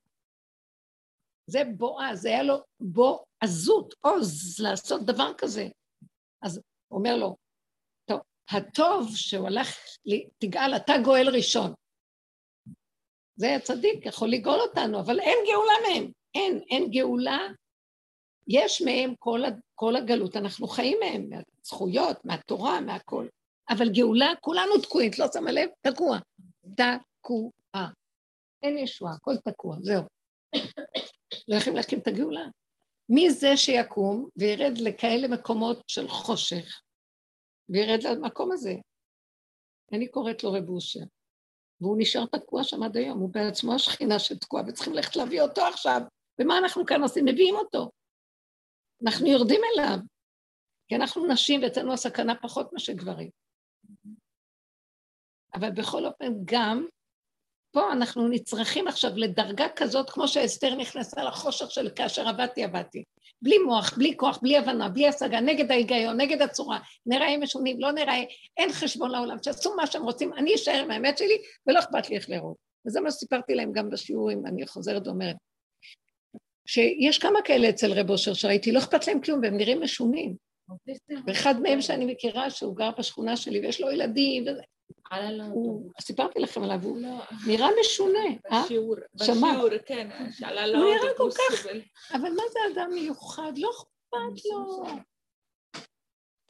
זה 1.47 1.61
בואה, 1.77 2.17
זה 2.17 2.29
היה 2.29 2.43
לו 2.43 2.57
בו 2.81 3.25
עזות, 3.41 3.95
עוז, 4.01 4.61
לעשות 4.61 5.07
דבר 5.07 5.33
כזה. 5.39 5.69
אז 6.43 6.61
הוא 6.89 6.99
אומר 6.99 7.17
לו, 7.17 7.37
טוב, 8.05 8.21
הטוב 8.51 9.17
שהוא 9.17 9.47
הלך, 9.47 9.79
תגאל, 10.39 10.77
אתה 10.77 10.93
גואל 11.05 11.29
ראשון. 11.37 11.75
זה 13.37 13.57
הצדיק, 13.57 14.07
יכול 14.07 14.29
לגאול 14.29 14.61
אותנו, 14.61 15.01
אבל 15.01 15.21
אין 15.21 15.39
גאולה 15.47 15.73
מהם. 15.89 16.13
אין, 16.35 16.61
אין 16.71 16.91
גאולה. 16.91 17.39
יש 18.51 18.83
מהם 18.83 19.15
כל, 19.19 19.41
כל 19.75 19.97
הגלות, 19.97 20.37
אנחנו 20.37 20.69
חיים 20.69 20.99
מהם, 21.01 21.31
מהזכויות, 21.31 22.25
מהתורה, 22.25 22.81
מהכל. 22.81 23.27
אבל 23.71 23.91
גאולה, 23.91 24.33
כולנו 24.41 24.79
תקועים, 24.83 25.11
לא 25.19 25.27
שמה 25.33 25.53
לב? 25.53 25.69
תקוע. 25.81 26.19
תקוע. 26.77 27.51
אין 28.63 28.79
ישועה, 28.79 29.15
הכל 29.15 29.37
תקוע, 29.37 29.77
זהו. 29.81 30.03
לא 31.49 31.57
יכולים 31.57 31.77
להקים 31.77 31.99
את 31.99 32.07
הגאולה. 32.07 32.47
מי 33.09 33.31
זה 33.31 33.57
שיקום 33.57 34.29
וירד 34.37 34.79
לכאלה 34.79 35.29
מקומות 35.29 35.83
של 35.87 36.09
חושך, 36.09 36.81
וירד 37.69 38.03
למקום 38.03 38.53
הזה? 38.53 38.75
אני 39.93 40.09
קוראת 40.09 40.45
לו 40.45 40.53
רב 40.53 40.69
אושר, 40.69 41.01
והוא 41.81 41.97
נשאר 41.99 42.27
תקוע 42.27 42.65
שם 42.65 42.83
עד 42.83 42.97
היום, 42.97 43.19
הוא 43.19 43.31
בעצמו 43.33 43.75
השכינה 43.75 44.19
שתקועה, 44.19 44.65
וצריכים 44.67 44.95
ללכת 44.95 45.17
להביא 45.17 45.43
אותו 45.43 45.63
עכשיו. 45.63 46.01
ומה 46.41 46.59
אנחנו 46.59 46.87
כאן 46.87 47.03
עושים? 47.03 47.25
מביאים 47.25 47.55
אותו. 47.55 47.91
אנחנו 49.05 49.27
יורדים 49.27 49.61
אליו, 49.75 49.99
כי 50.89 50.97
אנחנו 50.97 51.27
נשים 51.27 51.63
ואצלנו 51.63 51.93
הסכנה 51.93 52.35
פחות 52.35 52.73
מאשר 52.73 52.93
גברים. 52.93 53.31
אבל 55.55 55.71
בכל 55.71 56.07
אופן, 56.07 56.33
גם 56.45 56.87
פה 57.73 57.93
אנחנו 57.93 58.29
נצרכים 58.29 58.89
עכשיו 58.89 59.11
לדרגה 59.17 59.67
כזאת, 59.77 60.11
כמו 60.11 60.29
שאסתר 60.29 60.75
נכנסה 60.75 61.25
לחושך 61.25 61.71
של 61.71 61.91
כאשר 61.97 62.29
עבדתי, 62.29 62.65
עבדתי. 62.65 63.05
בלי 63.43 63.59
מוח, 63.59 63.99
בלי 63.99 64.17
כוח, 64.17 64.39
בלי 64.43 64.59
הבנה, 64.59 64.89
בלי 64.89 65.09
השגה, 65.09 65.41
נגד 65.41 65.71
ההיגיון, 65.71 66.21
נגד 66.21 66.43
הצורה, 66.43 66.79
נראה 67.07 67.39
משונים, 67.39 67.81
לא 67.81 67.93
נראה, 67.93 68.15
אין 68.57 68.73
חשבון 68.73 69.11
לעולם, 69.11 69.37
שעשו 69.43 69.77
מה 69.77 69.87
שהם 69.87 70.03
רוצים, 70.03 70.33
אני 70.33 70.55
אשאר 70.55 70.83
עם 70.85 70.91
האמת 70.91 71.19
שלי, 71.19 71.43
ולא 71.67 71.79
אכפת 71.79 72.11
לי 72.11 72.17
איך 72.17 72.31
לראות. 72.31 72.57
וזה 72.87 73.01
מה 73.01 73.11
שסיפרתי 73.11 73.55
להם 73.55 73.73
גם 73.73 73.91
בשיעורים, 73.91 74.47
אני 74.47 74.67
חוזרת 74.67 75.07
ואומרת. 75.07 75.37
שיש 76.71 77.19
כמה 77.19 77.43
כאלה 77.43 77.69
אצל 77.69 77.93
רב 77.93 78.11
אושר 78.11 78.35
שראיתי, 78.35 78.73
לא 78.73 78.79
אכפת 78.79 79.07
להם 79.07 79.21
כלום, 79.21 79.41
והם 79.43 79.57
נראים 79.57 79.83
משונים. 79.83 80.35
ואחד 81.27 81.61
מהם 81.61 81.81
שאני 81.81 82.05
מכירה, 82.05 82.51
שהוא 82.51 82.77
גר 82.77 82.91
בשכונה 82.99 83.37
שלי, 83.37 83.61
ויש 83.61 83.81
לו 83.81 83.91
ילדים, 83.91 84.45
סיפרתי 86.01 86.41
לכם 86.41 86.63
עליו, 86.63 86.81
הוא 86.83 86.99
נראה 87.47 87.69
משונה, 87.81 88.19
אה? 88.53 88.63
בשיעור, 88.65 88.97
בשיעור, 89.15 89.69
כן. 89.87 90.09
הוא 90.75 90.85
נראה 90.85 91.15
כל 91.17 91.31
כך, 91.31 91.67
אבל 92.13 92.31
מה 92.31 92.43
זה 92.53 92.59
אדם 92.75 92.91
מיוחד? 92.95 93.53
לא 93.57 93.71
אכפת 93.71 94.45
לו. 94.53 94.85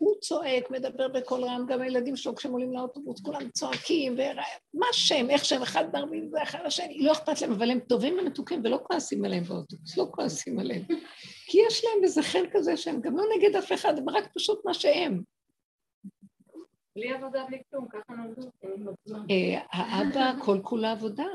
הוא 0.01 0.15
צועק, 0.21 0.71
מדבר 0.71 1.09
בקול 1.09 1.45
רם, 1.45 1.65
גם 1.69 1.81
הילדים 1.81 2.17
שלו 2.17 2.35
כשהם 2.35 2.53
עולים 2.53 2.73
לאוטובוס, 2.73 3.21
כולם 3.21 3.51
צועקים, 3.51 4.17
מה 4.75 4.87
שם, 4.93 5.31
איך 5.31 5.45
שהם, 5.45 5.63
אחד 5.63 5.85
דרבים 5.93 6.29
זה 6.29 6.43
אחד 6.43 6.59
השני, 6.65 6.99
לא 6.99 7.13
אכפת 7.13 7.41
להם, 7.41 7.53
אבל 7.53 7.71
הם 7.71 7.81
טובים 7.81 8.19
ומתוקים 8.19 8.61
ולא 8.65 8.81
כועסים 8.83 9.25
עליהם 9.25 9.45
באוטובוס, 9.45 9.97
לא 9.97 10.07
כועסים 10.11 10.59
עליהם. 10.59 10.83
כי 11.47 11.59
יש 11.67 11.85
להם 11.85 12.05
איזה 12.05 12.23
חן 12.23 12.45
כזה 12.53 12.77
שהם 12.77 13.01
גם 13.01 13.17
לא 13.17 13.25
נגד 13.37 13.57
אף 13.57 13.73
אחד, 13.73 13.99
הם 13.99 14.09
רק 14.09 14.29
פשוט 14.35 14.65
מה 14.65 14.75
שהם. 14.75 15.23
בלי 16.97 17.13
עבודה, 17.13 17.45
בלי 17.49 17.63
כלום, 17.71 17.89
ככה 17.89 18.15
נולדו. 18.15 18.51
אה, 19.31 19.61
האבא 19.71 20.33
כל 20.45 20.59
כולה 20.63 20.93
עבודה, 20.93 21.27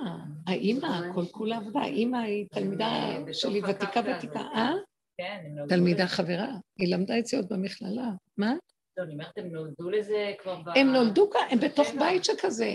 האימא 0.48 1.14
כל 1.14 1.26
כולה 1.26 1.58
עבודה, 1.58 1.80
האימא 1.80 2.18
היא 2.18 2.46
תלמידה 2.52 3.18
שלי 3.34 3.62
ותיקה 3.70 4.02
ותיקה, 4.06 4.40
אה? 4.40 4.74
כן, 5.18 5.44
תלמידה 5.70 6.08
חברה, 6.08 6.48
היא 6.78 6.96
למדה 6.96 7.20
את 7.20 7.26
זה 7.26 7.38
עוד 7.38 7.50
במכללה, 7.50 8.10
מה? 8.38 8.54
לא, 8.98 9.04
אני 9.04 9.14
אומרת, 9.14 9.38
הם 9.38 9.48
נולדו 9.48 9.90
לזה 9.90 10.34
כבר 10.44 10.56
ב... 10.56 10.70
הם 10.76 10.88
נולדו 10.88 11.30
כאן, 11.30 11.42
הם 11.50 11.60
בתוך 11.60 11.88
בית 12.00 12.26
שכזה, 12.26 12.72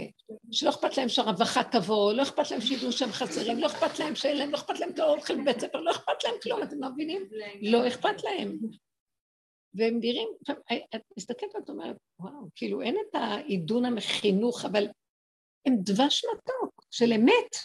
שלא 0.50 0.70
אכפת 0.70 0.96
להם 0.96 1.08
שהרווחה 1.08 1.64
תבוא, 1.64 2.12
לא 2.12 2.22
אכפת 2.22 2.50
להם 2.50 2.60
שידעו 2.60 2.92
שהם 2.92 3.08
חסרים, 3.08 3.58
לא 3.58 3.66
אכפת 3.66 3.98
להם 3.98 4.14
שאין 4.14 4.38
להם, 4.38 4.50
לא 4.50 4.56
אכפת 4.56 4.80
להם 4.80 4.90
לא 4.96 5.16
אוכל 5.16 5.40
בבית 5.42 5.60
ספר, 5.60 5.80
לא 5.80 5.90
אכפת 5.90 6.24
להם 6.24 6.34
כלום, 6.42 6.62
אתם 6.62 6.84
מבינים? 6.84 7.28
לא 7.62 7.88
אכפת 7.88 8.24
להם. 8.24 8.58
והם 9.74 9.98
נראים, 10.00 10.28
את 10.94 11.00
מסתכלת 11.16 11.54
ואת 11.54 11.68
אומרת, 11.68 11.96
וואו, 12.20 12.48
כאילו 12.54 12.82
אין 12.82 12.96
את 12.96 13.14
העידון 13.14 13.98
החינוך, 13.98 14.64
אבל 14.64 14.88
הם 15.66 15.76
דבש 15.80 16.24
מתוק 16.34 16.84
של 16.90 17.12
אמת. 17.12 17.56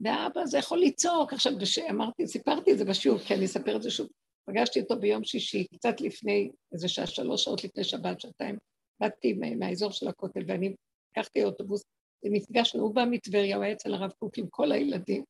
והאבא 0.00 0.40
הזה 0.40 0.58
יכול 0.58 0.80
לצעוק, 0.80 1.32
עכשיו, 1.32 1.52
אמרתי, 1.90 2.26
סיפרתי 2.26 2.72
את 2.72 2.78
זה 2.78 2.84
בשיעור, 2.84 3.18
כי 3.18 3.34
אני 3.34 3.44
אספר 3.44 3.76
את 3.76 3.82
זה 3.82 3.90
שוב. 3.90 4.08
פגשתי 4.46 4.80
אותו 4.80 4.96
ביום 4.96 5.24
שישי, 5.24 5.66
קצת 5.74 6.00
לפני, 6.00 6.50
איזה 6.72 6.88
שעה, 6.88 7.06
שלוש 7.06 7.44
שעות 7.44 7.64
לפני 7.64 7.84
שבת, 7.84 8.20
שעתיים, 8.20 8.58
באתי 9.00 9.32
מהאזור 9.32 9.90
של 9.90 10.08
הכותל, 10.08 10.40
ואני 10.46 10.74
לקחתי 11.10 11.44
אוטובוס, 11.44 11.82
ונפגשנו, 12.24 12.82
הוא 12.82 12.94
בא 12.94 13.04
מטבריה, 13.10 13.56
הוא 13.56 13.64
היה 13.64 13.72
אצל 13.72 13.94
הרב 13.94 14.10
קוק 14.18 14.38
עם 14.38 14.46
כל 14.50 14.72
הילדים, 14.72 15.24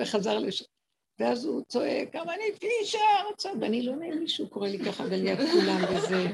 וחזר 0.00 0.38
לשם. 0.38 0.64
ואז 1.18 1.44
הוא 1.44 1.62
צועק, 1.68 2.16
אבל 2.16 2.30
אני 2.30 2.44
פישר, 2.58 3.50
ואני 3.60 3.82
לא 3.82 3.96
נעים 3.96 4.18
לי 4.18 4.28
שהוא 4.28 4.48
קורא 4.50 4.68
לי 4.68 4.78
ככה 4.78 5.04
וליד 5.10 5.38
כולם 5.38 5.80
וזה. 5.90 6.26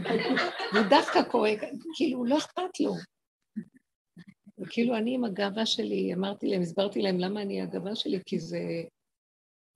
הוא 0.73 0.83
דווקא 0.91 1.23
קורא, 1.23 1.51
כאילו, 1.97 2.25
לא 2.25 2.39
אכפת 2.39 2.81
לו. 2.81 2.93
וכאילו 4.61 4.97
אני 4.97 5.15
עם 5.15 5.24
הגאווה 5.24 5.66
שלי, 5.66 6.15
אמרתי 6.15 6.47
להם, 6.47 6.62
הסברתי 6.62 7.03
להם 7.03 7.19
למה 7.19 7.43
אני 7.43 7.62
הגאווה 7.62 7.97
שלי, 7.97 8.19
כי 8.27 8.39
זה, 8.39 8.61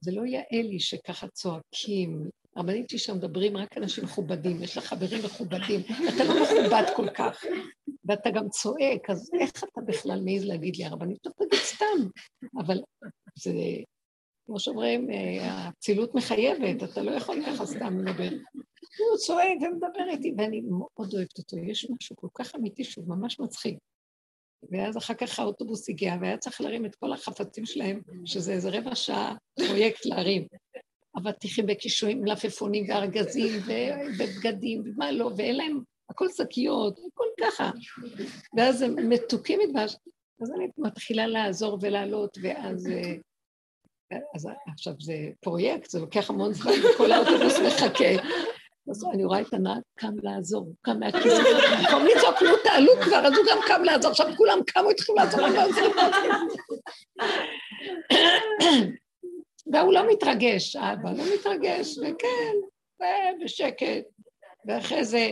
זה 0.01 0.13
לא 0.13 0.27
יאה 0.27 0.63
לי 0.63 0.81
שככה 0.81 1.29
צועקים. 1.29 2.31
רבנית 2.57 2.91
שם 2.97 3.17
מדברים 3.17 3.57
רק 3.57 3.77
אנשים 3.77 4.05
מכובדים, 4.05 4.63
יש 4.63 4.77
לך 4.77 4.85
חברים 4.85 5.25
מכובדים, 5.25 5.81
אתה 5.81 6.25
לא 6.25 6.43
מכובד 6.43 6.85
כל 6.97 7.11
כך, 7.11 7.45
ואתה 8.05 8.31
גם 8.31 8.49
צועק, 8.49 9.11
אז 9.11 9.31
איך 9.41 9.65
אתה 9.65 9.81
בכלל 9.87 10.21
מעז 10.25 10.45
להגיד 10.45 10.77
לי, 10.77 10.85
הרבנית? 10.85 11.23
טוב, 11.23 11.33
תגיד 11.33 11.61
סתם, 11.61 12.09
אבל 12.59 12.81
זה, 13.39 13.53
כמו 14.47 14.61
שאומרים, 14.61 15.11
אה, 15.11 15.51
האצילות 15.51 16.15
מחייבת, 16.15 16.83
אתה 16.83 17.03
לא 17.03 17.11
יכול 17.11 17.39
ככה 17.47 17.67
סתם 17.67 17.99
לדבר. 17.99 18.31
הוא 18.99 19.19
צועק 19.19 19.59
ומדבר 19.63 20.09
איתי, 20.11 20.35
ואני 20.39 20.61
מאוד 20.61 21.15
אוהבת 21.15 21.39
אותו. 21.39 21.59
יש 21.59 21.91
משהו 21.91 22.17
כל 22.17 22.29
כך 22.35 22.55
אמיתי 22.55 22.85
שהוא 22.85 23.09
ממש 23.09 23.41
מצחיק. 23.41 23.79
ואז 24.71 24.97
אחר 24.97 25.15
כך 25.15 25.39
האוטובוס 25.39 25.89
הגיע, 25.89 26.15
והיה 26.21 26.39
צריך 26.39 26.61
להרים 26.61 26.87
את 26.87 26.95
כל 26.95 27.13
החפצים 27.13 27.67
שלהם, 27.67 28.01
שזה 28.25 28.53
איזה 28.53 28.71
רבע 28.71 28.95
שעה 28.95 29.35
פרויקט 29.67 30.07
להרים. 30.07 30.47
אבטיחים 31.19 31.65
וקישואים, 31.69 32.23
מלפפונים 32.23 32.85
וארגזים 32.89 33.53
ובגדים 33.67 34.83
ומה 34.85 35.13
לא, 35.13 35.31
ואין 35.37 35.57
להם, 35.57 35.81
הכל 36.11 36.29
שקיות, 36.29 36.99
הכל 36.99 37.25
ככה. 37.41 37.71
ואז 38.57 38.83
הם 38.83 39.09
מתוקים 39.09 39.61
מדבש. 39.65 39.97
אז 40.43 40.53
אני 40.57 40.67
מתחילה 40.79 41.27
לעזור 41.27 41.79
ולעלות, 41.83 42.39
ואז... 42.43 42.89
אז 44.35 44.49
עכשיו 44.73 44.95
זה 45.01 45.15
פרויקט, 45.41 45.91
זה 45.91 46.01
לוקח 46.01 46.31
המון 46.31 46.53
זמן, 46.53 46.73
וכל 46.95 47.13
האוטובוס 47.13 47.59
מחכה. 47.67 48.23
אז 48.91 49.05
אני 49.13 49.25
רואה 49.25 49.41
את 49.41 49.55
הנהג 49.55 49.83
קם 49.95 50.15
לעזור, 50.23 50.65
הוא 50.65 50.75
קם 50.83 51.01
מהכיסא, 51.01 51.43
במקום 51.43 52.07
לצעוק, 52.07 52.43
נו 52.43 52.57
תעלו 52.65 52.93
כבר, 53.03 53.27
אז 53.27 53.33
הוא 53.33 53.45
גם 53.51 53.59
קם 53.67 53.85
לעזור, 53.85 54.11
עכשיו 54.11 54.27
כולם 54.37 54.59
קמו, 54.67 54.91
התחילו 54.91 55.17
לעזור, 55.19 55.41
והוא 59.73 59.93
לא 59.93 60.13
מתרגש, 60.13 60.77
האבא 60.77 61.11
לא 61.11 61.25
מתרגש, 61.35 61.99
וכן, 61.99 62.55
ובשקט. 63.01 64.05
ואחרי 64.67 65.05
זה 65.05 65.31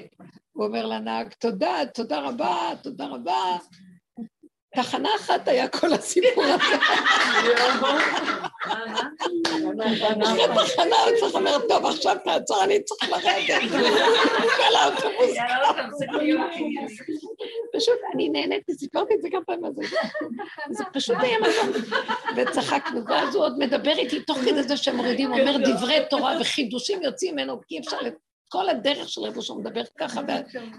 הוא 0.52 0.66
אומר 0.66 0.86
לנהג, 0.86 1.32
תודה, 1.32 1.76
תודה 1.94 2.20
רבה, 2.20 2.70
תודה 2.82 3.06
רבה. 3.06 3.56
תחנה 4.74 5.08
אחת 5.16 5.48
היה 5.48 5.68
כל 5.68 5.92
הסיפור 5.92 6.44
הזה. 6.44 6.76
אחרי 10.22 10.46
תחנה 10.66 10.96
הוא 10.96 11.16
צריך 11.20 11.34
לומר, 11.34 11.58
טוב, 11.68 11.86
עכשיו 11.86 12.16
תעצור, 12.24 12.64
אני 12.64 12.82
צריך 12.82 13.10
לרדת. 13.10 13.70
כל 14.56 14.76
האוטובוס. 14.76 15.36
פשוט, 17.76 17.98
אני 18.14 18.28
נהנית, 18.28 18.62
סיפרתי 18.70 19.14
את 19.14 19.22
זה 19.22 19.28
גם 19.32 19.42
פעם, 19.46 19.60
זה 20.70 20.84
פשוט 20.92 21.16
היה 21.20 21.38
מקום. 21.38 21.82
וצחקנו, 22.36 23.00
ואז 23.08 23.34
הוא 23.34 23.44
עוד 23.44 23.58
מדבר 23.58 23.98
איתי, 23.98 24.20
תוך 24.20 24.38
כדי 24.38 24.62
זה 24.62 24.76
שהם 24.76 24.96
מורידים, 24.96 25.32
אומר 25.32 25.56
דברי 25.64 25.98
תורה 26.10 26.36
וחידושים 26.40 27.02
יוצאים 27.02 27.34
ממנו, 27.34 27.60
כי 27.68 27.74
אי 27.74 27.80
אפשר 27.80 27.96
כל 28.52 28.68
הדרך 28.68 29.08
של 29.08 29.20
רבו 29.20 29.42
שהוא 29.42 29.60
מדבר 29.60 29.82
ככה, 29.98 30.20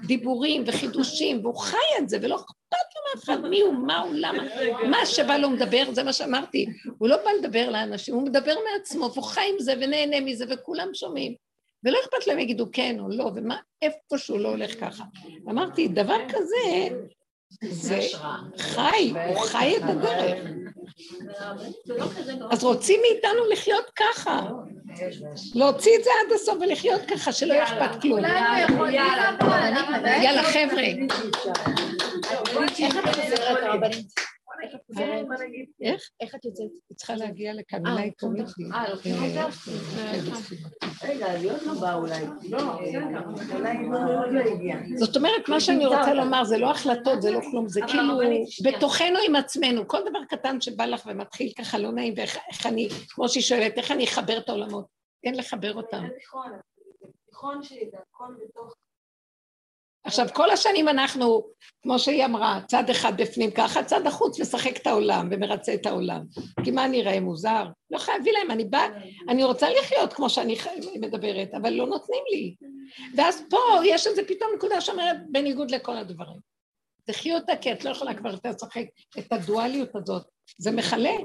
ודיבורים 0.04 0.64
וחידושים, 0.68 1.40
והוא 1.46 1.56
חי 1.56 1.78
את 2.00 2.10
זה, 2.10 2.18
ולא 2.22 2.36
אכפת 2.36 2.88
לו 2.96 3.02
מאף 3.16 3.24
אחד 3.24 3.42
מי 3.42 3.62
הוא, 3.62 3.74
מה 3.74 4.00
הוא, 4.00 4.14
למה. 4.14 4.44
מה 4.90 5.06
שבא 5.06 5.38
לו 5.38 5.50
מדבר, 5.50 5.84
זה 5.92 6.04
מה 6.04 6.14
שאמרתי. 6.14 6.66
הוא 6.98 7.10
לא 7.10 7.18
בא 7.18 7.32
לדבר 7.40 7.70
לאנשים, 7.70 8.16
הוא 8.16 8.24
מדבר 8.24 8.56
מעצמו, 8.72 9.10
והוא 9.14 9.24
חי 9.24 9.50
עם 9.54 9.60
זה 9.60 9.74
ונהנה 9.82 10.20
מזה, 10.20 10.46
וכולם 10.50 10.88
שומעים. 10.94 11.36
ולא 11.84 11.98
אכפת 12.04 12.28
להם 12.28 12.40
יגידו 12.40 12.66
כן 12.72 13.00
או 13.00 13.10
לא, 13.10 13.32
ומה, 13.36 13.58
איפה 13.82 14.18
שהוא 14.18 14.40
לא 14.40 14.50
הולך 14.50 14.80
ככה. 14.80 15.04
אמרתי, 15.50 15.88
דבר 15.88 16.20
כזה, 16.30 16.90
זה 17.62 18.00
חי, 18.58 19.14
הוא 19.28 19.40
חי 19.40 19.78
את 19.78 19.84
הדרך. 19.84 20.38
אז 22.52 22.64
רוצים 22.64 23.00
מאיתנו 23.02 23.46
לחיות 23.52 23.92
ככה. 23.96 24.42
להוציא 25.56 25.92
את 26.00 26.04
זה 26.04 26.10
עד 26.26 26.32
הסוף 26.36 26.58
ולחיות 26.62 27.02
ככה, 27.02 27.32
שלא 27.32 27.54
יהיה 27.54 27.64
אכפת 27.64 28.02
כלום. 28.02 28.20
יאללה, 30.24 30.44
חבר'ה. 30.44 30.84
איך? 35.82 36.10
איך 36.22 36.36
את 36.36 36.46
יוצאת? 36.46 36.66
היא 36.90 36.98
צריכה 36.98 37.16
להגיע 37.16 37.54
לכאן, 37.54 37.88
אולי 37.88 38.12
קוראים 38.12 38.46
לי. 38.58 38.72
אה, 38.74 38.90
לוקחים 38.90 39.16
אותך? 39.16 39.70
רגע, 41.04 41.34
אז 41.34 41.44
היא 41.44 41.52
עוד 41.52 41.62
לא 41.66 41.74
באה 41.74 41.94
אולי. 41.94 42.26
לא, 42.50 42.74
אולי 43.54 43.70
היא 43.70 43.88
עוד 43.88 44.32
לא 44.32 44.40
הגיעה. 44.40 44.80
זאת 44.96 45.16
אומרת, 45.18 45.50
מה 45.50 45.60
שאני 45.60 45.86
רוצה 45.86 46.14
לומר, 46.14 46.44
זה 46.44 46.58
לא 46.58 46.72
החלטות, 46.72 47.22
זה 47.22 47.32
לא 47.32 47.40
כלום, 47.52 47.68
זה 47.70 47.82
כאילו 47.88 48.20
בתוכנו 48.64 49.20
עם 49.28 49.36
עצמנו. 49.36 49.88
כל 49.88 50.00
דבר 50.10 50.20
קטן 50.30 50.62
שבא 50.62 50.86
לך 50.86 51.06
ומתחיל 51.06 51.52
ככה 51.58 51.78
לא 51.78 51.92
נעים, 51.92 52.14
ואיך 52.18 52.66
אני, 52.66 52.90
כמו 53.10 53.30
שהיא 53.30 53.44
שואלת, 53.44 53.78
איך 53.78 53.92
אני 53.92 54.04
אחבר 54.04 54.38
את 54.38 54.50
העולמות? 54.50 54.86
אין 55.24 55.36
לחבר 55.36 55.74
אותם. 55.74 56.04
תיכון 57.26 57.64
שלי, 57.64 57.90
זה 57.92 57.98
הכל 57.98 58.34
בתוך 58.44 58.74
עכשיו, 60.06 60.28
כל 60.34 60.50
השנים 60.50 60.88
אנחנו, 60.90 61.44
כמו 61.84 62.00
שהיא 62.00 62.26
אמרה, 62.26 62.60
צד 62.68 62.90
אחד 62.90 63.22
בפנים 63.22 63.52
ככה, 63.52 63.84
צד 63.84 64.08
החוץ 64.08 64.40
משחק 64.40 64.78
את 64.78 64.88
העולם 64.88 65.28
ומרצה 65.32 65.74
את 65.74 65.86
העולם. 65.86 66.22
כי 66.64 66.72
מה 66.72 66.88
נראה 66.88 67.20
מוזר? 67.20 67.66
לא 67.92 67.98
חייבי 67.98 68.32
להם, 68.32 68.52
אני 68.52 68.66
באה, 68.66 68.88
אני 69.30 69.44
רוצה 69.44 69.68
לחיות 69.70 70.14
כמו 70.14 70.30
שאני 70.30 70.56
מדברת, 71.02 71.54
אבל 71.54 71.74
לא 71.74 71.88
נותנים 71.88 72.24
לי. 72.32 72.56
ואז 73.16 73.44
פה 73.50 73.58
יש 73.86 74.08
איזה 74.08 74.22
פתאום 74.28 74.50
נקודה 74.56 74.82
שאומרת, 74.82 75.18
בניגוד 75.32 75.72
לכל 75.72 75.98
הדברים. 75.98 76.54
תחי 77.06 77.36
אותה, 77.36 77.56
כי 77.56 77.72
את 77.72 77.86
לא 77.86 77.90
יכולה 77.90 78.14
כבר 78.14 78.36
לשחק 78.46 78.86
את 79.20 79.34
הדואליות 79.34 79.96
הזאת. 79.96 80.33
זה 80.58 80.72
מכלה. 80.72 81.16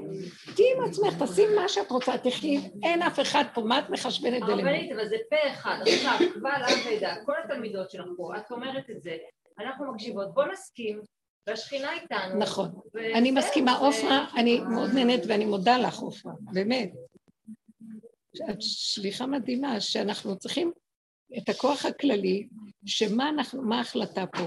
תהיי 0.55 0.73
עם 0.77 0.83
עצמך, 0.83 1.23
תשים 1.23 1.49
מה 1.55 1.69
שאת 1.69 1.91
רוצה, 1.91 2.17
תחי, 2.17 2.57
אין 2.83 3.01
אף 3.01 3.19
אחד 3.19 3.43
פה, 3.53 3.61
מה 3.61 3.79
את 3.79 3.89
מחשבנת 3.89 4.41
דלם? 4.41 4.59
הרבנית, 4.59 4.91
אבל 4.91 5.07
זה 5.09 5.15
פה 5.29 5.51
אחד. 5.51 5.77
עכשיו, 5.81 6.17
קבל 6.33 6.51
עם 6.51 6.79
ועדה, 6.85 7.15
כל 7.25 7.33
התלמידות 7.43 7.91
שלך 7.91 8.05
פה, 8.17 8.37
את 8.37 8.51
אומרת 8.51 8.89
את 8.89 9.01
זה, 9.01 9.17
אנחנו 9.59 9.93
מקשיבות, 9.93 10.33
בוא 10.33 10.43
נסכים, 10.45 11.01
והשכינה 11.47 11.93
איתנו. 11.93 12.39
נכון. 12.39 12.69
אני 13.15 13.31
מסכימה, 13.31 13.77
עופרה, 13.77 14.25
אני 14.37 14.59
מאוד 14.59 14.89
נהנית 14.93 15.21
ואני 15.27 15.45
מודה 15.45 15.77
לך, 15.77 15.99
עופרה, 15.99 16.33
באמת. 16.53 16.91
את 18.49 18.57
שליחה 18.59 19.25
מדהימה, 19.25 19.81
שאנחנו 19.81 20.37
צריכים 20.37 20.71
את 21.37 21.49
הכוח 21.49 21.85
הכללי, 21.85 22.47
שמה 22.85 23.29
אנחנו, 23.29 23.61
מה 23.61 23.77
ההחלטה 23.77 24.25
פה? 24.27 24.43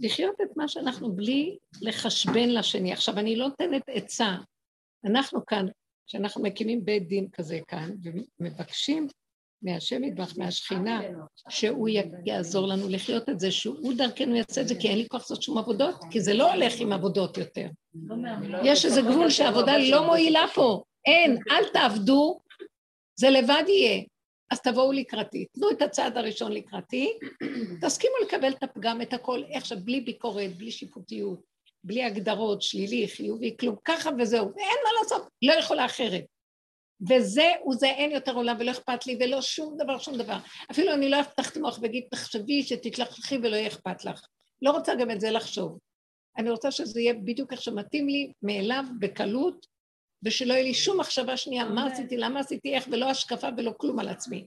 לחיות 0.00 0.34
את 0.42 0.56
מה 0.56 0.68
שאנחנו 0.68 1.12
בלי 1.12 1.56
לחשבן 1.82 2.48
לשני. 2.48 2.92
עכשיו, 2.92 3.18
אני 3.18 3.36
לא 3.36 3.48
נותנת 3.48 3.82
עצה. 3.86 4.34
אנחנו 5.04 5.46
כאן, 5.46 5.66
כשאנחנו 6.06 6.42
מקימים 6.42 6.84
בית 6.84 7.08
דין 7.08 7.28
כזה 7.32 7.58
כאן, 7.68 7.90
ומבקשים 8.40 9.08
מהשם 9.62 10.04
ידבח, 10.04 10.38
מהשכינה, 10.38 11.00
שהוא 11.48 11.88
יעזור 12.24 12.66
לנו 12.66 12.88
לחיות 12.88 13.28
את 13.28 13.40
זה, 13.40 13.50
שהוא 13.50 13.92
דרכנו 13.96 14.36
יעשה 14.36 14.60
את 14.60 14.68
זה, 14.68 14.74
כי 14.74 14.88
אין 14.88 14.98
לי 14.98 15.06
כוח 15.08 15.20
לעשות 15.20 15.42
שום 15.42 15.58
עבודות, 15.58 15.94
כי 16.10 16.20
זה 16.20 16.34
לא 16.34 16.52
הולך 16.52 16.80
עם 16.80 16.92
עבודות 16.92 17.38
יותר. 17.38 17.68
יש 18.64 18.84
איזה 18.84 19.00
גבול 19.00 19.30
שהעבודה 19.30 19.78
לא 19.78 20.06
מועילה 20.06 20.44
פה. 20.54 20.82
אין, 21.06 21.38
אל 21.50 21.64
תעבדו, 21.72 22.40
זה 23.16 23.30
לבד 23.30 23.64
יהיה. 23.68 24.02
אז 24.50 24.60
תבואו 24.60 24.92
לקראתי, 24.92 25.46
תנו 25.52 25.70
את 25.70 25.82
הצעד 25.82 26.16
הראשון 26.16 26.52
לקראתי, 26.52 27.18
תסכימו 27.82 28.14
לקבל 28.26 28.52
את 28.52 28.62
הפגם, 28.62 29.02
את 29.02 29.12
הכל, 29.12 29.42
עכשיו, 29.52 29.78
בלי 29.84 30.00
ביקורת, 30.00 30.56
בלי 30.56 30.70
שיפוטיות, 30.70 31.40
בלי 31.84 32.04
הגדרות, 32.04 32.62
שלילי, 32.62 33.08
חיובי, 33.08 33.56
כלום, 33.60 33.76
ככה 33.84 34.10
וזהו, 34.18 34.52
ואין 34.56 34.76
מה 34.84 34.90
לעשות, 35.02 35.28
לא 35.42 35.52
יכולה 35.52 35.84
אחרת. 35.84 36.24
וזהו 37.08 37.72
זה, 37.72 37.86
אין 37.86 38.10
יותר 38.10 38.34
עולם 38.34 38.56
ולא 38.58 38.70
אכפת 38.70 39.06
לי 39.06 39.18
ולא 39.20 39.42
שום 39.42 39.76
דבר, 39.78 39.98
שום 39.98 40.18
דבר. 40.18 40.36
אפילו 40.70 40.92
אני 40.94 41.08
לא 41.08 41.20
אפתח 41.20 41.50
את 41.50 41.56
המוח 41.56 41.78
ואגיד, 41.82 42.04
תחשבי 42.10 42.62
שתתלכלכי 42.62 43.36
ולא 43.36 43.56
יהיה 43.56 43.68
אכפת 43.68 44.04
לך. 44.04 44.26
לא 44.62 44.70
רוצה 44.70 44.94
גם 44.94 45.10
את 45.10 45.20
זה 45.20 45.30
לחשוב. 45.30 45.78
אני 46.38 46.50
רוצה 46.50 46.70
שזה 46.70 47.00
יהיה 47.00 47.14
בדיוק 47.14 47.52
איך 47.52 47.62
שמתאים 47.62 48.08
לי, 48.08 48.32
מאליו, 48.42 48.84
בקלות, 49.00 49.66
ושלא 50.22 50.52
יהיה 50.52 50.62
לי 50.62 50.74
שום 50.74 51.00
מחשבה 51.00 51.36
שנייה 51.36 51.64
מה 51.64 51.86
עשיתי, 51.86 52.16
למה 52.16 52.40
עשיתי, 52.40 52.74
איך, 52.74 52.88
ולא 52.90 53.10
השקפה 53.10 53.48
ולא 53.56 53.72
כלום 53.76 53.98
על 53.98 54.08
עצמי. 54.08 54.46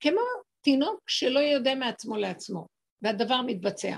כמו 0.00 0.20
תינוק 0.60 1.00
שלא 1.06 1.40
יודע 1.40 1.74
מעצמו 1.74 2.16
לעצמו, 2.16 2.66
והדבר 3.02 3.42
מתבצע. 3.42 3.96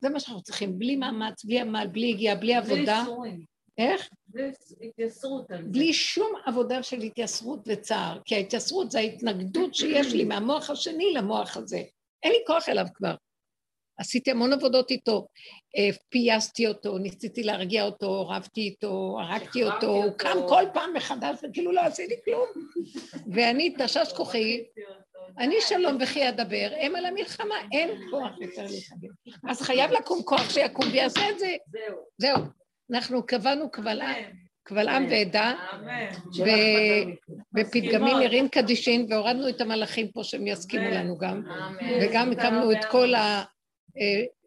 זה 0.00 0.08
מה 0.08 0.20
שאנחנו 0.20 0.42
צריכים, 0.42 0.78
בלי 0.78 0.96
מאמץ, 0.96 1.44
בלי 1.44 1.60
עמל, 1.60 1.86
בלי 1.92 2.10
הגיעה, 2.10 2.34
בלי 2.34 2.54
עבודה. 2.54 3.04
איך? 3.78 4.08
בלי 4.26 4.52
התייסרות. 4.80 5.46
בלי 5.70 5.92
שום 5.92 6.32
עבודה 6.46 6.82
של 6.82 7.00
התייסרות 7.00 7.60
וצער, 7.66 8.18
כי 8.24 8.34
ההתייסרות 8.34 8.90
זה 8.90 8.98
ההתנגדות 8.98 9.74
שיש 9.74 10.12
לי 10.12 10.24
מהמוח 10.24 10.70
השני 10.70 11.12
למוח 11.12 11.56
הזה. 11.56 11.82
אין 12.22 12.32
לי 12.32 12.38
כוח 12.46 12.68
אליו 12.68 12.86
כבר. 12.94 13.14
עשיתי 13.98 14.30
המון 14.30 14.52
עבודות 14.52 14.90
איתו, 14.90 15.26
אה, 15.78 15.88
פייסתי 16.08 16.66
אותו, 16.66 16.98
ניסיתי 16.98 17.42
להרגיע 17.42 17.84
אותו, 17.84 18.28
רבתי 18.28 18.60
איתו, 18.60 19.16
הרגתי 19.20 19.64
אותו, 19.64 19.86
הוא 19.86 20.12
קם 20.16 20.38
כל 20.48 20.64
פעם 20.74 20.92
מחדש 20.94 21.38
וכאילו 21.42 21.72
לא 21.72 21.80
עשיתי 21.80 22.14
כלום. 22.24 22.46
ואני 23.32 23.74
תשש 23.78 24.12
כוחי, 24.16 24.64
אני 25.38 25.54
שלום 25.60 25.98
וכי 26.00 26.28
אדבר, 26.28 26.68
הם 26.80 26.96
על 26.96 27.06
המלחמה, 27.06 27.54
אין 27.72 27.90
כוח 28.10 28.40
יותר 28.40 28.62
להיחבר. 28.62 29.08
אז 29.48 29.62
חייב 29.62 29.90
לקום 29.90 30.22
כוח 30.22 30.50
שיקום 30.50 30.86
ויעשה 30.92 31.30
את 31.30 31.38
זה. 31.38 31.56
זהו. 32.18 32.36
אנחנו 32.90 33.26
קבענו 33.26 33.70
קבל 33.70 34.00
עם. 34.00 34.24
קבל 34.64 34.88
עם 34.88 35.06
ועדה, 35.10 35.54
בפתגמים 37.52 38.18
נראים 38.18 38.48
קדישין, 38.48 39.06
והורדנו 39.08 39.48
את 39.48 39.60
המלאכים 39.60 40.08
פה 40.12 40.24
שהם 40.24 40.46
יסכימו 40.46 40.90
לנו 40.90 41.18
גם, 41.18 41.42
וגם 42.00 42.32
הקמנו 42.32 42.72
את 42.72 42.84
כל 42.84 43.12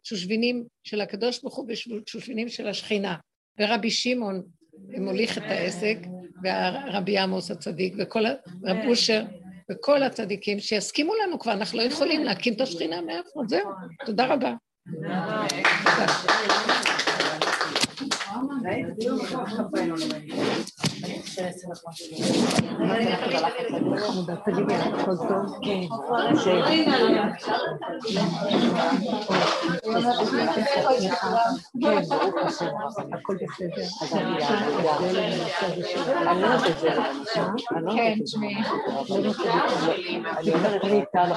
השושבינים 0.02 0.64
של 0.84 1.00
הקדוש 1.00 1.42
ברוך 1.42 1.56
הוא 1.56 1.66
ושושבינים 1.68 2.48
של 2.48 2.68
השכינה. 2.68 3.16
ורבי 3.58 3.90
שמעון 3.90 4.42
מוליך 4.88 5.38
את 5.38 5.42
העסק, 5.42 5.96
והרבי 6.42 7.18
עמוס 7.18 7.50
הצדיק, 7.50 7.94
וכל 7.98 8.26
רב 8.64 8.76
אושר, 8.88 9.24
וכל 9.70 10.02
הצדיקים 10.02 10.60
שיסכימו 10.60 11.12
לנו 11.14 11.38
כבר, 11.38 11.52
אנחנו 11.52 11.78
לא 11.78 11.82
יכולים 11.82 12.24
להקים 12.24 12.54
את 12.54 12.60
השכינה 12.60 13.00
מאיפה, 13.00 13.40
זהו, 13.48 13.70
תודה 14.06 14.26
רבה. 14.26 14.54
כן, 37.96 38.18
תשמעי. 38.24 38.54
אני 40.36 40.54
אומרת, 40.54 40.84
אני 40.84 41.00
איתה 41.00 41.26
לא. 41.26 41.36